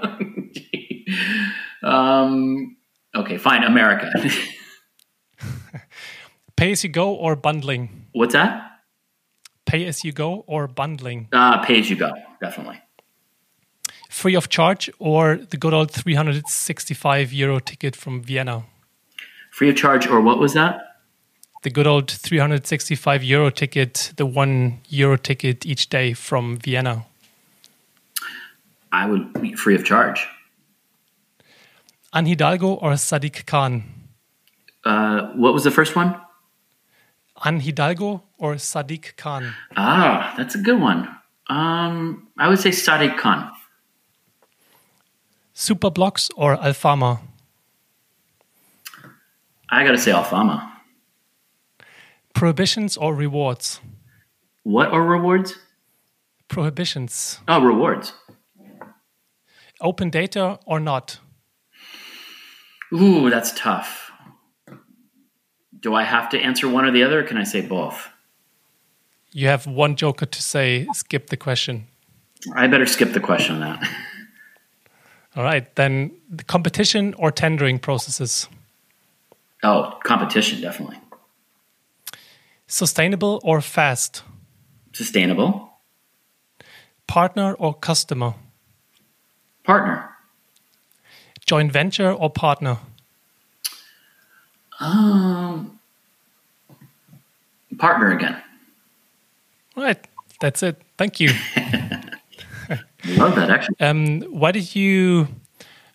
um, 1.83 2.77
okay, 3.15 3.39
fine. 3.39 3.63
America. 3.65 4.11
Pay 6.57 6.73
as 6.73 6.85
you 6.85 6.91
go 6.91 7.15
or 7.15 7.37
bundling? 7.37 8.00
What's 8.13 8.33
that? 8.33 8.81
Pay 9.67 9.87
as 9.87 10.05
you 10.05 10.13
go 10.13 10.45
or 10.47 10.67
bundling? 10.67 11.29
Uh, 11.33 11.59
pay 11.65 11.79
as 11.81 11.89
you 11.91 11.97
go, 11.97 12.13
definitely. 12.41 12.81
Free 14.09 14.35
of 14.35 14.49
charge 14.49 14.91
or 14.99 15.37
the 15.37 15.57
good 15.57 15.73
old 15.73 15.91
365 15.93 17.33
euro 17.33 17.61
ticket 17.61 17.95
from 17.95 18.23
Vienna? 18.23 18.65
Free 19.53 19.71
of 19.71 19.77
charge 19.77 20.09
or 20.09 20.21
what 20.21 20.39
was 20.39 20.55
that? 20.55 20.81
The 21.63 21.71
good 21.71 21.87
old 21.87 22.11
365 22.11 23.23
euro 23.23 23.51
ticket, 23.51 24.13
the 24.17 24.27
one 24.27 24.81
euro 24.89 25.17
ticket 25.17 25.65
each 25.67 25.89
day 25.91 26.15
from 26.15 26.57
Vienna. 26.57 27.07
I 28.91 29.07
would 29.07 29.41
be 29.41 29.55
free 29.55 29.75
of 29.75 29.85
charge. 29.85 30.27
Anne 32.13 32.27
Hidalgo 32.27 32.75
or 32.75 32.93
Sadiq 32.93 33.47
Khan? 33.47 33.85
Uh, 34.85 35.29
what 35.35 35.53
was 35.55 35.63
the 35.63 35.71
first 35.71 35.95
one? 35.95 36.21
Anne 37.45 37.61
Hidalgo 37.61 38.23
or 38.39 38.55
Sadiq 38.55 39.17
Khan? 39.17 39.55
Ah, 39.77 40.35
that's 40.37 40.55
a 40.55 40.59
good 40.59 40.81
one. 40.81 41.09
Um, 41.49 42.29
I 42.39 42.49
would 42.49 42.59
say 42.59 42.71
Sadiq 42.71 43.17
Khan. 43.19 43.51
Superblocks 45.55 46.31
or 46.37 46.57
Alfama? 46.57 47.21
I 49.71 49.85
gotta 49.85 49.99
say 49.99 50.13
Alfama. 50.13 50.71
Prohibitions 52.35 52.97
or 52.97 53.15
rewards? 53.15 53.81
What 54.63 54.91
are 54.91 55.03
rewards? 55.03 55.55
Prohibitions. 56.49 57.41
Oh, 57.49 57.61
rewards. 57.63 58.13
Open 59.81 60.11
data 60.11 60.59
or 60.67 60.81
not? 60.81 61.19
Ooh, 62.93 63.31
that's 63.31 63.53
tough 63.53 64.10
do 65.81 65.95
I 65.95 66.05
have 66.05 66.29
to 66.31 66.39
answer 66.39 66.69
one 66.69 66.85
or 66.85 66.91
the 66.91 67.03
other, 67.03 67.21
or 67.21 67.23
can 67.23 67.37
I 67.37 67.45
say 67.45 67.61
both? 67.61 68.09
You 69.33 69.47
have 69.47 69.67
one 69.67 69.97
joker 69.97 70.27
to 70.27 70.43
say 70.43 70.87
skip 70.93 71.29
the 71.29 71.37
question. 71.37 71.87
I 72.55 72.67
better 72.67 72.87
skip 72.87 73.13
the 73.13 73.21
question 73.21 73.57
on 73.57 73.61
that. 73.61 73.91
All 75.37 75.45
right, 75.45 75.73
then 75.77 76.11
the 76.29 76.45
competition 76.45 77.15
or 77.15 77.31
tendering 77.31 77.79
processes. 77.79 78.49
Oh, 79.63 79.99
competition, 80.03 80.61
definitely. 80.61 80.99
Sustainable 82.67 83.41
or 83.45 83.61
fast? 83.61 84.23
Sustainable. 84.93 85.71
Partner 87.07 87.55
or 87.55 87.75
customer? 87.75 88.35
Partner. 89.65 90.09
Joint 91.47 91.73
venture 91.73 92.13
or 92.13 92.31
partner? 92.31 92.79
Um, 94.81 95.79
partner 97.79 98.13
again. 98.13 98.43
All 99.77 99.85
right, 99.85 100.05
that's 100.41 100.63
it. 100.63 100.81
Thank 100.97 101.21
you. 101.21 101.29
Love 103.07 103.35
that 103.37 103.51
actually. 103.51 103.77
Um, 103.81 104.23
why 104.23 104.53
did 104.53 104.75
you? 104.75 105.29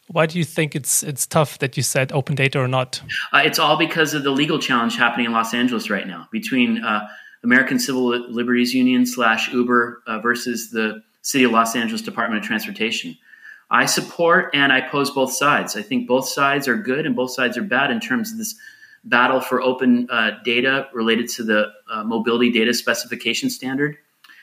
Why 0.08 0.28
do 0.28 0.38
you 0.38 0.46
think 0.46 0.76
it's 0.76 1.02
it's 1.02 1.26
tough 1.26 1.58
that 1.60 1.78
you 1.78 1.84
said 1.84 2.12
open 2.12 2.36
data 2.36 2.60
or 2.60 2.68
not? 2.68 3.02
Uh, 3.34 3.42
it's 3.44 3.58
all 3.60 3.76
because 3.78 4.14
of 4.14 4.24
the 4.24 4.32
legal 4.32 4.60
challenge 4.60 4.98
happening 4.98 5.26
in 5.26 5.32
Los 5.32 5.54
Angeles 5.54 5.90
right 5.90 6.08
now 6.08 6.28
between 6.32 6.84
uh, 6.84 7.08
American 7.44 7.80
Civil 7.80 8.08
Liberties 8.32 8.74
Union 8.74 9.06
slash 9.06 9.52
Uber 9.52 10.04
uh, 10.06 10.20
versus 10.20 10.70
the 10.70 11.04
City 11.22 11.44
of 11.44 11.52
Los 11.52 11.76
Angeles 11.76 12.04
Department 12.04 12.42
of 12.42 12.48
Transportation. 12.48 13.18
I 13.72 13.88
support 13.88 14.52
and 14.54 14.72
I 14.72 14.80
oppose 14.80 15.10
both 15.10 15.34
sides. 15.34 15.76
I 15.76 15.82
think 15.82 16.08
both 16.08 16.28
sides 16.28 16.68
are 16.68 16.76
good 16.76 17.06
and 17.06 17.16
both 17.16 17.32
sides 17.32 17.58
are 17.58 17.64
bad 17.64 17.90
in 17.90 18.00
terms 18.00 18.32
of 18.32 18.38
this 18.38 18.56
battle 19.06 19.40
for 19.40 19.62
open 19.62 20.08
uh, 20.10 20.32
data 20.44 20.88
related 20.94 21.30
to 21.30 21.44
the 21.44 21.72
uh, 21.90 22.04
mobility 22.04 22.52
data 22.52 22.74
specification 22.74 23.50
standard, 23.50 23.98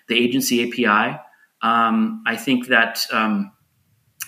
the 0.08 0.16
agency 0.16 0.62
API. 0.66 1.18
Um, 1.60 2.22
I 2.26 2.36
think 2.36 2.68
that 2.68 3.04
um, 3.12 3.52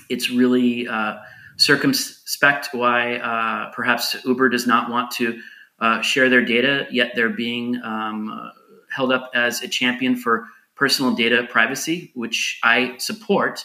it's 0.09 0.31
really 0.31 0.87
uh, 0.89 1.17
circumspect 1.57 2.71
why 2.73 3.17
uh, 3.17 3.71
perhaps 3.73 4.17
Uber 4.25 4.49
does 4.49 4.67
not 4.67 4.91
want 4.91 5.11
to 5.13 5.41
uh, 5.81 6.01
share 6.03 6.29
their 6.29 6.45
data, 6.45 6.87
yet 6.91 7.13
they're 7.15 7.29
being 7.29 7.81
um, 7.83 8.53
held 8.91 9.13
up 9.13 9.31
as 9.35 9.63
a 9.63 9.69
champion 9.69 10.17
for 10.17 10.47
personal 10.75 11.15
data 11.15 11.47
privacy, 11.49 12.13
which 12.15 12.59
I 12.63 12.97
support. 12.99 13.65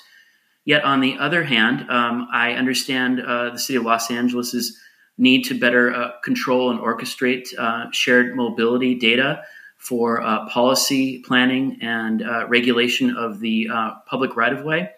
Yet, 0.65 0.83
on 0.83 0.99
the 0.99 1.17
other 1.17 1.43
hand, 1.43 1.89
um, 1.89 2.27
I 2.31 2.53
understand 2.53 3.21
uh, 3.21 3.51
the 3.51 3.59
city 3.59 3.77
of 3.77 3.83
Los 3.83 4.11
Angeles's 4.11 4.77
need 5.19 5.43
to 5.43 5.53
better 5.53 5.93
uh, 5.93 6.11
control 6.23 6.71
and 6.71 6.79
orchestrate 6.79 7.47
uh, 7.57 7.91
shared 7.91 8.35
mobility 8.35 8.95
data 8.95 9.43
for 9.77 10.21
uh, 10.21 10.47
policy 10.49 11.19
planning 11.19 11.77
and 11.81 12.23
uh, 12.23 12.47
regulation 12.47 13.15
of 13.15 13.39
the 13.39 13.69
uh, 13.71 13.91
public 14.07 14.35
right 14.35 14.53
of 14.53 14.63
way. 14.63 14.89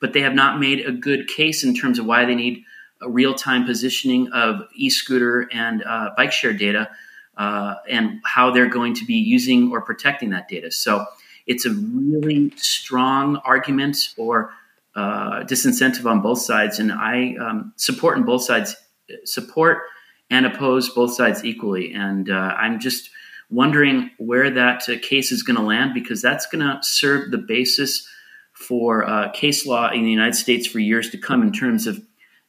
But 0.00 0.12
they 0.12 0.20
have 0.20 0.34
not 0.34 0.60
made 0.60 0.86
a 0.86 0.92
good 0.92 1.26
case 1.26 1.64
in 1.64 1.74
terms 1.74 1.98
of 1.98 2.06
why 2.06 2.24
they 2.26 2.34
need 2.34 2.64
a 3.02 3.08
real 3.08 3.34
time 3.34 3.64
positioning 3.64 4.30
of 4.32 4.62
e 4.74 4.90
scooter 4.90 5.48
and 5.52 5.82
bike 6.16 6.32
share 6.32 6.52
data 6.52 6.90
and 7.36 8.20
how 8.24 8.50
they're 8.50 8.68
going 8.68 8.94
to 8.94 9.04
be 9.04 9.14
using 9.14 9.72
or 9.72 9.80
protecting 9.80 10.30
that 10.30 10.48
data. 10.48 10.70
So, 10.70 11.06
it's 11.46 11.66
a 11.66 11.70
really 11.70 12.52
strong 12.56 13.36
argument 13.38 13.96
or 14.16 14.52
uh, 14.94 15.40
disincentive 15.40 16.04
on 16.04 16.20
both 16.20 16.40
sides, 16.40 16.78
and 16.78 16.92
I 16.92 17.34
um, 17.40 17.72
support 17.76 18.16
on 18.16 18.24
both 18.24 18.42
sides 18.42 18.76
support 19.24 19.82
and 20.30 20.46
oppose 20.46 20.88
both 20.90 21.14
sides 21.14 21.44
equally. 21.44 21.92
And 21.92 22.30
uh, 22.30 22.54
I'm 22.56 22.80
just 22.80 23.10
wondering 23.50 24.10
where 24.18 24.50
that 24.50 24.88
uh, 24.88 24.94
case 25.02 25.32
is 25.32 25.42
going 25.42 25.56
to 25.56 25.62
land 25.62 25.92
because 25.92 26.22
that's 26.22 26.46
going 26.46 26.64
to 26.64 26.78
serve 26.82 27.30
the 27.30 27.38
basis 27.38 28.06
for 28.52 29.04
uh, 29.08 29.30
case 29.30 29.66
law 29.66 29.90
in 29.90 30.04
the 30.04 30.10
United 30.10 30.34
States 30.34 30.66
for 30.66 30.78
years 30.78 31.10
to 31.10 31.18
come 31.18 31.42
in 31.42 31.52
terms 31.52 31.86
of 31.86 32.00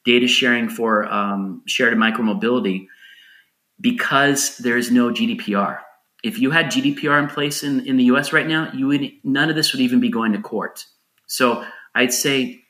data 0.05 0.27
sharing 0.27 0.69
for 0.69 1.05
um, 1.11 1.63
shared 1.65 1.97
micromobility 1.97 2.87
because 3.79 4.57
there's 4.57 4.91
no 4.91 5.09
GDPR. 5.09 5.79
If 6.23 6.37
you 6.37 6.51
had 6.51 6.67
GDPR 6.67 7.21
in 7.23 7.27
place 7.27 7.63
in, 7.63 7.85
in 7.87 7.97
the 7.97 8.03
US 8.05 8.31
right 8.31 8.47
now, 8.47 8.71
you 8.73 8.87
would 8.87 9.11
none 9.23 9.49
of 9.49 9.55
this 9.55 9.73
would 9.73 9.81
even 9.81 9.99
be 9.99 10.09
going 10.09 10.33
to 10.33 10.41
court. 10.41 10.85
So 11.25 11.65
I'd 11.95 12.13
say 12.13 12.60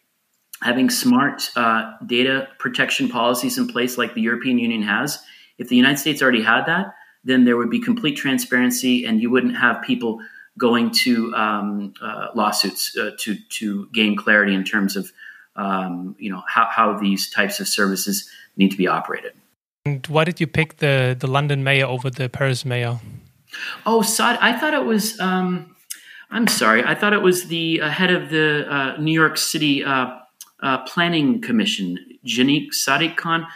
having 0.62 0.90
smart 0.90 1.50
uh, 1.56 1.94
data 2.06 2.48
protection 2.60 3.10
policies 3.10 3.58
in 3.58 3.68
place 3.68 3.98
like 3.98 4.14
the 4.14 4.22
European 4.22 4.60
Union 4.60 4.82
has, 4.84 5.22
if 5.58 5.70
the 5.70 5.76
United 5.76 5.98
States 5.98 6.22
already 6.22 6.44
had 6.44 6.66
that, 6.66 6.94
then 7.24 7.46
there 7.46 7.58
would 7.58 7.70
be 7.70 7.80
complete 7.80 8.16
transparency 8.16 9.06
and 9.06 9.22
you 9.22 9.30
wouldn't 9.30 9.58
have 9.58 9.82
people 9.82 10.20
going 10.58 10.92
to 10.92 11.34
um, 11.36 11.94
uh, 12.02 12.28
lawsuits 12.36 12.96
uh, 12.98 13.12
to, 13.18 13.36
to 13.50 13.88
gain 13.94 14.16
clarity 14.16 14.54
in 14.54 14.64
terms 14.64 14.96
of 14.96 15.12
um, 15.56 16.16
you 16.18 16.32
know 16.32 16.42
how, 16.48 16.68
how 16.70 16.98
these 16.98 17.30
types 17.30 17.60
of 17.60 17.68
services 17.68 18.30
need 18.58 18.72
to 18.72 18.78
be 18.78 18.88
operated. 18.88 19.34
And 19.86 20.06
why 20.08 20.24
did 20.24 20.40
you 20.40 20.48
pick 20.48 20.78
the, 20.78 21.16
the 21.18 21.28
London 21.28 21.64
mayor 21.64 21.86
over 21.86 22.10
the 22.10 22.30
Paris 22.30 22.66
mayor? 22.66 23.00
Oh, 23.86 24.02
I 24.20 24.58
thought 24.58 24.74
it 24.74 24.86
was. 24.86 25.20
Um, 25.20 25.76
I'm 26.30 26.48
sorry. 26.48 26.84
I 26.84 26.96
thought 26.96 27.12
it 27.12 27.22
was 27.22 27.48
the 27.48 27.82
uh, 27.82 27.90
head 27.90 28.12
of 28.12 28.30
the 28.30 28.66
uh, 28.74 28.98
New 28.98 29.12
York 29.12 29.38
City 29.38 29.84
uh, 29.84 30.20
uh, 30.62 30.80
Planning 30.80 31.42
Commission, 31.42 31.98
Janette 32.24 32.74
Sadik-Khan. 32.74 33.48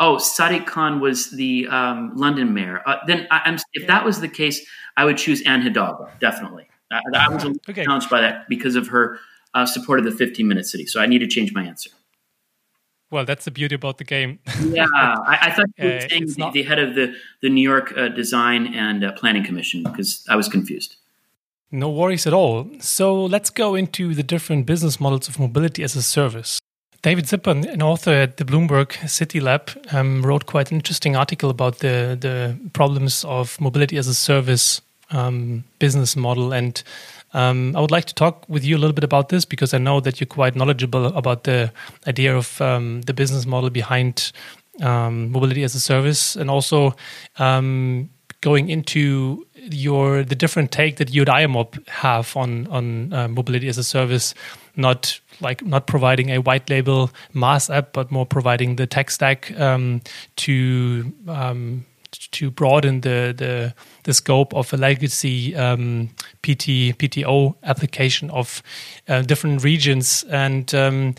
Oh, 0.00 0.16
Sadiq 0.16 0.66
Khan 0.66 1.00
was 1.00 1.30
the 1.32 1.66
um, 1.68 2.12
London 2.14 2.54
mayor. 2.54 2.82
Uh, 2.86 2.98
then, 3.06 3.26
I, 3.30 3.58
if 3.72 3.86
that 3.88 4.04
was 4.04 4.20
the 4.20 4.28
case, 4.28 4.64
I 4.96 5.04
would 5.04 5.18
choose 5.18 5.42
Anne 5.42 5.62
Hidalgo, 5.62 6.08
definitely. 6.20 6.68
I, 6.92 7.00
I 7.14 7.28
was 7.28 7.44
okay. 7.68 7.84
challenged 7.84 8.08
by 8.08 8.20
that 8.20 8.48
because 8.48 8.76
of 8.76 8.88
her 8.88 9.18
uh, 9.54 9.66
support 9.66 9.98
of 9.98 10.04
the 10.04 10.12
15 10.12 10.46
minute 10.46 10.66
city. 10.66 10.86
So 10.86 11.00
I 11.00 11.06
need 11.06 11.18
to 11.18 11.26
change 11.26 11.52
my 11.52 11.64
answer. 11.64 11.90
Well, 13.10 13.24
that's 13.24 13.46
the 13.46 13.50
beauty 13.50 13.74
about 13.74 13.98
the 13.98 14.04
game. 14.04 14.38
yeah, 14.66 14.86
I, 14.94 15.38
I, 15.42 15.50
thought 15.50 15.66
you 15.78 15.84
were 15.88 16.00
saying 16.00 16.26
the, 16.26 16.34
not... 16.36 16.52
the, 16.52 16.62
head 16.62 16.78
of 16.78 16.94
the, 16.94 17.14
the 17.40 17.48
New 17.48 17.62
York 17.62 17.96
uh, 17.96 18.08
Design 18.08 18.74
and 18.74 19.02
uh, 19.02 19.12
Planning 19.12 19.44
Commission 19.44 19.82
because 19.82 20.26
I 20.28 20.36
was 20.36 20.46
confused. 20.46 20.96
No 21.70 21.90
worries 21.90 22.26
at 22.26 22.32
all. 22.32 22.70
So 22.80 23.24
let's 23.24 23.50
go 23.50 23.74
into 23.74 24.14
the 24.14 24.22
different 24.22 24.64
business 24.64 24.98
models 25.00 25.28
of 25.28 25.38
mobility 25.38 25.82
as 25.82 25.94
a 25.96 26.02
service. 26.02 26.58
David 27.02 27.28
Zipper, 27.28 27.50
an 27.50 27.82
author 27.82 28.10
at 28.10 28.38
the 28.38 28.44
Bloomberg 28.44 29.08
City 29.08 29.38
Lab, 29.38 29.70
um, 29.92 30.22
wrote 30.22 30.46
quite 30.46 30.70
an 30.72 30.78
interesting 30.78 31.14
article 31.14 31.50
about 31.50 31.78
the 31.78 32.16
the 32.20 32.58
problems 32.72 33.24
of 33.24 33.60
mobility 33.60 33.98
as 33.98 34.08
a 34.08 34.14
service 34.14 34.80
um, 35.10 35.64
business 35.78 36.16
model. 36.16 36.52
And 36.52 36.82
um, 37.34 37.76
I 37.76 37.80
would 37.80 37.90
like 37.90 38.06
to 38.06 38.14
talk 38.14 38.48
with 38.48 38.64
you 38.64 38.76
a 38.76 38.78
little 38.78 38.94
bit 38.94 39.04
about 39.04 39.28
this 39.28 39.44
because 39.44 39.74
I 39.74 39.78
know 39.78 40.00
that 40.00 40.20
you're 40.20 40.26
quite 40.26 40.56
knowledgeable 40.56 41.06
about 41.06 41.44
the 41.44 41.70
idea 42.06 42.36
of 42.36 42.60
um, 42.60 43.02
the 43.02 43.14
business 43.14 43.46
model 43.46 43.70
behind 43.70 44.32
um, 44.80 45.30
mobility 45.30 45.62
as 45.64 45.74
a 45.74 45.80
service, 45.80 46.34
and 46.34 46.50
also 46.50 46.96
um, 47.38 48.10
going 48.40 48.70
into 48.70 49.46
your 49.74 50.22
the 50.24 50.34
different 50.34 50.70
take 50.72 50.96
that 50.96 51.14
you 51.14 51.24
have 51.88 52.36
on 52.36 52.66
on 52.68 53.12
uh, 53.12 53.28
mobility 53.28 53.68
as 53.68 53.78
a 53.78 53.84
service, 53.84 54.34
not 54.76 55.20
like 55.40 55.64
not 55.64 55.86
providing 55.86 56.30
a 56.30 56.38
white 56.38 56.68
label 56.70 57.10
MaaS 57.32 57.70
app, 57.70 57.92
but 57.92 58.10
more 58.10 58.26
providing 58.26 58.76
the 58.76 58.86
tech 58.86 59.10
stack 59.10 59.58
um, 59.58 60.00
to 60.36 61.12
um, 61.28 61.84
to 62.10 62.50
broaden 62.50 63.00
the 63.02 63.34
the, 63.36 63.74
the 64.04 64.14
scope 64.14 64.54
of 64.54 64.72
a 64.72 64.76
legacy 64.76 65.54
um, 65.56 66.08
PT 66.42 66.96
PTO 66.98 67.54
application 67.62 68.30
of 68.30 68.62
uh, 69.08 69.22
different 69.22 69.62
regions. 69.64 70.24
And 70.30 70.74
um, 70.74 71.14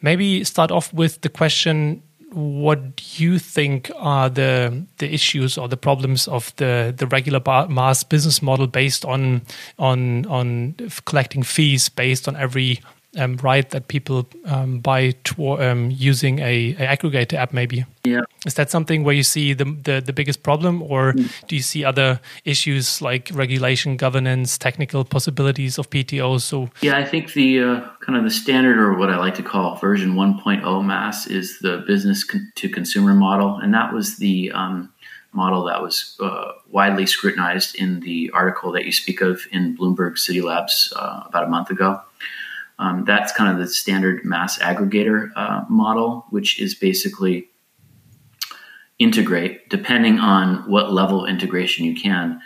maybe 0.00 0.44
start 0.44 0.70
off 0.70 0.92
with 0.92 1.20
the 1.22 1.28
question 1.28 2.02
what 2.32 2.96
do 2.96 3.24
you 3.24 3.38
think 3.38 3.90
are 3.96 4.28
the 4.28 4.86
the 4.98 5.12
issues 5.12 5.58
or 5.58 5.68
the 5.68 5.76
problems 5.76 6.28
of 6.28 6.54
the 6.56 6.94
the 6.96 7.06
regular 7.06 7.40
MaaS 7.68 8.04
business 8.04 8.40
model 8.40 8.66
based 8.66 9.04
on 9.04 9.42
on 9.78 10.26
on 10.26 10.74
collecting 11.04 11.42
fees 11.42 11.88
based 11.88 12.28
on 12.28 12.36
every 12.36 12.80
um, 13.18 13.36
right 13.38 13.68
that 13.70 13.88
people 13.88 14.28
um, 14.44 14.78
buy 14.78 15.14
um, 15.38 15.90
using 15.90 16.38
a, 16.38 16.70
a, 16.78 16.96
aggregator 16.96 17.34
app 17.34 17.52
maybe? 17.52 17.84
Yeah. 18.04 18.22
Is 18.46 18.54
that 18.54 18.70
something 18.70 19.04
where 19.04 19.14
you 19.14 19.22
see 19.22 19.52
the 19.52 19.64
the, 19.64 20.02
the 20.04 20.12
biggest 20.12 20.42
problem 20.42 20.82
or 20.82 21.12
mm. 21.12 21.30
do 21.48 21.56
you 21.56 21.62
see 21.62 21.84
other 21.84 22.20
issues 22.44 23.02
like 23.02 23.30
regulation 23.32 23.96
governance 23.96 24.56
technical 24.56 25.04
possibilities 25.04 25.78
of 25.78 25.90
ptos 25.90 26.40
so 26.42 26.70
yeah 26.80 26.96
i 26.96 27.04
think 27.04 27.32
the 27.34 27.60
uh, 27.60 27.80
kind 28.00 28.16
of 28.16 28.24
the 28.24 28.30
standard 28.30 28.78
or 28.78 28.94
what 28.96 29.10
i 29.10 29.16
like 29.16 29.34
to 29.34 29.42
call 29.42 29.76
version 29.76 30.14
1.0 30.14 30.84
MaaS 30.84 31.26
is 31.26 31.58
the 31.60 31.84
business 31.86 32.24
con- 32.24 32.52
to 32.56 32.68
consumer 32.68 33.14
model. 33.14 33.56
And 33.56 33.72
that 33.74 33.92
was 33.92 34.16
the 34.16 34.50
um, 34.52 34.92
model 35.32 35.64
that 35.64 35.82
was 35.82 36.16
uh, 36.20 36.52
widely 36.68 37.06
scrutinized 37.06 37.76
in 37.76 38.00
the 38.00 38.30
article 38.34 38.72
that 38.72 38.84
you 38.84 38.92
speak 38.92 39.20
of 39.20 39.42
in 39.52 39.76
bloomberg 39.76 40.18
city 40.18 40.42
labs 40.42 40.92
uh, 40.96 41.22
about 41.26 41.44
a 41.44 41.48
month 41.48 41.70
ago 41.70 42.00
um, 42.80 43.04
that's 43.04 43.30
kind 43.32 43.52
of 43.52 43.58
the 43.58 43.68
standard 43.72 44.24
MaaS 44.24 44.58
aggregator 44.58 45.30
uh, 45.36 45.64
model, 45.68 46.24
which 46.30 46.58
is 46.58 46.74
basically 46.74 47.48
integrate, 48.98 49.68
depending 49.68 50.18
on 50.18 50.68
what 50.68 50.90
level 50.90 51.24
of 51.24 51.28
integration 51.28 51.84
you 51.84 51.94
can, 51.94 52.40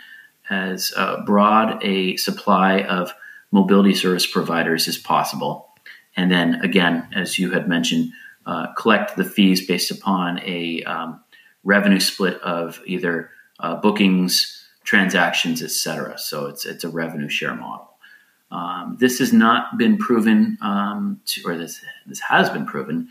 as 0.49 0.93
uh, 0.97 1.23
broad 1.25 1.81
a 1.83 2.17
supply 2.17 2.81
of 2.81 3.13
mobility 3.51 3.93
service 3.93 4.27
providers 4.27 4.89
as 4.89 4.97
possible. 4.97 5.69
And 6.17 6.29
then 6.29 6.55
again, 6.55 7.07
as 7.13 7.39
you 7.39 7.51
had 7.51 7.69
mentioned, 7.69 8.11
uh, 8.45 8.73
collect 8.73 9.15
the 9.15 9.23
fees 9.23 9.65
based 9.65 9.89
upon 9.89 10.41
a 10.41 10.83
um, 10.83 11.23
revenue 11.63 12.01
split 12.01 12.41
of 12.41 12.81
either 12.85 13.29
uh, 13.61 13.75
bookings, 13.75 14.67
transactions, 14.83 15.63
etc. 15.63 16.17
So 16.17 16.47
it's 16.47 16.65
it's 16.65 16.83
a 16.83 16.89
revenue 16.89 17.29
share 17.29 17.55
model. 17.55 17.94
Um, 18.51 18.97
this 18.99 19.19
has 19.19 19.33
not 19.33 19.77
been 19.77 19.97
proven, 19.97 20.57
um, 20.61 21.19
to, 21.25 21.41
or 21.45 21.57
this 21.57 21.81
this 22.05 22.19
has 22.21 22.49
been 22.49 22.65
proven 22.65 23.09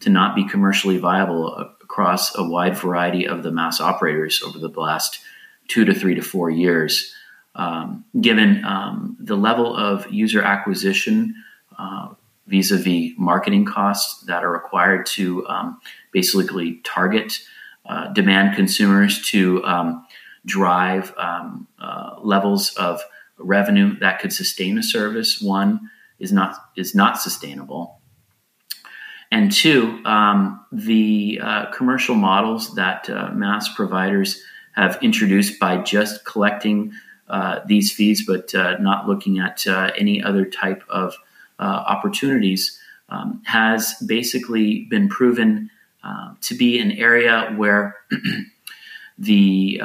to 0.00 0.10
not 0.10 0.34
be 0.34 0.46
commercially 0.46 0.98
viable 0.98 1.56
across 1.56 2.36
a 2.36 2.44
wide 2.44 2.76
variety 2.76 3.26
of 3.26 3.42
the 3.42 3.50
MaaS 3.50 3.80
operators 3.80 4.42
over 4.42 4.58
the 4.58 4.68
last 4.68 5.20
two 5.68 5.84
to 5.84 5.94
three 5.94 6.14
to 6.14 6.22
four 6.22 6.50
years. 6.50 7.14
Um, 7.54 8.04
given 8.20 8.62
um, 8.66 9.16
the 9.18 9.36
level 9.36 9.74
of 9.74 10.10
user 10.12 10.42
acquisition 10.42 11.34
uh, 11.78 12.08
vis-a-vis 12.46 13.12
marketing 13.16 13.64
costs 13.64 14.20
that 14.26 14.44
are 14.44 14.52
required 14.52 15.06
to 15.06 15.46
um, 15.48 15.80
basically 16.12 16.80
target 16.84 17.40
uh, 17.86 18.12
demand 18.12 18.56
consumers 18.56 19.22
to 19.30 19.64
um, 19.64 20.06
drive 20.44 21.14
uh, 21.16 22.16
levels 22.20 22.74
of 22.74 23.00
revenue 23.38 23.98
that 24.00 24.20
could 24.20 24.32
sustain 24.32 24.78
a 24.78 24.82
service 24.82 25.40
one 25.40 25.90
is 26.18 26.32
not 26.32 26.56
is 26.76 26.94
not 26.94 27.20
sustainable. 27.20 28.00
And 29.30 29.50
two, 29.50 30.00
um, 30.04 30.64
the 30.70 31.40
uh, 31.42 31.66
commercial 31.72 32.14
models 32.14 32.74
that 32.76 33.10
uh, 33.10 33.30
MaaS 33.32 33.68
providers 33.74 34.40
have 34.76 34.98
introduced 35.02 35.58
by 35.58 35.78
just 35.78 36.24
collecting 36.24 36.92
uh, 37.28 37.60
these 37.66 37.92
fees, 37.92 38.24
but 38.24 38.54
uh, 38.54 38.76
not 38.78 39.08
looking 39.08 39.40
at 39.40 39.66
uh, 39.66 39.90
any 39.98 40.22
other 40.22 40.44
type 40.44 40.84
of 40.88 41.14
uh, 41.58 41.62
opportunities, 41.62 42.78
um, 43.08 43.42
has 43.44 43.94
basically 44.06 44.84
been 44.90 45.08
proven 45.08 45.70
to 46.40 46.54
be 46.54 46.78
an 46.78 46.92
area 46.92 47.52
where 47.56 47.96
the 49.18 49.80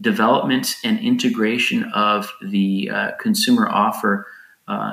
development 0.00 0.76
and 0.84 0.98
integration 0.98 1.84
of 1.94 2.32
the 2.42 2.90
consumer 3.20 3.68
offer 3.68 4.26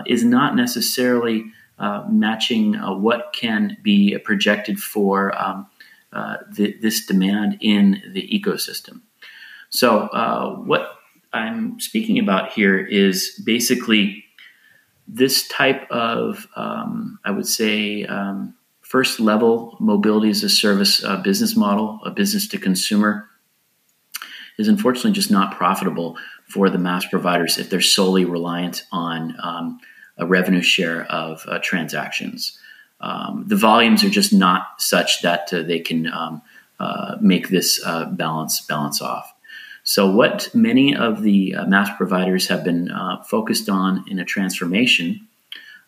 is 0.06 0.24
not 0.24 0.56
necessarily 0.56 1.46
uh, 1.80 2.06
matching 2.10 2.76
uh, 2.76 2.94
what 2.94 3.34
can 3.34 3.76
be 3.82 4.18
projected 4.20 4.80
for 4.80 5.36
um, 5.42 5.68
uh, 6.14 6.38
th- 6.56 6.80
this 6.82 7.06
demand 7.06 7.58
in 7.62 8.02
the 8.12 8.22
ecosystem. 8.32 9.02
So, 9.70 10.02
uh, 10.02 10.56
what 10.58 10.92
I'm 11.34 11.80
speaking 11.80 12.20
about 12.20 12.52
here 12.52 12.78
is 12.78 13.42
basically 13.44 14.24
this 15.08 15.48
type 15.48 15.90
of, 15.90 16.48
um, 16.56 17.20
I 17.26 17.32
would 17.32 17.48
say, 17.48 18.06
um, 18.06 18.54
first 18.82 19.20
level 19.20 19.76
mobility 19.80 20.30
as 20.30 20.44
a 20.44 20.50
service 20.50 21.04
uh, 21.04 21.18
business 21.18 21.56
model, 21.56 22.00
a 22.06 22.12
business 22.12 22.48
to 22.50 22.60
consumer, 22.60 23.28
is 24.58 24.68
unfortunately 24.68 25.12
just 25.12 25.32
not 25.32 25.56
profitable 25.56 26.18
for 26.48 26.70
the 26.70 26.78
MaaS 26.78 27.06
providers 27.06 27.58
if 27.58 27.70
they're 27.70 27.82
solely 27.82 28.26
reliant 28.26 28.84
on 28.92 29.36
um, 29.42 29.80
a 30.18 30.26
revenue 30.26 30.62
share 30.62 31.04
of 31.06 31.44
uh, 31.48 31.60
transactions. 31.60 32.58
Um, 33.02 33.44
the 33.48 33.58
volumes 33.58 34.04
are 34.04 34.10
just 34.10 34.32
not 34.32 34.82
such 34.82 35.22
that 35.24 35.52
uh, 35.52 35.64
they 35.64 35.80
can 35.80 36.08
um, 36.08 36.42
uh, 36.80 37.18
make 37.20 37.50
this 37.50 37.84
uh, 37.86 38.06
balance 38.06 38.62
balance 38.62 39.02
off. 39.02 39.34
So, 39.84 40.10
what 40.10 40.50
many 40.54 40.96
of 40.96 41.22
the 41.22 41.56
uh, 41.56 41.66
MaaS 41.66 41.90
providers 41.98 42.48
have 42.48 42.64
been 42.64 42.90
uh, 42.90 43.22
focused 43.24 43.68
on 43.68 44.06
in 44.08 44.20
a 44.20 44.26
transformation, 44.26 45.28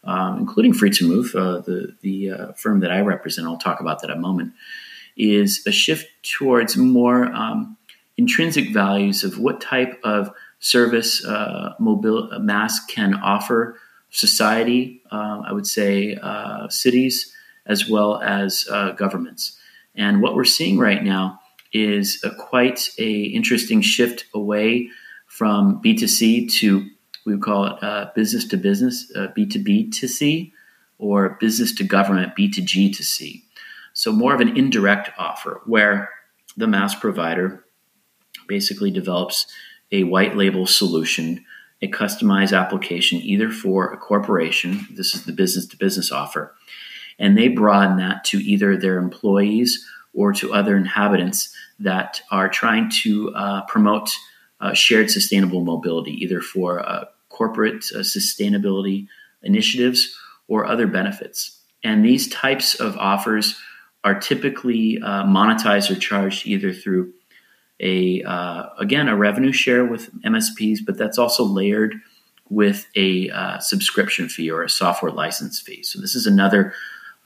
um, 0.04 0.40
including 0.40 0.74
Free 0.74 0.90
to 0.90 1.08
Move, 1.08 1.32
the 1.32 1.96
the 2.02 2.54
firm 2.58 2.82
that 2.82 2.92
I 2.92 3.00
represent, 3.00 3.48
I'll 3.48 3.58
talk 3.58 3.80
about 3.80 4.02
that 4.02 4.10
in 4.10 4.18
a 4.18 4.20
moment, 4.20 4.54
is 5.16 5.66
a 5.66 5.72
shift 5.72 6.10
towards 6.24 6.76
more 6.76 7.26
um, 7.34 7.78
intrinsic 8.18 8.74
values 8.74 9.24
of 9.24 9.40
what 9.40 9.62
type 9.62 10.00
of 10.04 10.32
service 10.60 11.24
uh, 11.26 11.74
mobile 11.80 12.30
MaaS 12.40 12.80
can 12.90 13.16
offer 13.16 13.78
society, 14.10 15.02
uh, 15.12 15.42
I 15.46 15.52
would 15.52 15.68
say 15.68 16.16
uh, 16.22 16.70
cities, 16.70 17.34
as 17.66 17.90
well 17.90 18.22
as 18.22 18.68
uh, 18.72 18.92
governments. 18.92 19.60
And 19.96 20.22
what 20.22 20.36
we're 20.36 20.46
seeing 20.46 20.78
right 20.78 21.04
now 21.04 21.40
is 21.74 22.22
a 22.24 22.30
quite 22.34 22.90
a 22.98 23.24
interesting 23.24 23.82
shift 23.82 24.26
away 24.34 24.90
from 25.28 25.82
B2C 25.82 26.52
to 26.60 26.90
we 27.26 27.34
would 27.34 27.44
call 27.44 27.66
it 27.66 27.84
uh, 27.84 28.12
business 28.14 28.46
to 28.50 28.58
business, 28.58 29.12
B2B 29.16 29.92
to 30.00 30.08
C, 30.08 30.54
or 31.00 31.38
business 31.40 31.74
to 31.74 31.84
government, 31.84 32.36
B2G 32.38 32.96
to 32.96 33.04
C. 33.04 33.44
So 33.94 34.12
more 34.12 34.36
of 34.36 34.42
an 34.42 34.56
indirect 34.56 35.10
offer 35.18 35.62
where 35.66 36.10
the 36.56 36.68
MaaS 36.68 36.94
provider 36.94 37.65
basically 38.48 38.92
develops 38.92 39.48
a 39.92 40.04
white 40.04 40.36
label 40.36 40.66
solution 40.66 41.46
a 41.82 41.88
customized 41.88 42.58
application 42.58 43.20
either 43.22 43.50
for 43.50 43.92
a 43.92 43.98
corporation, 43.98 44.88
this 44.92 45.14
is 45.14 45.26
the 45.26 45.34
business 45.34 45.68
to 45.68 45.78
business 45.78 46.12
offer, 46.12 46.56
and 47.20 47.38
they 47.38 47.48
broaden 47.48 47.98
that 47.98 48.24
to 48.26 48.38
either 48.38 48.78
their 48.78 48.98
employees 48.98 49.86
or 50.14 50.32
to 50.34 50.54
other 50.54 50.78
inhabitants 50.78 51.54
that 51.80 52.22
are 52.32 52.48
trying 52.50 52.90
to 53.04 53.34
uh, 53.36 53.62
promote 53.66 54.10
uh, 54.62 54.74
shared 54.74 55.12
sustainable 55.12 55.62
mobility, 55.64 56.12
either 56.12 56.40
for 56.40 56.80
uh, 56.88 57.06
corporate 57.30 57.84
uh, 57.94 58.00
sustainability 58.00 59.08
initiatives 59.44 60.18
or 60.48 60.66
other 60.66 60.88
benefits. 60.88 61.60
And 61.84 62.06
these 62.06 62.30
types 62.30 62.76
of 62.76 62.98
offers 62.98 63.60
are 64.06 64.18
typically 64.18 65.00
uh, 65.04 65.26
monetized 65.26 65.92
or 65.92 66.00
charged 66.00 66.48
either 66.48 66.72
through 66.72 67.12
a 67.80 68.24
uh, 68.24 68.70
again 68.80 69.08
a 69.08 69.16
revenue 69.16 69.52
share 69.52 69.86
with 69.86 70.14
MSPs, 70.22 70.80
but 70.86 70.98
that's 70.98 71.18
also 71.18 71.44
layered 71.44 71.96
with 72.50 72.88
a 72.96 73.30
uh, 73.32 73.60
subscription 73.60 74.30
fee 74.30 74.52
or 74.52 74.64
a 74.64 74.70
software 74.70 75.12
license 75.12 75.60
fee. 75.60 75.84
So 75.84 76.00
this 76.00 76.16
is 76.16 76.26
another 76.26 76.74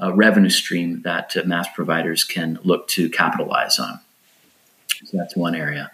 uh, 0.02 0.14
revenue 0.14 0.50
stream 0.50 1.02
that 1.04 1.36
uh, 1.36 1.44
MaaS 1.46 1.68
providers 1.76 2.24
can 2.24 2.58
look 2.64 2.88
to 2.90 3.10
capitalize 3.10 3.80
on. 3.80 4.00
So 5.06 5.18
that's 5.18 5.36
one 5.36 5.56
area. 5.56 5.92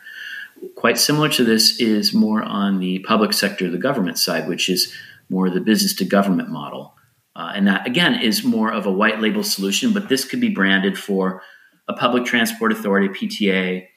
Quite 0.76 0.98
similar 0.98 1.30
to 1.30 1.44
this 1.44 1.80
is 1.80 2.14
more 2.14 2.42
on 2.42 2.80
the 2.80 3.00
public 3.00 3.34
sector, 3.34 3.70
the 3.70 3.78
government 3.78 4.18
side, 4.18 4.48
which 4.48 4.70
is 4.70 4.94
more 5.30 5.50
the 5.50 5.60
business 5.60 5.94
to 5.96 6.06
government 6.06 6.50
model. 6.50 6.94
Uh, 7.36 7.52
and 7.54 7.68
that 7.68 7.86
again 7.86 8.22
is 8.22 8.44
more 8.44 8.72
of 8.72 8.86
a 8.86 8.92
white 8.92 9.20
label 9.20 9.44
solution, 9.44 9.92
but 9.92 10.08
this 10.08 10.24
could 10.24 10.40
be 10.40 10.50
branded 10.50 10.98
for 10.98 11.42
a 11.88 11.94
public 11.94 12.26
transport 12.26 12.72
authority, 12.72 13.10
PTA, 13.10 13.88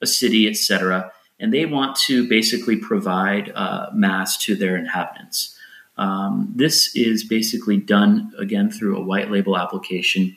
a 0.00 0.06
city, 0.06 0.48
etc., 0.48 1.12
and 1.40 1.52
they 1.52 1.66
want 1.66 1.96
to 1.96 2.28
basically 2.28 2.76
provide 2.76 3.52
uh, 3.54 3.90
MaaS 3.94 4.36
to 4.38 4.56
their 4.56 4.76
inhabitants. 4.76 5.56
Um, 5.96 6.52
this 6.54 6.94
is 6.96 7.24
basically 7.24 7.76
done 7.76 8.32
again 8.38 8.70
through 8.70 8.96
a 8.96 9.02
white 9.02 9.30
label 9.30 9.56
application, 9.56 10.36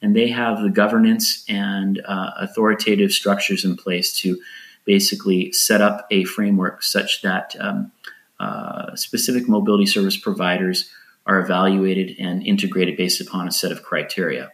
and 0.00 0.16
they 0.16 0.28
have 0.28 0.60
the 0.62 0.70
governance 0.70 1.44
and 1.48 2.02
uh, 2.04 2.32
authoritative 2.38 3.12
structures 3.12 3.64
in 3.64 3.76
place 3.76 4.18
to 4.20 4.40
basically 4.84 5.52
set 5.52 5.80
up 5.80 6.06
a 6.10 6.24
framework 6.24 6.82
such 6.82 7.22
that 7.22 7.54
um, 7.60 7.92
uh, 8.40 8.96
specific 8.96 9.48
mobility 9.48 9.86
service 9.86 10.16
providers 10.16 10.90
are 11.26 11.38
evaluated 11.38 12.16
and 12.18 12.44
integrated 12.44 12.96
based 12.96 13.20
upon 13.20 13.46
a 13.46 13.52
set 13.52 13.70
of 13.70 13.84
criteria. 13.84 14.50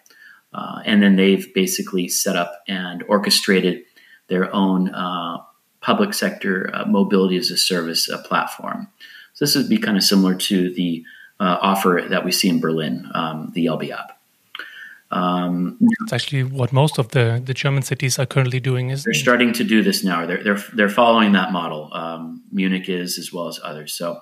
Uh, 0.52 0.80
and 0.84 1.02
then 1.02 1.16
they've 1.16 1.52
basically 1.54 2.08
set 2.08 2.36
up 2.36 2.62
and 2.68 3.02
orchestrated 3.08 3.82
their 4.28 4.54
own 4.54 4.88
uh, 4.94 5.38
public 5.80 6.14
sector 6.14 6.70
uh, 6.72 6.84
mobility 6.86 7.36
as 7.36 7.50
a 7.50 7.56
service 7.56 8.10
uh, 8.10 8.22
platform. 8.22 8.88
So 9.34 9.44
this 9.44 9.54
would 9.56 9.68
be 9.68 9.78
kind 9.78 9.96
of 9.96 10.02
similar 10.02 10.34
to 10.34 10.72
the 10.74 11.04
uh, 11.40 11.58
offer 11.60 12.04
that 12.08 12.24
we 12.24 12.32
see 12.32 12.48
in 12.48 12.60
Berlin, 12.60 13.08
um, 13.14 13.52
the 13.54 13.68
app. 13.68 14.18
Um, 15.10 15.78
it's 16.02 16.12
actually 16.12 16.44
what 16.44 16.72
most 16.72 16.98
of 16.98 17.08
the, 17.08 17.40
the 17.42 17.54
German 17.54 17.82
cities 17.82 18.18
are 18.18 18.26
currently 18.26 18.60
doing. 18.60 18.90
Is 18.90 19.04
they're 19.04 19.14
starting 19.14 19.52
to 19.54 19.64
do 19.64 19.82
this 19.82 20.04
now. 20.04 20.26
They're 20.26 20.42
they're 20.42 20.62
they're 20.74 20.90
following 20.90 21.32
that 21.32 21.50
model. 21.50 21.90
Um, 21.94 22.42
Munich 22.52 22.88
is 22.88 23.18
as 23.18 23.32
well 23.32 23.48
as 23.48 23.58
others. 23.62 23.94
So 23.94 24.20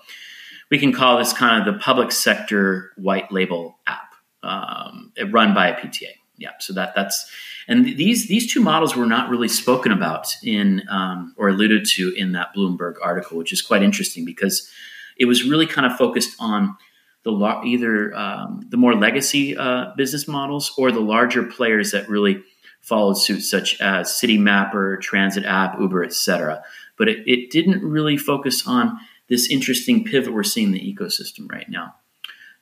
we 0.70 0.78
can 0.78 0.92
call 0.92 1.18
this 1.18 1.32
kind 1.32 1.66
of 1.66 1.74
the 1.74 1.80
public 1.80 2.12
sector 2.12 2.92
white 2.96 3.32
label 3.32 3.78
app 3.86 4.14
um, 4.44 5.12
run 5.30 5.54
by 5.54 5.68
a 5.68 5.74
PTA. 5.74 6.12
Yeah. 6.38 6.50
So 6.60 6.72
that 6.74 6.94
that's 6.94 7.28
and 7.68 7.96
these 7.96 8.28
these 8.28 8.52
two 8.52 8.60
models 8.60 8.94
were 8.94 9.06
not 9.06 9.28
really 9.28 9.48
spoken 9.48 9.92
about 9.92 10.28
in 10.42 10.82
um, 10.88 11.34
or 11.36 11.48
alluded 11.48 11.84
to 11.94 12.12
in 12.16 12.32
that 12.32 12.54
Bloomberg 12.54 12.94
article, 13.02 13.38
which 13.38 13.52
is 13.52 13.62
quite 13.62 13.82
interesting 13.82 14.24
because 14.24 14.70
it 15.16 15.24
was 15.24 15.44
really 15.44 15.66
kind 15.66 15.86
of 15.86 15.96
focused 15.96 16.36
on 16.38 16.76
the 17.24 17.32
either 17.64 18.14
um, 18.14 18.64
the 18.68 18.76
more 18.76 18.94
legacy 18.94 19.56
uh, 19.56 19.92
business 19.96 20.28
models 20.28 20.72
or 20.78 20.92
the 20.92 21.00
larger 21.00 21.42
players 21.42 21.90
that 21.90 22.08
really 22.08 22.42
followed 22.82 23.14
suit, 23.14 23.40
such 23.40 23.80
as 23.80 24.10
Citymapper, 24.10 25.00
Transit 25.00 25.44
App, 25.44 25.80
Uber, 25.80 26.04
etc. 26.04 26.62
But 26.96 27.08
it, 27.08 27.26
it 27.26 27.50
didn't 27.50 27.82
really 27.82 28.16
focus 28.16 28.64
on 28.64 28.96
this 29.28 29.50
interesting 29.50 30.04
pivot 30.04 30.32
we're 30.32 30.44
seeing 30.44 30.68
in 30.68 30.72
the 30.72 30.94
ecosystem 30.94 31.50
right 31.50 31.68
now. 31.68 31.96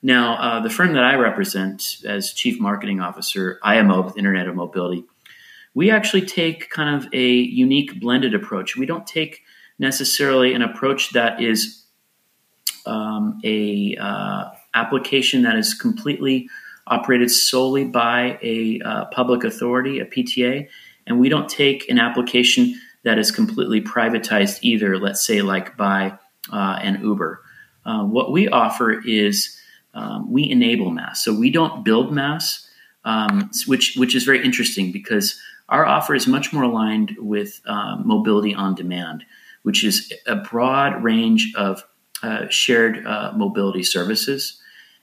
Now, 0.05 0.37
uh, 0.37 0.61
the 0.61 0.69
firm 0.69 0.93
that 0.93 1.03
I 1.03 1.15
represent 1.15 2.03
as 2.05 2.35
chief 2.35 2.61
marketing 2.61 3.01
officer, 3.01 3.59
IOMOB 3.65 4.19
Internet 4.19 4.49
of 4.49 4.55
Mobility, 4.55 5.07
we 5.73 5.91
actually 5.91 6.27
take 6.27 6.69
kind 6.69 6.95
of 6.95 7.09
a 7.15 7.27
unique 7.27 7.99
blended 8.01 8.35
approach. 8.35 8.77
We 8.77 8.85
don't 8.85 9.07
take 9.07 9.41
necessarily 9.79 10.53
an 10.53 10.61
approach 10.61 11.15
that 11.15 11.43
is 11.43 11.87
um, 12.85 13.41
a 13.45 13.97
uh, 13.99 14.51
application 14.75 15.41
that 15.45 15.57
is 15.57 15.73
completely 15.73 16.51
operated 16.87 17.31
solely 17.31 17.87
by 17.87 18.39
a 18.43 18.81
uh, 18.85 19.07
public 19.07 19.43
authority, 19.43 20.01
a 20.01 20.05
PTA, 20.05 20.69
and 21.07 21.19
we 21.19 21.31
don't 21.31 21.49
take 21.49 21.89
an 21.89 21.99
application 21.99 22.79
that 23.05 23.19
is 23.19 23.31
completely 23.31 23.81
privatized 23.81 24.59
either. 24.61 24.99
Let's 24.99 25.25
say 25.25 25.41
like 25.41 25.79
by 25.79 26.19
uh, 26.53 26.79
an 26.83 27.01
Uber. 27.03 27.41
Uh, 27.87 28.05
what 28.05 28.33
we 28.33 28.49
offer 28.49 29.03
is 29.07 29.59
um, 29.95 30.31
we 30.31 30.49
enable 30.51 30.91
MaaS. 30.91 31.23
So 31.23 31.35
we 31.35 31.51
don't 31.51 31.85
build 31.85 32.13
MaaS, 32.13 32.69
um, 33.05 33.51
which 33.67 33.95
which 33.97 34.15
is 34.15 34.25
very 34.25 34.45
interesting 34.45 34.93
because 34.93 35.39
our 35.69 35.87
offer 35.87 36.15
is 36.15 36.27
much 36.27 36.53
more 36.53 36.65
aligned 36.65 37.17
with 37.19 37.61
uh, 37.67 37.97
mobility 38.05 38.55
on 38.55 38.75
demand, 38.75 39.25
which 39.63 39.85
is 39.85 40.13
a 40.27 40.37
broad 40.37 41.03
range 41.03 41.53
of 41.57 41.85
uh, 42.23 42.49
shared 42.49 43.07
uh, 43.07 43.33
mobility 43.35 43.83
services. 43.83 44.61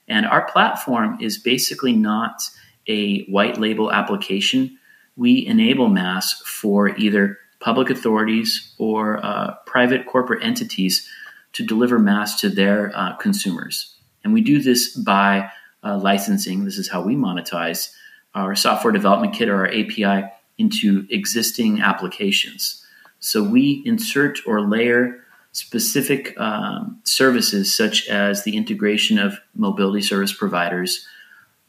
And 0.08 0.26
our 0.26 0.46
platform 0.50 1.18
is 1.20 1.38
basically 1.38 1.92
not 1.92 2.42
a 2.88 3.24
white 3.24 3.58
label 3.58 3.92
application, 3.92 4.78
we 5.16 5.46
enable 5.46 5.88
MaaS 5.88 6.32
for 6.44 6.96
either 6.96 7.38
public 7.60 7.90
authorities 7.90 8.74
or 8.78 9.24
uh, 9.24 9.54
private 9.66 10.06
corporate 10.06 10.42
entities 10.42 11.08
to 11.52 11.64
deliver 11.64 11.98
MaaS 11.98 12.40
to 12.40 12.48
their 12.48 12.92
uh, 12.96 13.14
consumers. 13.16 13.91
And 14.24 14.32
we 14.32 14.40
do 14.40 14.60
this 14.60 14.94
by 14.96 15.50
uh, 15.82 15.98
licensing. 15.98 16.64
This 16.64 16.78
is 16.78 16.88
how 16.88 17.02
we 17.02 17.16
monetize 17.16 17.92
our 18.34 18.54
software 18.54 18.92
development 18.92 19.34
kit 19.34 19.48
or 19.48 19.56
our 19.56 19.68
API 19.68 20.30
into 20.58 21.06
existing 21.10 21.80
applications. 21.80 22.84
So 23.20 23.42
we 23.42 23.82
insert 23.84 24.40
or 24.46 24.60
layer 24.60 25.18
specific 25.52 26.38
um, 26.40 27.00
services 27.04 27.74
such 27.74 28.08
as 28.08 28.44
the 28.44 28.56
integration 28.56 29.18
of 29.18 29.38
mobility 29.54 30.02
service 30.02 30.32
providers, 30.32 31.06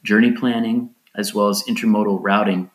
journey 0.02 0.32
planning, 0.32 0.90
as 1.14 1.34
well 1.34 1.48
as 1.48 1.62
intermodal 1.64 2.18
routing 2.22 2.70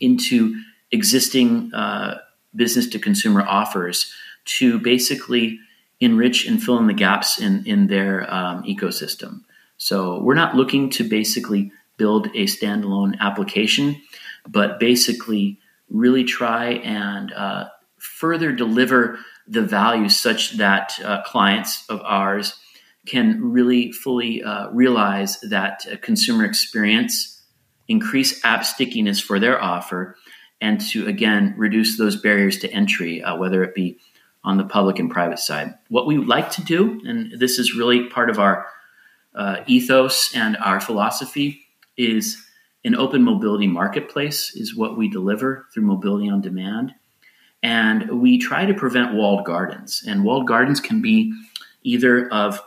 into 0.00 0.60
existing 0.92 1.72
uh, 1.74 2.18
business 2.54 2.86
to 2.88 2.98
consumer 2.98 3.42
offers 3.42 4.12
to 4.44 4.78
basically 4.78 5.58
enrich 6.00 6.46
and 6.46 6.62
fill 6.62 6.78
in 6.78 6.86
the 6.86 6.94
gaps 6.94 7.40
in, 7.40 7.64
in 7.66 7.86
their 7.86 8.32
um, 8.32 8.62
ecosystem. 8.64 9.42
So 9.76 10.20
we're 10.22 10.34
not 10.34 10.54
looking 10.54 10.90
to 10.90 11.04
basically 11.08 11.72
build 11.96 12.26
a 12.28 12.46
standalone 12.46 13.18
application, 13.20 14.00
but 14.46 14.80
basically 14.80 15.58
really 15.88 16.24
try 16.24 16.72
and 16.72 17.32
uh, 17.32 17.68
further 17.98 18.52
deliver 18.52 19.18
the 19.46 19.62
value 19.62 20.08
such 20.08 20.56
that 20.56 20.98
uh, 21.04 21.22
clients 21.22 21.84
of 21.88 22.00
ours 22.02 22.58
can 23.06 23.52
really 23.52 23.92
fully 23.92 24.42
uh, 24.42 24.70
realize 24.70 25.38
that 25.40 25.86
consumer 26.00 26.44
experience, 26.44 27.42
increase 27.86 28.42
app 28.44 28.64
stickiness 28.64 29.20
for 29.20 29.38
their 29.38 29.62
offer, 29.62 30.16
and 30.60 30.80
to 30.80 31.06
again 31.06 31.54
reduce 31.58 31.98
those 31.98 32.16
barriers 32.16 32.58
to 32.58 32.70
entry, 32.70 33.22
uh, 33.22 33.36
whether 33.36 33.62
it 33.62 33.74
be 33.74 33.98
on 34.44 34.58
the 34.58 34.64
public 34.64 34.98
and 34.98 35.10
private 35.10 35.38
side. 35.38 35.74
What 35.88 36.06
we 36.06 36.18
like 36.18 36.50
to 36.52 36.62
do, 36.62 37.00
and 37.06 37.38
this 37.38 37.58
is 37.58 37.74
really 37.74 38.08
part 38.08 38.28
of 38.28 38.38
our 38.38 38.66
uh, 39.34 39.62
ethos 39.66 40.34
and 40.34 40.56
our 40.58 40.80
philosophy, 40.80 41.66
is 41.96 42.44
an 42.84 42.94
open 42.94 43.22
mobility 43.22 43.66
marketplace, 43.66 44.54
is 44.54 44.76
what 44.76 44.98
we 44.98 45.08
deliver 45.08 45.66
through 45.72 45.84
Mobility 45.84 46.28
on 46.28 46.42
Demand. 46.42 46.94
And 47.62 48.20
we 48.20 48.36
try 48.36 48.66
to 48.66 48.74
prevent 48.74 49.14
walled 49.14 49.46
gardens. 49.46 50.04
And 50.06 50.22
walled 50.22 50.46
gardens 50.46 50.80
can 50.80 51.00
be 51.00 51.32
either 51.82 52.28
of 52.30 52.60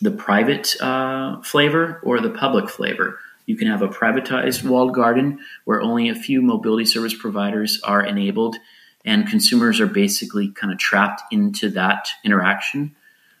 the 0.00 0.10
private 0.10 0.74
uh, 0.80 1.40
flavor 1.42 2.00
or 2.02 2.20
the 2.20 2.30
public 2.30 2.68
flavor. 2.68 3.20
You 3.46 3.56
can 3.56 3.68
have 3.68 3.82
a 3.82 3.88
privatized 3.88 4.64
walled 4.64 4.94
garden 4.94 5.38
where 5.64 5.80
only 5.80 6.08
a 6.08 6.16
few 6.16 6.42
mobility 6.42 6.84
service 6.84 7.14
providers 7.14 7.80
are 7.84 8.04
enabled 8.04 8.56
and 9.04 9.28
consumers 9.28 9.80
are 9.80 9.86
basically 9.86 10.50
kind 10.50 10.72
of 10.72 10.78
trapped 10.78 11.22
into 11.30 11.68
that 11.70 12.08
interaction. 12.24 12.94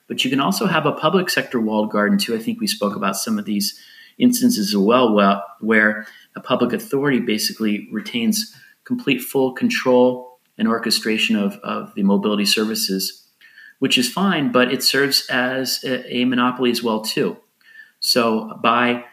But 0.08 0.24
you 0.24 0.30
can 0.30 0.40
also 0.40 0.66
have 0.66 0.86
a 0.86 0.92
public 0.92 1.30
sector 1.30 1.60
walled 1.60 1.90
garden 1.90 2.18
too. 2.18 2.34
I 2.34 2.38
think 2.38 2.60
we 2.60 2.66
spoke 2.66 2.96
about 2.96 3.16
some 3.16 3.38
of 3.38 3.44
these 3.44 3.80
instances 4.18 4.74
as 4.74 4.76
well, 4.76 5.14
where 5.60 6.06
a 6.36 6.40
public 6.40 6.72
authority 6.72 7.20
basically 7.20 7.88
retains 7.92 8.54
complete 8.84 9.20
full 9.20 9.52
control 9.52 10.38
and 10.58 10.68
orchestration 10.68 11.36
of, 11.36 11.56
of 11.62 11.94
the 11.94 12.02
mobility 12.02 12.44
services, 12.44 13.26
which 13.78 13.96
is 13.96 14.12
fine, 14.12 14.52
but 14.52 14.72
it 14.72 14.82
serves 14.82 15.26
as 15.28 15.82
a, 15.84 16.16
a 16.16 16.24
monopoly 16.24 16.70
as 16.70 16.82
well 16.82 17.00
too. 17.00 17.36
So 18.00 18.58
by 18.62 19.04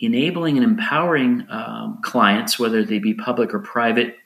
enabling 0.00 0.56
and 0.58 0.64
empowering 0.64 1.46
um, 1.48 2.00
clients, 2.02 2.58
whether 2.58 2.84
they 2.84 2.98
be 2.98 3.14
public 3.14 3.54
or 3.54 3.60
private, 3.60 4.16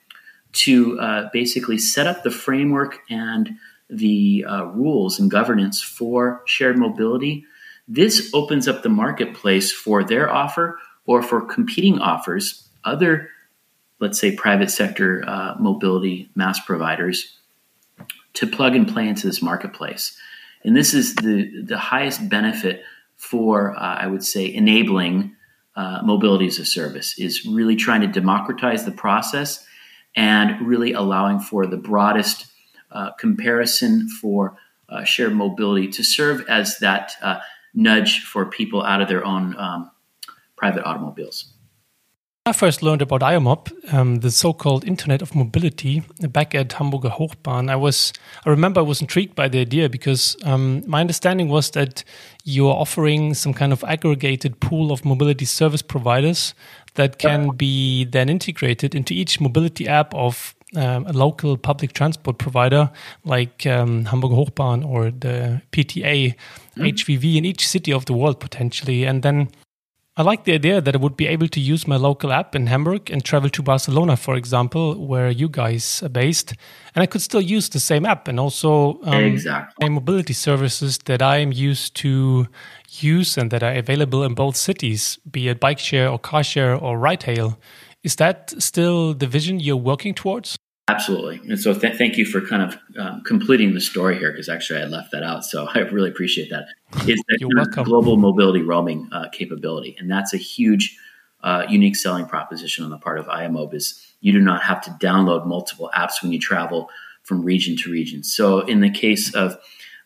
to 0.53 0.99
uh, 0.99 1.29
basically 1.33 1.77
set 1.77 2.07
up 2.07 2.23
the 2.23 2.31
framework 2.31 2.99
and 3.09 3.51
the 3.89 4.45
uh, 4.47 4.65
rules 4.65 5.19
and 5.19 5.31
governance 5.31 5.81
for 5.81 6.41
shared 6.45 6.77
mobility. 6.77 7.45
This 7.87 8.29
opens 8.33 8.67
up 8.67 8.83
the 8.83 8.89
marketplace 8.89 9.71
for 9.71 10.03
their 10.03 10.29
offer 10.29 10.79
or 11.05 11.21
for 11.21 11.41
competing 11.41 11.99
offers, 11.99 12.67
other, 12.83 13.29
let's 13.99 14.19
say, 14.19 14.35
private 14.35 14.69
sector 14.69 15.23
uh, 15.25 15.55
mobility 15.59 16.29
MaaS 16.35 16.59
providers 16.59 17.37
to 18.33 18.45
plug 18.45 18.75
and 18.75 18.87
play 18.87 19.07
into 19.07 19.25
this 19.25 19.41
marketplace. 19.41 20.17
And 20.63 20.75
this 20.75 20.93
is 20.93 21.15
the, 21.15 21.63
the 21.63 21.77
highest 21.77 22.27
benefit 22.29 22.83
for, 23.15 23.75
uh, 23.75 23.79
I 23.79 24.07
would 24.07 24.23
say, 24.23 24.53
enabling 24.53 25.35
uh, 25.75 26.01
mobility 26.03 26.47
as 26.47 26.59
a 26.59 26.65
service, 26.65 27.17
is 27.17 27.45
really 27.45 27.75
trying 27.75 28.01
to 28.01 28.07
democratize 28.07 28.83
the 28.85 28.91
process 28.91 29.65
and 30.17 30.67
really 30.67 30.91
allowing 30.91 31.39
for 31.39 31.65
the 31.67 31.77
broadest 31.77 32.47
uh, 32.91 33.11
comparison 33.11 34.09
for 34.09 34.57
uh, 34.89 35.03
shared 35.03 35.33
mobility 35.33 35.87
to 35.87 36.03
serve 36.03 36.43
as 36.49 36.79
that 36.79 37.11
uh, 37.21 37.39
nudge 37.73 38.23
for 38.23 38.45
people 38.45 38.83
out 38.83 39.01
of 39.01 39.07
their 39.07 39.23
own 39.23 39.55
um, 39.57 39.91
private 40.57 40.83
automobiles. 40.83 41.53
I 42.47 42.53
first 42.53 42.81
learned 42.81 43.01
about 43.01 43.19
IOMOB, 43.19 43.93
um, 43.93 44.15
the 44.21 44.31
so-called 44.31 44.85
Internet 44.85 45.21
of 45.21 45.35
Mobility, 45.35 46.01
back 46.29 46.55
at 46.55 46.71
Hamburger 46.71 47.09
Hochbahn. 47.09 47.69
I 47.69 47.75
was, 47.75 48.13
I 48.45 48.49
remember, 48.49 48.79
I 48.79 48.83
was 48.83 49.01
intrigued 49.01 49.35
by 49.35 49.49
the 49.49 49.59
idea 49.59 49.89
because 49.89 50.37
um, 50.45 50.81
my 50.87 51.01
understanding 51.01 51.49
was 51.49 51.71
that 51.71 52.05
you 52.45 52.69
are 52.69 52.75
offering 52.75 53.33
some 53.33 53.53
kind 53.53 53.73
of 53.73 53.83
aggregated 53.83 54.61
pool 54.61 54.93
of 54.93 55.03
mobility 55.03 55.43
service 55.43 55.81
providers 55.81 56.53
that 56.97 57.17
can 57.19 57.55
be 57.55 58.05
then 58.05 58.27
integrated 58.27 58.93
into 58.93 59.13
each 59.13 59.39
mobility 59.39 59.87
app 59.87 60.13
of 60.13 60.55
um, 60.75 61.05
a 61.07 61.13
local 61.13 61.55
public 61.57 61.93
transport 61.93 62.37
provider 62.37 62.91
like 63.23 63.65
um, 63.65 64.05
Hamburger 64.05 64.35
Hochbahn 64.35 64.85
or 64.85 65.11
the 65.11 65.61
PTA, 65.71 66.35
mm. 66.75 66.93
HVV 66.93 67.37
in 67.37 67.45
each 67.45 67.67
city 67.67 67.93
of 67.93 68.05
the 68.05 68.13
world 68.13 68.39
potentially, 68.39 69.05
and 69.05 69.23
then 69.23 69.49
I 70.19 70.23
like 70.23 70.45
the 70.45 70.53
idea 70.53 70.81
that 70.81 70.95
I 70.95 70.97
would 70.97 71.15
be 71.15 71.27
able 71.27 71.47
to 71.49 71.59
use 71.59 71.87
my 71.87 71.95
local 71.95 72.33
app 72.33 72.55
in 72.55 72.65
Hamburg 72.65 73.11
and 73.11 73.23
travel 73.23 73.51
to 73.51 73.61
Barcelona, 73.61 74.17
for 74.17 74.35
example, 74.35 74.95
where 75.05 75.29
you 75.29 75.47
guys 75.47 76.01
are 76.01 76.09
based, 76.09 76.55
and 76.95 77.03
I 77.03 77.05
could 77.05 77.21
still 77.21 77.39
use 77.39 77.69
the 77.69 77.79
same 77.79 78.03
app 78.03 78.27
and 78.27 78.39
also 78.39 78.99
um, 79.03 79.23
exactly. 79.23 79.87
mobility 79.87 80.33
services 80.33 80.97
that 81.05 81.21
I 81.21 81.37
am 81.37 81.51
used 81.51 81.95
to 81.97 82.47
use 82.89 83.37
and 83.37 83.51
that 83.51 83.61
are 83.61 83.73
available 83.73 84.23
in 84.23 84.33
both 84.33 84.55
cities, 84.55 85.19
be 85.29 85.49
it 85.49 85.59
bike 85.59 85.77
share 85.77 86.09
or 86.09 86.17
car 86.17 86.43
share 86.43 86.73
or 86.73 86.97
ride 86.97 87.21
hail. 87.21 87.59
Is 88.03 88.15
that 88.15 88.55
still 88.57 89.13
the 89.13 89.27
vision 89.27 89.59
you're 89.59 89.75
working 89.75 90.15
towards? 90.15 90.57
Absolutely. 90.89 91.41
And 91.49 91.59
so 91.59 91.73
th- 91.73 91.97
thank 91.97 92.17
you 92.17 92.25
for 92.25 92.39
kind 92.39 92.61
of 92.61 92.77
um, 92.97 93.21
completing 93.23 93.73
the 93.73 93.81
story 93.81 94.17
here 94.17 94.31
because 94.31 94.47
actually 94.47 94.81
I 94.81 94.85
left 94.85 95.11
that 95.11 95.21
out. 95.21 95.43
So 95.43 95.67
I 95.73 95.79
really 95.79 96.09
appreciate 96.09 96.49
that. 96.49 96.67
Is 97.07 97.21
that 97.27 97.83
global 97.83 98.15
mobility 98.15 98.61
roaming 98.61 99.09
uh, 99.11 99.27
capability. 99.29 99.95
And 99.99 100.09
that's 100.09 100.33
a 100.33 100.37
huge, 100.37 100.97
uh, 101.43 101.65
unique 101.69 101.95
selling 101.97 102.25
proposition 102.25 102.85
on 102.85 102.89
the 102.89 102.97
part 102.97 103.19
of 103.19 103.25
IOMOB 103.27 103.73
is 103.73 104.01
you 104.21 104.31
do 104.31 104.39
not 104.39 104.63
have 104.63 104.81
to 104.81 104.89
download 104.91 105.45
multiple 105.45 105.91
apps 105.93 106.23
when 106.23 106.31
you 106.31 106.39
travel 106.39 106.89
from 107.23 107.43
region 107.43 107.75
to 107.77 107.91
region. 107.91 108.23
So 108.23 108.61
in 108.61 108.79
the 108.79 108.89
case 108.89 109.35
of 109.35 109.57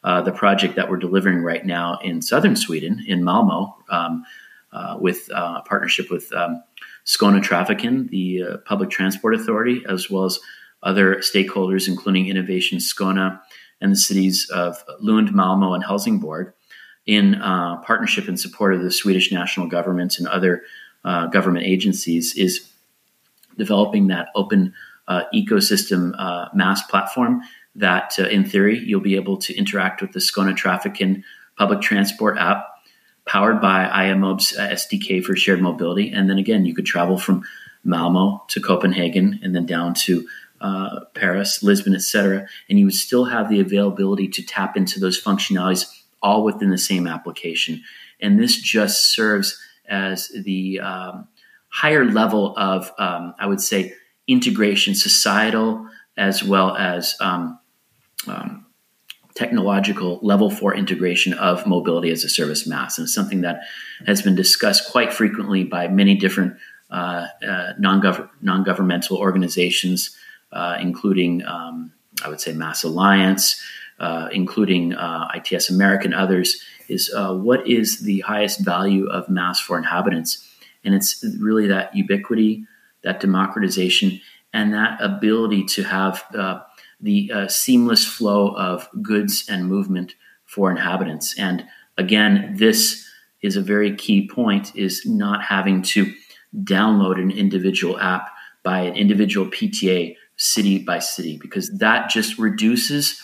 uh, 0.03 0.21
the 0.23 0.31
project 0.31 0.75
that 0.75 0.89
we're 0.89 0.97
delivering 0.97 1.43
right 1.43 1.63
now 1.63 1.99
in 1.99 2.23
southern 2.23 2.55
Sweden, 2.55 3.03
in 3.07 3.23
Malmo, 3.23 3.77
um, 3.89 4.25
uh, 4.73 4.97
with 4.99 5.29
uh, 5.31 5.59
a 5.59 5.61
partnership 5.67 6.09
with 6.09 6.33
um, 6.33 6.63
Skånetrafiken, 7.05 8.09
the 8.09 8.43
uh, 8.43 8.57
public 8.65 8.89
transport 8.89 9.35
authority, 9.35 9.83
as 9.87 10.09
well 10.09 10.25
as 10.25 10.39
other 10.83 11.15
stakeholders, 11.17 11.87
including 11.87 12.27
Innovation 12.27 12.79
Skåne 12.79 13.39
and 13.79 13.91
the 13.91 13.97
cities 13.97 14.49
of 14.49 14.83
Lund, 14.99 15.33
Malmo, 15.33 15.73
and 15.73 15.83
Helsingborg, 15.83 16.53
in 17.05 17.35
uh, 17.35 17.77
partnership 17.77 18.27
and 18.27 18.39
support 18.39 18.73
of 18.73 18.81
the 18.81 18.91
Swedish 18.91 19.31
national 19.31 19.67
government 19.67 20.19
and 20.19 20.27
other 20.27 20.63
uh, 21.03 21.27
government 21.27 21.65
agencies, 21.65 22.35
is 22.35 22.71
developing 23.57 24.07
that 24.07 24.29
open 24.35 24.73
uh, 25.07 25.23
ecosystem 25.33 26.13
uh, 26.17 26.47
MaaS 26.53 26.81
platform 26.83 27.41
that, 27.75 28.15
uh, 28.19 28.23
in 28.23 28.43
theory, 28.45 28.79
you'll 28.79 29.01
be 29.01 29.15
able 29.15 29.37
to 29.37 29.55
interact 29.55 30.01
with 30.01 30.11
the 30.11 30.19
Skånetrafiken 30.19 31.23
public 31.57 31.81
transport 31.81 32.37
app 32.37 32.67
powered 33.25 33.61
by 33.61 33.85
IOMOB's 33.85 34.57
uh, 34.57 34.69
SDK 34.69 35.23
for 35.23 35.35
shared 35.35 35.61
mobility. 35.61 36.11
And 36.11 36.29
then 36.29 36.37
again, 36.37 36.65
you 36.65 36.73
could 36.73 36.85
travel 36.85 37.17
from 37.17 37.43
Malmo 37.83 38.43
to 38.49 38.59
Copenhagen 38.59 39.39
and 39.43 39.55
then 39.55 39.65
down 39.65 39.93
to 39.93 40.27
uh, 40.61 41.01
Paris, 41.13 41.63
Lisbon, 41.63 41.95
etc., 41.95 42.47
and 42.69 42.79
you 42.79 42.85
would 42.85 42.93
still 42.93 43.25
have 43.25 43.49
the 43.49 43.59
availability 43.59 44.27
to 44.27 44.45
tap 44.45 44.77
into 44.77 44.99
those 44.99 45.21
functionalities 45.21 45.85
all 46.21 46.43
within 46.43 46.69
the 46.69 46.77
same 46.77 47.07
application. 47.07 47.81
And 48.19 48.39
this 48.39 48.61
just 48.61 49.13
serves 49.13 49.59
as 49.87 50.29
the 50.29 50.79
um, 50.79 51.27
higher 51.69 52.05
level 52.05 52.55
of, 52.57 52.91
um, 52.97 53.33
I 53.39 53.47
would 53.47 53.61
say, 53.61 53.93
integration, 54.27 54.95
societal 54.95 55.87
as 56.17 56.43
well 56.43 56.75
as 56.75 57.15
um, 57.19 57.59
um 58.27 58.61
technological 59.33 60.19
level 60.21 60.49
four 60.49 60.75
integration 60.75 61.33
of 61.33 61.65
mobility 61.65 62.11
as 62.11 62.23
a 62.23 62.29
service 62.29 62.67
MaaS. 62.67 62.97
And 62.97 63.05
it's 63.05 63.13
something 63.13 63.41
that 63.41 63.61
has 64.05 64.21
been 64.21 64.35
discussed 64.35 64.91
quite 64.91 65.13
frequently 65.13 65.63
by 65.63 65.87
many 65.87 66.15
different 66.15 66.55
uh, 66.89 67.27
uh, 67.47 67.73
non 67.79 68.01
governmental 68.63 69.17
organizations, 69.17 70.15
uh, 70.51 70.77
including, 70.79 71.45
um, 71.45 71.93
I 72.23 72.29
would 72.29 72.41
say, 72.41 72.53
MaaS 72.53 72.83
Alliance, 72.83 73.61
uh, 73.99 74.29
including 74.31 74.93
uh, 74.93 75.27
ITS 75.35 75.69
America 75.69 76.05
and 76.05 76.13
others, 76.13 76.61
is 76.87 77.11
uh, 77.15 77.33
what 77.33 77.67
is 77.67 77.99
the 77.99 78.19
highest 78.21 78.59
value 78.59 79.07
of 79.07 79.29
MaaS 79.29 79.59
for 79.59 79.77
inhabitants? 79.77 80.47
And 80.83 80.95
it's 80.95 81.23
really 81.39 81.67
that 81.67 81.95
ubiquity, 81.95 82.65
that 83.03 83.19
democratization, 83.19 84.19
and 84.53 84.73
that 84.73 84.99
ability 85.01 85.63
to 85.65 85.83
have 85.83 86.25
the 87.01 87.31
uh, 87.33 87.47
seamless 87.47 88.05
flow 88.05 88.55
of 88.55 88.89
goods 89.01 89.45
and 89.49 89.67
movement 89.67 90.15
for 90.45 90.69
inhabitants. 90.69 91.37
And 91.37 91.65
again, 91.97 92.55
this 92.57 93.07
is 93.41 93.55
a 93.55 93.61
very 93.61 93.95
key 93.95 94.27
point: 94.27 94.75
is 94.75 95.05
not 95.05 95.43
having 95.43 95.81
to 95.83 96.13
download 96.63 97.19
an 97.19 97.31
individual 97.31 97.99
app 97.99 98.29
by 98.63 98.81
an 98.81 98.95
individual 98.95 99.47
PTA 99.47 100.15
city 100.41 100.79
by 100.79 100.99
city, 100.99 101.37
because 101.37 101.69
that 101.77 102.09
just 102.09 102.37
reduces 102.37 103.21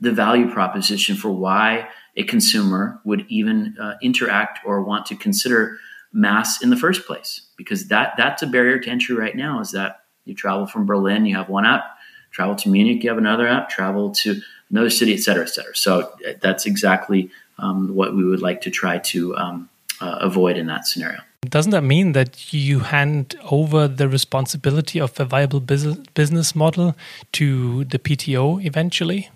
the 0.00 0.12
value 0.12 0.50
proposition 0.50 1.16
for 1.16 1.30
why 1.30 1.88
a 2.16 2.24
consumer 2.24 3.00
would 3.04 3.26
even 3.28 3.76
uh, 3.78 3.94
interact 4.02 4.60
or 4.64 4.82
want 4.82 5.06
to 5.06 5.16
consider 5.16 5.78
MaaS 6.12 6.60
in 6.62 6.70
the 6.70 6.76
first 6.76 7.06
place 7.06 7.42
because 7.56 7.88
that 7.88 8.14
that's 8.16 8.42
a 8.42 8.46
barrier 8.46 8.78
to 8.80 8.90
entry 8.90 9.14
right 9.14 9.36
now 9.36 9.60
is 9.60 9.70
that 9.70 10.02
you 10.24 10.34
travel 10.34 10.66
from 10.66 10.84
berlin 10.84 11.24
you 11.24 11.36
have 11.36 11.48
one 11.48 11.64
app 11.64 11.84
travel 12.30 12.54
to 12.56 12.68
Munich, 12.68 13.02
you 13.02 13.10
have 13.10 13.18
another 13.18 13.46
app, 13.46 13.68
travel 13.68 14.10
to 14.12 14.40
another 14.70 14.90
city, 14.90 15.14
et 15.14 15.20
cetera, 15.20 15.44
et 15.44 15.48
cetera. 15.48 15.76
So 15.76 16.00
uh, 16.00 16.32
that's 16.40 16.66
exactly 16.66 17.30
um, 17.58 17.94
what 17.94 18.14
we 18.14 18.24
would 18.24 18.42
like 18.42 18.60
to 18.62 18.70
try 18.70 18.98
to 18.98 19.36
um, 19.36 19.68
uh, 20.00 20.18
avoid 20.20 20.56
in 20.56 20.66
that 20.66 20.86
scenario. 20.86 21.20
Doesn't 21.48 21.70
that 21.70 21.84
mean 21.84 22.12
that 22.12 22.52
you 22.52 22.80
hand 22.80 23.34
over 23.50 23.88
the 23.88 24.08
responsibility 24.08 25.00
of 25.00 25.18
a 25.18 25.24
viable 25.24 25.60
business 25.60 26.54
model 26.54 26.94
to 27.32 27.84
the 27.86 27.98
PTO 27.98 28.62
eventually? 28.62 29.30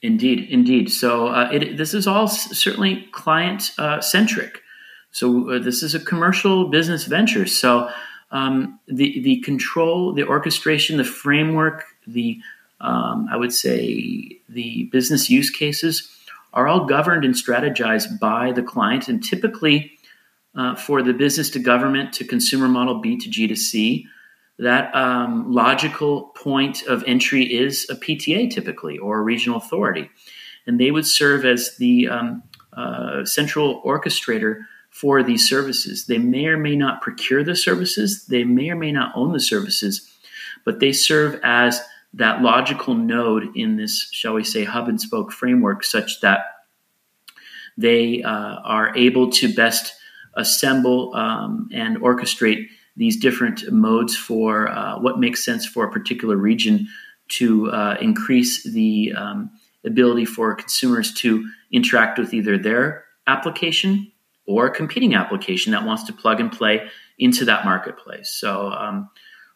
Indeed, 0.00 0.48
indeed. 0.50 0.88
So 0.88 1.26
uh, 1.26 1.50
it, 1.52 1.76
this 1.76 1.94
is 1.94 2.06
all 2.06 2.28
certainly 2.28 3.08
client 3.10 3.72
uh, 3.76 4.00
centric. 4.00 4.62
So 5.10 5.50
uh, 5.50 5.58
this 5.58 5.82
is 5.82 5.96
a 5.96 6.00
commercial 6.00 6.68
business 6.68 7.06
venture. 7.06 7.46
So 7.46 7.90
um, 8.30 8.78
the 8.86 9.20
the 9.22 9.40
control, 9.40 10.12
the 10.12 10.28
orchestration, 10.28 10.96
the 10.96 11.04
framework, 11.04 11.84
the 12.06 12.40
um, 12.80 13.26
I 13.32 13.36
would 13.36 13.52
say 13.52 14.38
the 14.48 14.84
business 14.92 15.28
use 15.28 15.50
cases 15.50 16.08
are 16.52 16.68
all 16.68 16.86
governed 16.86 17.24
and 17.24 17.34
strategized 17.34 18.20
by 18.20 18.52
the 18.52 18.62
client, 18.62 19.08
and 19.08 19.24
typically 19.24 19.97
uh, 20.58 20.74
for 20.74 21.02
the 21.02 21.14
business 21.14 21.50
to 21.50 21.60
government 21.60 22.12
to 22.12 22.24
consumer 22.24 22.66
model 22.66 23.00
B 23.00 23.16
to 23.16 23.30
G 23.30 23.46
to 23.46 23.54
C, 23.54 24.08
that 24.58 24.92
um, 24.92 25.52
logical 25.52 26.32
point 26.34 26.82
of 26.82 27.04
entry 27.06 27.44
is 27.44 27.88
a 27.88 27.94
PTA 27.94 28.50
typically 28.50 28.98
or 28.98 29.20
a 29.20 29.22
regional 29.22 29.58
authority, 29.58 30.10
and 30.66 30.80
they 30.80 30.90
would 30.90 31.06
serve 31.06 31.44
as 31.44 31.76
the 31.76 32.08
um, 32.08 32.42
uh, 32.72 33.24
central 33.24 33.80
orchestrator 33.84 34.62
for 34.90 35.22
these 35.22 35.48
services. 35.48 36.06
They 36.06 36.18
may 36.18 36.46
or 36.46 36.58
may 36.58 36.74
not 36.74 37.02
procure 37.02 37.44
the 37.44 37.54
services, 37.54 38.26
they 38.26 38.42
may 38.42 38.70
or 38.70 38.76
may 38.76 38.90
not 38.90 39.12
own 39.14 39.32
the 39.32 39.40
services, 39.40 40.10
but 40.64 40.80
they 40.80 40.92
serve 40.92 41.38
as 41.44 41.80
that 42.14 42.42
logical 42.42 42.94
node 42.94 43.56
in 43.56 43.76
this, 43.76 44.08
shall 44.10 44.34
we 44.34 44.42
say, 44.42 44.64
hub 44.64 44.88
and 44.88 45.00
spoke 45.00 45.30
framework, 45.30 45.84
such 45.84 46.20
that 46.22 46.40
they 47.76 48.24
uh, 48.24 48.56
are 48.64 48.96
able 48.96 49.30
to 49.30 49.54
best 49.54 49.94
assemble 50.38 51.14
um, 51.14 51.68
and 51.72 51.98
orchestrate 51.98 52.68
these 52.96 53.16
different 53.16 53.70
modes 53.70 54.16
for 54.16 54.68
uh, 54.68 54.98
what 54.98 55.20
makes 55.20 55.44
sense 55.44 55.66
for 55.66 55.84
a 55.84 55.90
particular 55.90 56.36
region 56.36 56.88
to 57.28 57.70
uh, 57.70 57.96
increase 58.00 58.64
the 58.64 59.12
um, 59.16 59.50
ability 59.84 60.24
for 60.24 60.54
consumers 60.54 61.12
to 61.14 61.48
interact 61.70 62.18
with 62.18 62.32
either 62.32 62.58
their 62.58 63.04
application 63.26 64.10
or 64.46 64.66
a 64.66 64.70
competing 64.70 65.14
application 65.14 65.72
that 65.72 65.84
wants 65.84 66.04
to 66.04 66.12
plug 66.12 66.40
and 66.40 66.50
play 66.50 66.88
into 67.18 67.44
that 67.44 67.64
marketplace. 67.64 68.30
So, 68.30 68.70
um, 68.70 69.10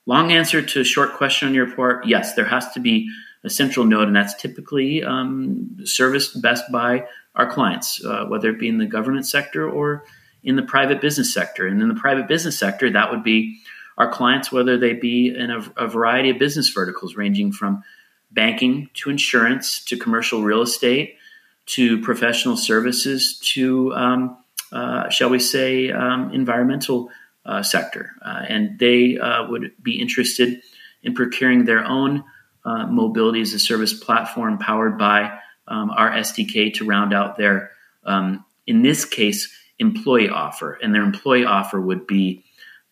long 0.05 0.31
answer 0.33 0.61
to 0.61 0.81
a 0.81 0.85
short 0.85 1.15
question 1.15 1.49
on 1.49 1.55
your 1.55 1.75
part 1.75 2.07
yes, 2.07 2.35
there 2.35 2.45
has 2.45 2.71
to 2.73 2.81
be 2.81 3.09
a 3.45 3.51
central 3.51 3.87
node, 3.87 4.07
and 4.07 4.17
that's 4.17 4.35
typically 4.35 5.03
um, 5.03 5.77
serviced 5.85 6.41
best 6.43 6.71
by 6.71 7.07
our 7.35 7.51
clients, 7.51 8.05
uh, 8.05 8.27
whether 8.27 8.51
it 8.51 8.61
be 8.61 8.69
in 8.69 8.79
the 8.79 8.87
government 8.87 9.27
sector 9.27 9.69
or 9.69 10.05
in 10.43 10.57
the 10.57 10.63
private 10.63 11.01
business 11.01 11.33
sector. 11.33 11.67
And 11.67 11.81
in 11.81 11.89
the 11.89 11.95
private 11.95 12.29
business 12.29 12.59
sector, 12.59 12.91
that 12.91 13.11
would 13.11 13.23
be 13.23 13.61
our 13.99 14.11
clients, 14.11 14.51
whether 14.51 14.79
they 14.79 14.95
be 14.95 15.35
in 15.35 15.51
a, 15.51 15.61
a 15.77 15.87
variety 15.87 16.31
of 16.31 16.39
business 16.39 16.69
verticals, 16.71 17.17
ranging 17.17 17.53
from 17.53 17.85
banking 18.31 18.89
to 18.95 19.11
insurance 19.11 19.85
to 19.85 19.97
commercial 19.97 20.43
real 20.43 20.63
estate 20.63 21.17
to 21.65 22.01
professional 22.01 22.57
services 22.57 23.39
to 23.39 23.95
um, 23.95 24.37
uh, 24.73 25.11
shall 25.11 25.29
we 25.29 25.39
say, 25.39 25.91
um, 25.91 26.33
environmental 26.33 27.11
uh, 27.45 27.63
sector. 27.63 28.11
Uh, 28.25 28.43
and 28.49 28.79
they 28.79 29.19
uh, 29.19 29.47
would 29.49 29.73
be 29.83 30.01
interested 30.01 30.63
in 31.03 31.15
procuring 31.15 31.65
their 31.65 31.85
own 31.85 32.25
uh, 32.65 32.87
mobility 32.87 33.43
as 33.43 33.53
a 33.53 33.59
service 33.59 33.93
platform 33.93 34.57
powered 34.59 34.97
by 34.97 35.31
um, 35.69 35.91
our 35.91 36.11
SDK 36.11 36.73
to 36.75 36.87
round 36.87 37.13
out 37.13 37.37
their, 37.37 37.73
um, 38.05 38.45
in 38.67 38.83
this 38.83 39.05
case, 39.05 39.55
employee 39.83 40.31
offer. 40.31 40.79
And 40.83 40.95
their 40.95 41.03
employee 41.03 41.45
offer 41.45 41.81
would 41.81 42.07
be 42.07 42.45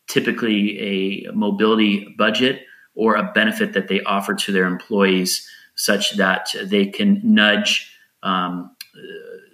typically 0.06 0.78
a 0.78 1.32
mobility 1.32 2.14
budget 2.18 2.66
or 2.94 3.14
a 3.14 3.30
benefit 3.32 3.72
that 3.72 3.88
they 3.88 4.02
offer 4.02 4.34
to 4.34 4.52
their 4.52 4.66
employees 4.66 5.48
such 5.76 6.16
that 6.16 6.52
they 6.64 6.86
can 6.86 7.20
nudge 7.22 7.90
um, 8.22 8.76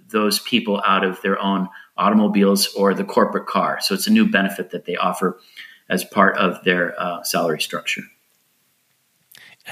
those 0.09 0.41
people 0.41 0.83
out 0.85 1.05
of 1.05 1.21
their 1.23 1.39
own 1.41 1.69
automobiles 1.97 2.67
or 2.75 2.95
the 2.95 3.05
corporate 3.05 3.47
car. 3.47 3.79
So 3.81 3.95
it's 3.95 4.07
a 4.07 4.13
new 4.13 4.29
benefit 4.29 4.71
that 4.71 4.87
they 4.87 4.97
offer 4.97 5.39
as 5.89 6.05
part 6.05 6.37
of 6.37 6.65
their 6.65 7.01
uh, 7.01 7.23
salary 7.23 7.61
structure. 7.61 8.03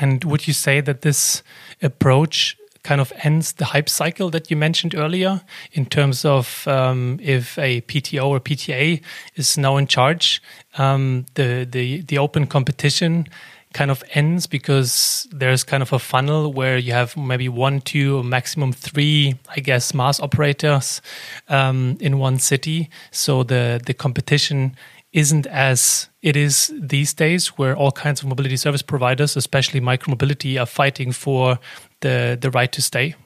And 0.01 0.25
would 0.25 0.47
you 0.47 0.53
say 0.53 0.81
that 0.81 1.03
this 1.03 1.43
approach 1.83 2.57
kind 2.85 3.01
of 3.01 3.12
ends 3.22 3.55
the 3.55 3.64
hype 3.64 3.89
cycle 3.89 4.30
that 4.30 4.51
you 4.51 4.57
mentioned 4.57 4.95
earlier 4.95 5.41
in 5.72 5.87
terms 5.87 6.24
of 6.24 6.68
um, 6.68 7.18
if 7.20 7.59
a 7.59 7.80
PTO 7.82 8.26
or 8.26 8.41
PTA 8.41 9.03
is 9.35 9.59
now 9.59 9.76
in 9.76 9.87
charge, 9.87 10.41
um, 10.78 11.26
the, 11.35 11.66
the, 11.68 12.03
the 12.03 12.18
open 12.18 12.47
competition 12.47 13.26
kind 13.72 13.91
of 13.91 14.05
ends 14.12 14.47
because 14.47 15.26
there's 15.32 15.64
kind 15.64 15.82
of 15.82 15.93
a 15.93 15.99
funnel 15.99 16.53
where 16.53 16.78
you 16.78 16.93
have 16.93 17.16
maybe 17.16 17.49
one, 17.49 17.80
two, 17.80 18.18
or 18.18 18.24
maximum 18.24 18.72
three, 18.72 19.35
I 19.55 19.61
guess, 19.61 19.93
MaaS 19.93 20.20
operators 20.20 21.03
um, 21.49 21.97
in 22.01 22.18
one 22.18 22.39
city. 22.39 22.89
So 23.11 23.43
the 23.43 23.80
the 23.85 23.93
competition 23.93 24.76
isn't 25.12 25.47
as 25.47 26.09
it 26.22 26.37
is 26.37 26.72
these 26.80 27.14
days, 27.14 27.49
where 27.59 27.76
all 27.76 27.93
kinds 27.93 28.20
of 28.22 28.28
mobility 28.28 28.57
service 28.57 28.82
providers, 28.82 29.37
especially 29.37 29.80
micromobility, 29.80 30.61
are 30.61 30.66
fighting 30.66 31.12
for 31.12 31.59
the 32.05 32.39
the 32.41 32.51
right 32.51 32.71
to 32.73 32.83
stay. 32.83 33.17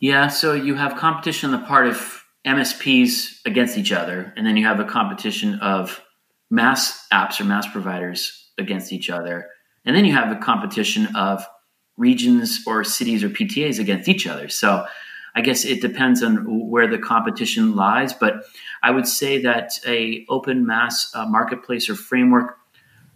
Yeah, 0.00 0.28
so 0.28 0.54
you 0.54 0.74
have 0.76 0.96
competition 0.96 1.52
on 1.52 1.60
the 1.60 1.66
part 1.66 1.86
of 1.86 2.24
MSPs 2.46 3.40
against 3.44 3.76
each 3.76 3.92
other, 3.92 4.32
and 4.36 4.46
then 4.46 4.56
you 4.56 4.64
have 4.64 4.80
a 4.80 4.84
competition 4.84 5.58
of 5.60 6.00
MaaS 6.50 7.06
apps 7.12 7.40
or 7.40 7.44
MaaS 7.44 7.66
providers 7.66 8.50
against 8.56 8.92
each 8.92 9.10
other. 9.10 9.48
And 9.84 9.94
then 9.94 10.04
you 10.04 10.12
have 10.12 10.30
a 10.34 10.40
competition 10.40 11.14
of 11.14 11.46
regions 11.96 12.60
or 12.66 12.84
cities 12.84 13.24
or 13.24 13.28
PTAs 13.28 13.78
against 13.78 14.08
each 14.08 14.26
other. 14.26 14.48
So 14.48 14.86
I 15.34 15.40
guess 15.40 15.64
it 15.64 15.80
depends 15.80 16.22
on 16.22 16.68
where 16.70 16.86
the 16.86 16.98
competition 16.98 17.74
lies, 17.76 18.12
but 18.12 18.44
I 18.82 18.90
would 18.90 19.06
say 19.06 19.42
that 19.42 19.72
a 19.86 20.24
open 20.28 20.66
MaaS 20.66 21.10
uh, 21.14 21.26
marketplace 21.26 21.88
or 21.88 21.94
framework 21.94 22.57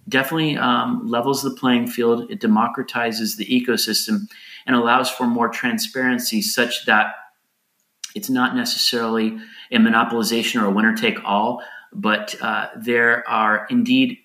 definitely 0.09 0.57
um, 0.57 1.07
levels 1.07 1.43
the 1.43 1.51
playing 1.51 1.87
field. 1.87 2.31
It 2.31 2.41
democratizes 2.41 3.37
the 3.37 3.47
ecosystem 3.47 4.29
and 4.67 4.77
allows 4.77 5.11
for 5.11 5.27
more 5.27 5.49
transparency, 5.49 6.43
such 6.43 6.87
that 6.87 7.15
it's 8.15 8.31
not 8.31 8.55
necessarily 8.55 9.39
a 9.71 9.79
monopolization 9.79 10.61
or 10.63 10.67
a 10.67 10.71
winner 10.71 10.95
take 10.95 11.19
all, 11.25 11.63
but 11.93 12.35
uh, 12.43 12.69
there 12.77 13.29
are 13.29 13.67
indeed 13.71 14.19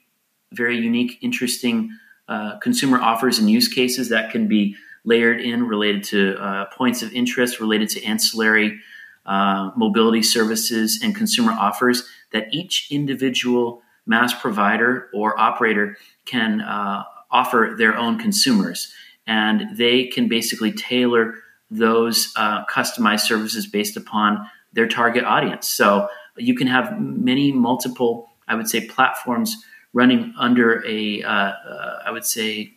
very 0.51 0.77
unique, 0.77 1.17
interesting 1.21 1.89
uh, 2.27 2.57
consumer 2.59 2.99
offers 2.99 3.39
and 3.39 3.49
use 3.49 3.67
cases 3.67 4.09
that 4.09 4.31
can 4.31 4.47
be 4.47 4.75
layered 5.05 5.39
in 5.39 5.67
related 5.67 6.03
to 6.03 6.35
uh, 6.41 6.65
points 6.65 7.01
of 7.01 7.11
interest, 7.13 7.59
related 7.59 7.89
to 7.89 8.03
ancillary 8.03 8.79
uh, 9.25 9.71
mobility 9.75 10.23
services 10.23 10.99
and 11.01 11.15
consumer 11.15 11.51
offers 11.53 12.07
that 12.31 12.47
each 12.51 12.87
individual 12.91 13.81
MaaS 14.07 14.33
provider 14.33 15.09
or 15.13 15.39
operator 15.39 15.97
can 16.25 16.61
uh, 16.61 17.03
offer 17.29 17.75
their 17.77 17.95
own 17.97 18.17
consumers. 18.17 18.93
And 19.25 19.77
they 19.77 20.05
can 20.05 20.27
basically 20.27 20.71
tailor 20.71 21.35
those 21.69 22.31
uh, 22.35 22.65
customized 22.65 23.21
services 23.21 23.67
based 23.67 23.97
upon 23.97 24.49
their 24.73 24.87
target 24.87 25.23
audience. 25.23 25.67
So 25.67 26.07
you 26.37 26.55
can 26.55 26.67
have 26.67 26.99
many 26.99 27.51
multiple, 27.51 28.29
I 28.47 28.55
would 28.55 28.69
say, 28.69 28.87
platforms 28.87 29.55
running 29.93 30.33
under 30.37 30.85
a, 30.85 31.23
uh, 31.23 31.31
uh, 31.31 31.99
I 32.05 32.11
would 32.11 32.25
say, 32.25 32.73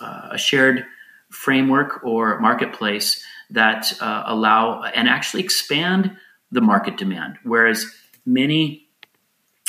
uh, 0.00 0.28
a 0.32 0.38
shared 0.38 0.84
framework 1.30 2.04
or 2.04 2.38
marketplace 2.40 3.24
that 3.50 3.92
uh, 4.00 4.24
allow 4.26 4.82
and 4.82 5.08
actually 5.08 5.42
expand 5.42 6.16
the 6.50 6.60
market 6.60 6.96
demand. 6.96 7.38
Whereas 7.42 7.86
many, 8.26 8.81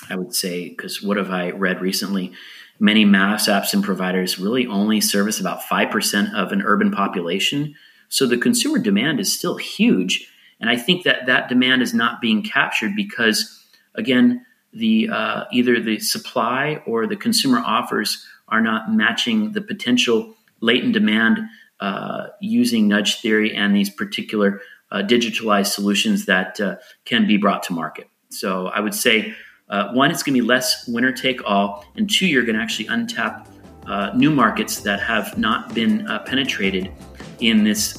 I 0.10 0.16
would 0.16 0.34
say, 0.34 0.70
because 0.70 1.02
what 1.02 1.18
have 1.18 1.30
I 1.30 1.52
read 1.52 1.82
recently? 1.82 2.34
Many 2.80 3.06
MaaS 3.06 3.48
apps 3.48 3.74
and 3.74 3.84
providers 3.84 4.40
really 4.40 4.68
only 4.68 5.00
service 5.00 5.40
about 5.40 5.62
5% 5.62 6.34
of 6.34 6.52
an 6.52 6.62
urban 6.62 6.92
population. 6.92 7.76
So 8.10 8.26
the 8.26 8.38
consumer 8.38 8.80
demand 8.80 9.20
is 9.20 9.38
still 9.38 9.58
huge. 9.58 10.30
And 10.60 10.70
I 10.70 10.78
think 10.78 11.04
that 11.04 11.26
that 11.28 11.50
demand 11.50 11.82
is 11.82 11.94
not 11.94 12.22
being 12.22 12.44
captured 12.44 12.96
because, 12.96 13.64
again, 13.96 14.46
the 14.74 15.10
uh, 15.10 15.44
either 15.52 15.80
the 15.80 16.00
supply 16.00 16.82
or 16.86 17.06
the 17.06 17.16
consumer 17.16 17.60
offers 17.60 18.26
are 18.48 18.62
not 18.62 18.92
matching 18.92 19.52
the 19.52 19.62
potential 19.62 20.36
latent 20.62 20.94
demand 20.94 21.40
uh, 21.80 22.28
using 22.40 22.88
nudge 22.88 23.22
theory 23.22 23.54
and 23.54 23.76
these 23.76 23.90
particular 23.90 24.62
uh, 24.92 25.02
digitalized 25.02 25.68
solutions 25.68 26.26
that 26.26 26.60
uh, 26.60 26.78
can 27.06 27.28
be 27.28 27.38
brought 27.38 27.64
to 27.64 27.74
market. 27.74 28.08
So 28.30 28.68
I 28.68 28.80
would 28.80 28.96
say 28.96 29.36
uh, 29.70 29.92
one, 29.94 30.12
it's 30.12 30.24
going 30.24 30.36
to 30.36 30.42
be 30.42 30.46
less 30.46 30.88
winner 30.88 31.12
take 31.12 31.44
all, 31.46 31.86
and 31.96 32.10
two, 32.10 32.28
you're 32.28 32.44
going 32.44 32.56
to 32.56 32.62
actually 32.62 32.86
untap 32.86 33.48
uh, 33.88 34.12
new 34.16 34.32
markets 34.32 34.82
that 34.82 35.00
have 35.02 35.38
not 35.38 35.74
been 35.74 36.06
penetrated 36.26 36.92
in 37.40 37.64
this 37.64 37.94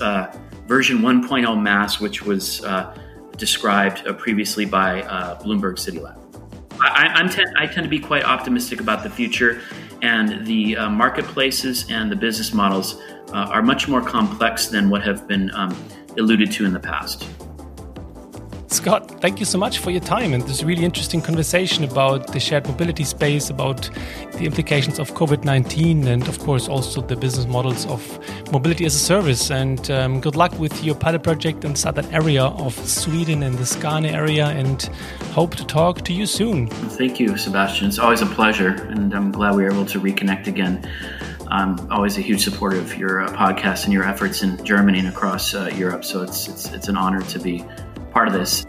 version 0.66 0.98
1.0 0.98 1.62
MaaS, 1.62 2.00
which 2.00 2.22
was 2.22 2.64
described 3.36 4.06
previously 4.18 4.64
by 4.64 5.02
Bloomberg 5.42 5.78
City 5.78 5.98
Lab. 5.98 6.24
I, 6.80 7.30
I, 7.56 7.66
tend 7.66 7.84
to 7.84 7.88
be 7.88 7.98
quite 7.98 8.24
optimistic 8.24 8.80
about 8.80 9.02
the 9.02 9.10
future, 9.10 9.62
and 10.02 10.46
the 10.46 10.76
uh, 10.76 10.90
marketplaces 10.90 11.90
and 11.90 12.10
the 12.10 12.16
business 12.16 12.52
models 12.52 13.00
uh, 13.32 13.48
are 13.50 13.62
much 13.62 13.88
more 13.88 14.02
complex 14.02 14.66
than 14.66 14.90
what 14.90 15.02
have 15.02 15.26
been 15.26 15.50
um, 15.54 15.76
alluded 16.18 16.52
to 16.52 16.64
in 16.64 16.72
the 16.72 16.80
past. 16.80 17.28
Scott, 18.74 19.08
thank 19.20 19.38
you 19.38 19.46
so 19.46 19.56
much 19.56 19.78
for 19.78 19.92
your 19.92 20.00
time 20.00 20.34
and 20.34 20.42
this 20.42 20.64
really 20.64 20.84
interesting 20.84 21.22
conversation 21.22 21.84
about 21.84 22.32
the 22.32 22.40
shared 22.40 22.66
mobility 22.66 23.04
space, 23.04 23.48
about 23.48 23.88
the 24.32 24.46
implications 24.46 24.98
of 24.98 25.12
COVID 25.14 25.44
19, 25.44 26.08
and 26.08 26.26
of 26.26 26.40
course 26.40 26.68
also 26.68 27.00
the 27.00 27.14
business 27.14 27.46
models 27.46 27.86
of 27.86 28.02
mobility 28.50 28.84
as 28.84 28.96
a 28.96 28.98
service. 28.98 29.52
And 29.52 29.88
um, 29.92 30.20
good 30.20 30.34
luck 30.34 30.58
with 30.58 30.82
your 30.82 30.96
pilot 30.96 31.22
project 31.22 31.64
in 31.64 31.76
southern 31.76 32.12
area 32.12 32.42
of 32.42 32.74
Sweden 32.74 33.44
and 33.44 33.56
the 33.56 33.64
Skane 33.64 34.06
area, 34.06 34.46
and 34.46 34.82
hope 35.32 35.54
to 35.54 35.64
talk 35.64 36.02
to 36.02 36.12
you 36.12 36.26
soon. 36.26 36.66
Thank 36.66 37.20
you, 37.20 37.36
Sebastian. 37.36 37.86
It's 37.86 38.00
always 38.00 38.22
a 38.22 38.26
pleasure, 38.26 38.70
and 38.90 39.14
I'm 39.14 39.30
glad 39.30 39.54
we 39.54 39.62
were 39.62 39.70
able 39.70 39.86
to 39.86 40.00
reconnect 40.00 40.48
again. 40.48 40.84
I'm 41.46 41.78
always 41.92 42.18
a 42.18 42.22
huge 42.22 42.42
supporter 42.42 42.78
of 42.78 42.98
your 42.98 43.20
uh, 43.20 43.32
podcast 43.36 43.84
and 43.84 43.92
your 43.92 44.02
efforts 44.02 44.42
in 44.42 44.62
Germany 44.64 44.98
and 44.98 45.08
across 45.08 45.54
uh, 45.54 45.70
Europe. 45.76 46.04
So 46.04 46.22
it's, 46.22 46.48
it's 46.48 46.72
it's 46.72 46.88
an 46.88 46.96
honor 46.96 47.22
to 47.22 47.38
be 47.38 47.64
part 48.14 48.28
of 48.28 48.34
this. 48.34 48.66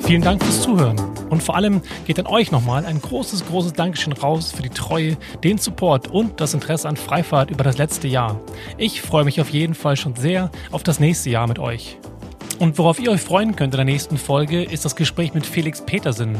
Vielen 0.00 0.22
Dank 0.22 0.42
fürs 0.42 0.62
Zuhören. 0.62 1.00
Und 1.30 1.42
vor 1.42 1.56
allem 1.56 1.82
geht 2.04 2.18
an 2.20 2.26
euch 2.26 2.52
nochmal 2.52 2.84
ein 2.84 3.00
großes, 3.00 3.46
großes 3.46 3.72
Dankeschön 3.72 4.12
raus 4.12 4.52
für 4.52 4.62
die 4.62 4.68
Treue, 4.68 5.16
den 5.42 5.58
Support 5.58 6.08
und 6.08 6.40
das 6.40 6.54
Interesse 6.54 6.88
an 6.88 6.96
Freifahrt 6.96 7.50
über 7.50 7.64
das 7.64 7.78
letzte 7.78 8.06
Jahr. 8.06 8.38
Ich 8.76 9.02
freue 9.02 9.24
mich 9.24 9.40
auf 9.40 9.50
jeden 9.50 9.74
Fall 9.74 9.96
schon 9.96 10.14
sehr 10.14 10.50
auf 10.70 10.82
das 10.82 11.00
nächste 11.00 11.30
Jahr 11.30 11.46
mit 11.46 11.58
euch. 11.58 11.98
Und 12.60 12.78
worauf 12.78 13.00
ihr 13.00 13.10
euch 13.10 13.20
freuen 13.20 13.56
könnt 13.56 13.74
in 13.74 13.78
der 13.78 13.84
nächsten 13.84 14.16
Folge, 14.16 14.62
ist 14.62 14.84
das 14.84 14.94
Gespräch 14.94 15.34
mit 15.34 15.44
Felix 15.44 15.80
Petersen, 15.80 16.38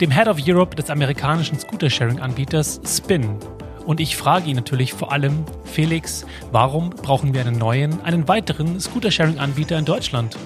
dem 0.00 0.10
Head 0.10 0.28
of 0.28 0.38
Europe 0.46 0.76
des 0.76 0.90
amerikanischen 0.90 1.58
Scooter-Sharing-Anbieters 1.58 2.80
Spin. 2.84 3.38
Und 3.88 4.00
ich 4.00 4.18
frage 4.18 4.50
ihn 4.50 4.56
natürlich 4.56 4.92
vor 4.92 5.12
allem, 5.12 5.46
Felix, 5.64 6.26
warum 6.52 6.90
brauchen 6.90 7.32
wir 7.32 7.40
einen 7.40 7.56
neuen, 7.56 8.02
einen 8.02 8.28
weiteren 8.28 8.78
Scooter-Sharing-Anbieter 8.78 9.78
in 9.78 9.86
Deutschland? 9.86 10.36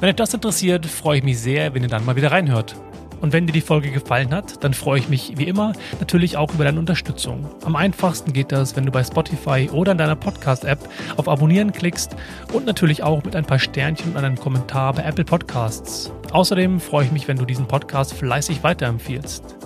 Wenn 0.00 0.10
euch 0.10 0.16
das 0.16 0.34
interessiert, 0.34 0.84
freue 0.84 1.16
ich 1.16 1.24
mich 1.24 1.40
sehr, 1.40 1.72
wenn 1.72 1.82
ihr 1.82 1.88
dann 1.88 2.04
mal 2.04 2.14
wieder 2.14 2.30
reinhört. 2.30 2.76
Und 3.22 3.32
wenn 3.32 3.46
dir 3.46 3.54
die 3.54 3.62
Folge 3.62 3.90
gefallen 3.90 4.34
hat, 4.34 4.62
dann 4.62 4.74
freue 4.74 4.98
ich 4.98 5.08
mich 5.08 5.38
wie 5.38 5.44
immer 5.44 5.72
natürlich 5.98 6.36
auch 6.36 6.52
über 6.52 6.64
deine 6.64 6.78
Unterstützung. 6.78 7.48
Am 7.64 7.74
einfachsten 7.74 8.34
geht 8.34 8.52
das, 8.52 8.76
wenn 8.76 8.84
du 8.84 8.92
bei 8.92 9.02
Spotify 9.02 9.70
oder 9.72 9.92
in 9.92 9.98
deiner 9.98 10.16
Podcast-App 10.16 10.86
auf 11.16 11.30
Abonnieren 11.30 11.72
klickst 11.72 12.14
und 12.52 12.66
natürlich 12.66 13.02
auch 13.02 13.24
mit 13.24 13.34
ein 13.34 13.46
paar 13.46 13.60
Sternchen 13.60 14.10
und 14.10 14.18
einem 14.18 14.36
Kommentar 14.36 14.92
bei 14.92 15.04
Apple 15.04 15.24
Podcasts. 15.24 16.12
Außerdem 16.32 16.80
freue 16.80 17.06
ich 17.06 17.12
mich, 17.12 17.28
wenn 17.28 17.38
du 17.38 17.46
diesen 17.46 17.66
Podcast 17.66 18.12
fleißig 18.12 18.62
weiterempfiehlst. 18.62 19.56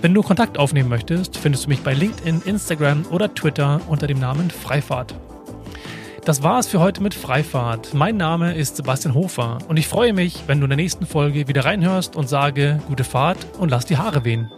Wenn 0.00 0.14
du 0.14 0.22
Kontakt 0.22 0.58
aufnehmen 0.58 0.88
möchtest, 0.88 1.36
findest 1.36 1.64
du 1.64 1.70
mich 1.70 1.80
bei 1.80 1.92
LinkedIn, 1.92 2.42
Instagram 2.44 3.04
oder 3.10 3.34
Twitter 3.34 3.80
unter 3.88 4.06
dem 4.06 4.20
Namen 4.20 4.48
Freifahrt. 4.48 5.12
Das 6.24 6.44
war 6.44 6.60
es 6.60 6.68
für 6.68 6.78
heute 6.78 7.02
mit 7.02 7.14
Freifahrt. 7.14 7.94
Mein 7.94 8.16
Name 8.16 8.54
ist 8.54 8.76
Sebastian 8.76 9.14
Hofer 9.14 9.58
und 9.66 9.76
ich 9.76 9.88
freue 9.88 10.12
mich, 10.12 10.44
wenn 10.46 10.60
du 10.60 10.66
in 10.66 10.70
der 10.70 10.76
nächsten 10.76 11.04
Folge 11.04 11.48
wieder 11.48 11.64
reinhörst 11.64 12.14
und 12.14 12.28
sage 12.28 12.80
gute 12.86 13.02
Fahrt 13.02 13.38
und 13.58 13.70
lass 13.70 13.86
die 13.86 13.96
Haare 13.96 14.24
wehen. 14.24 14.52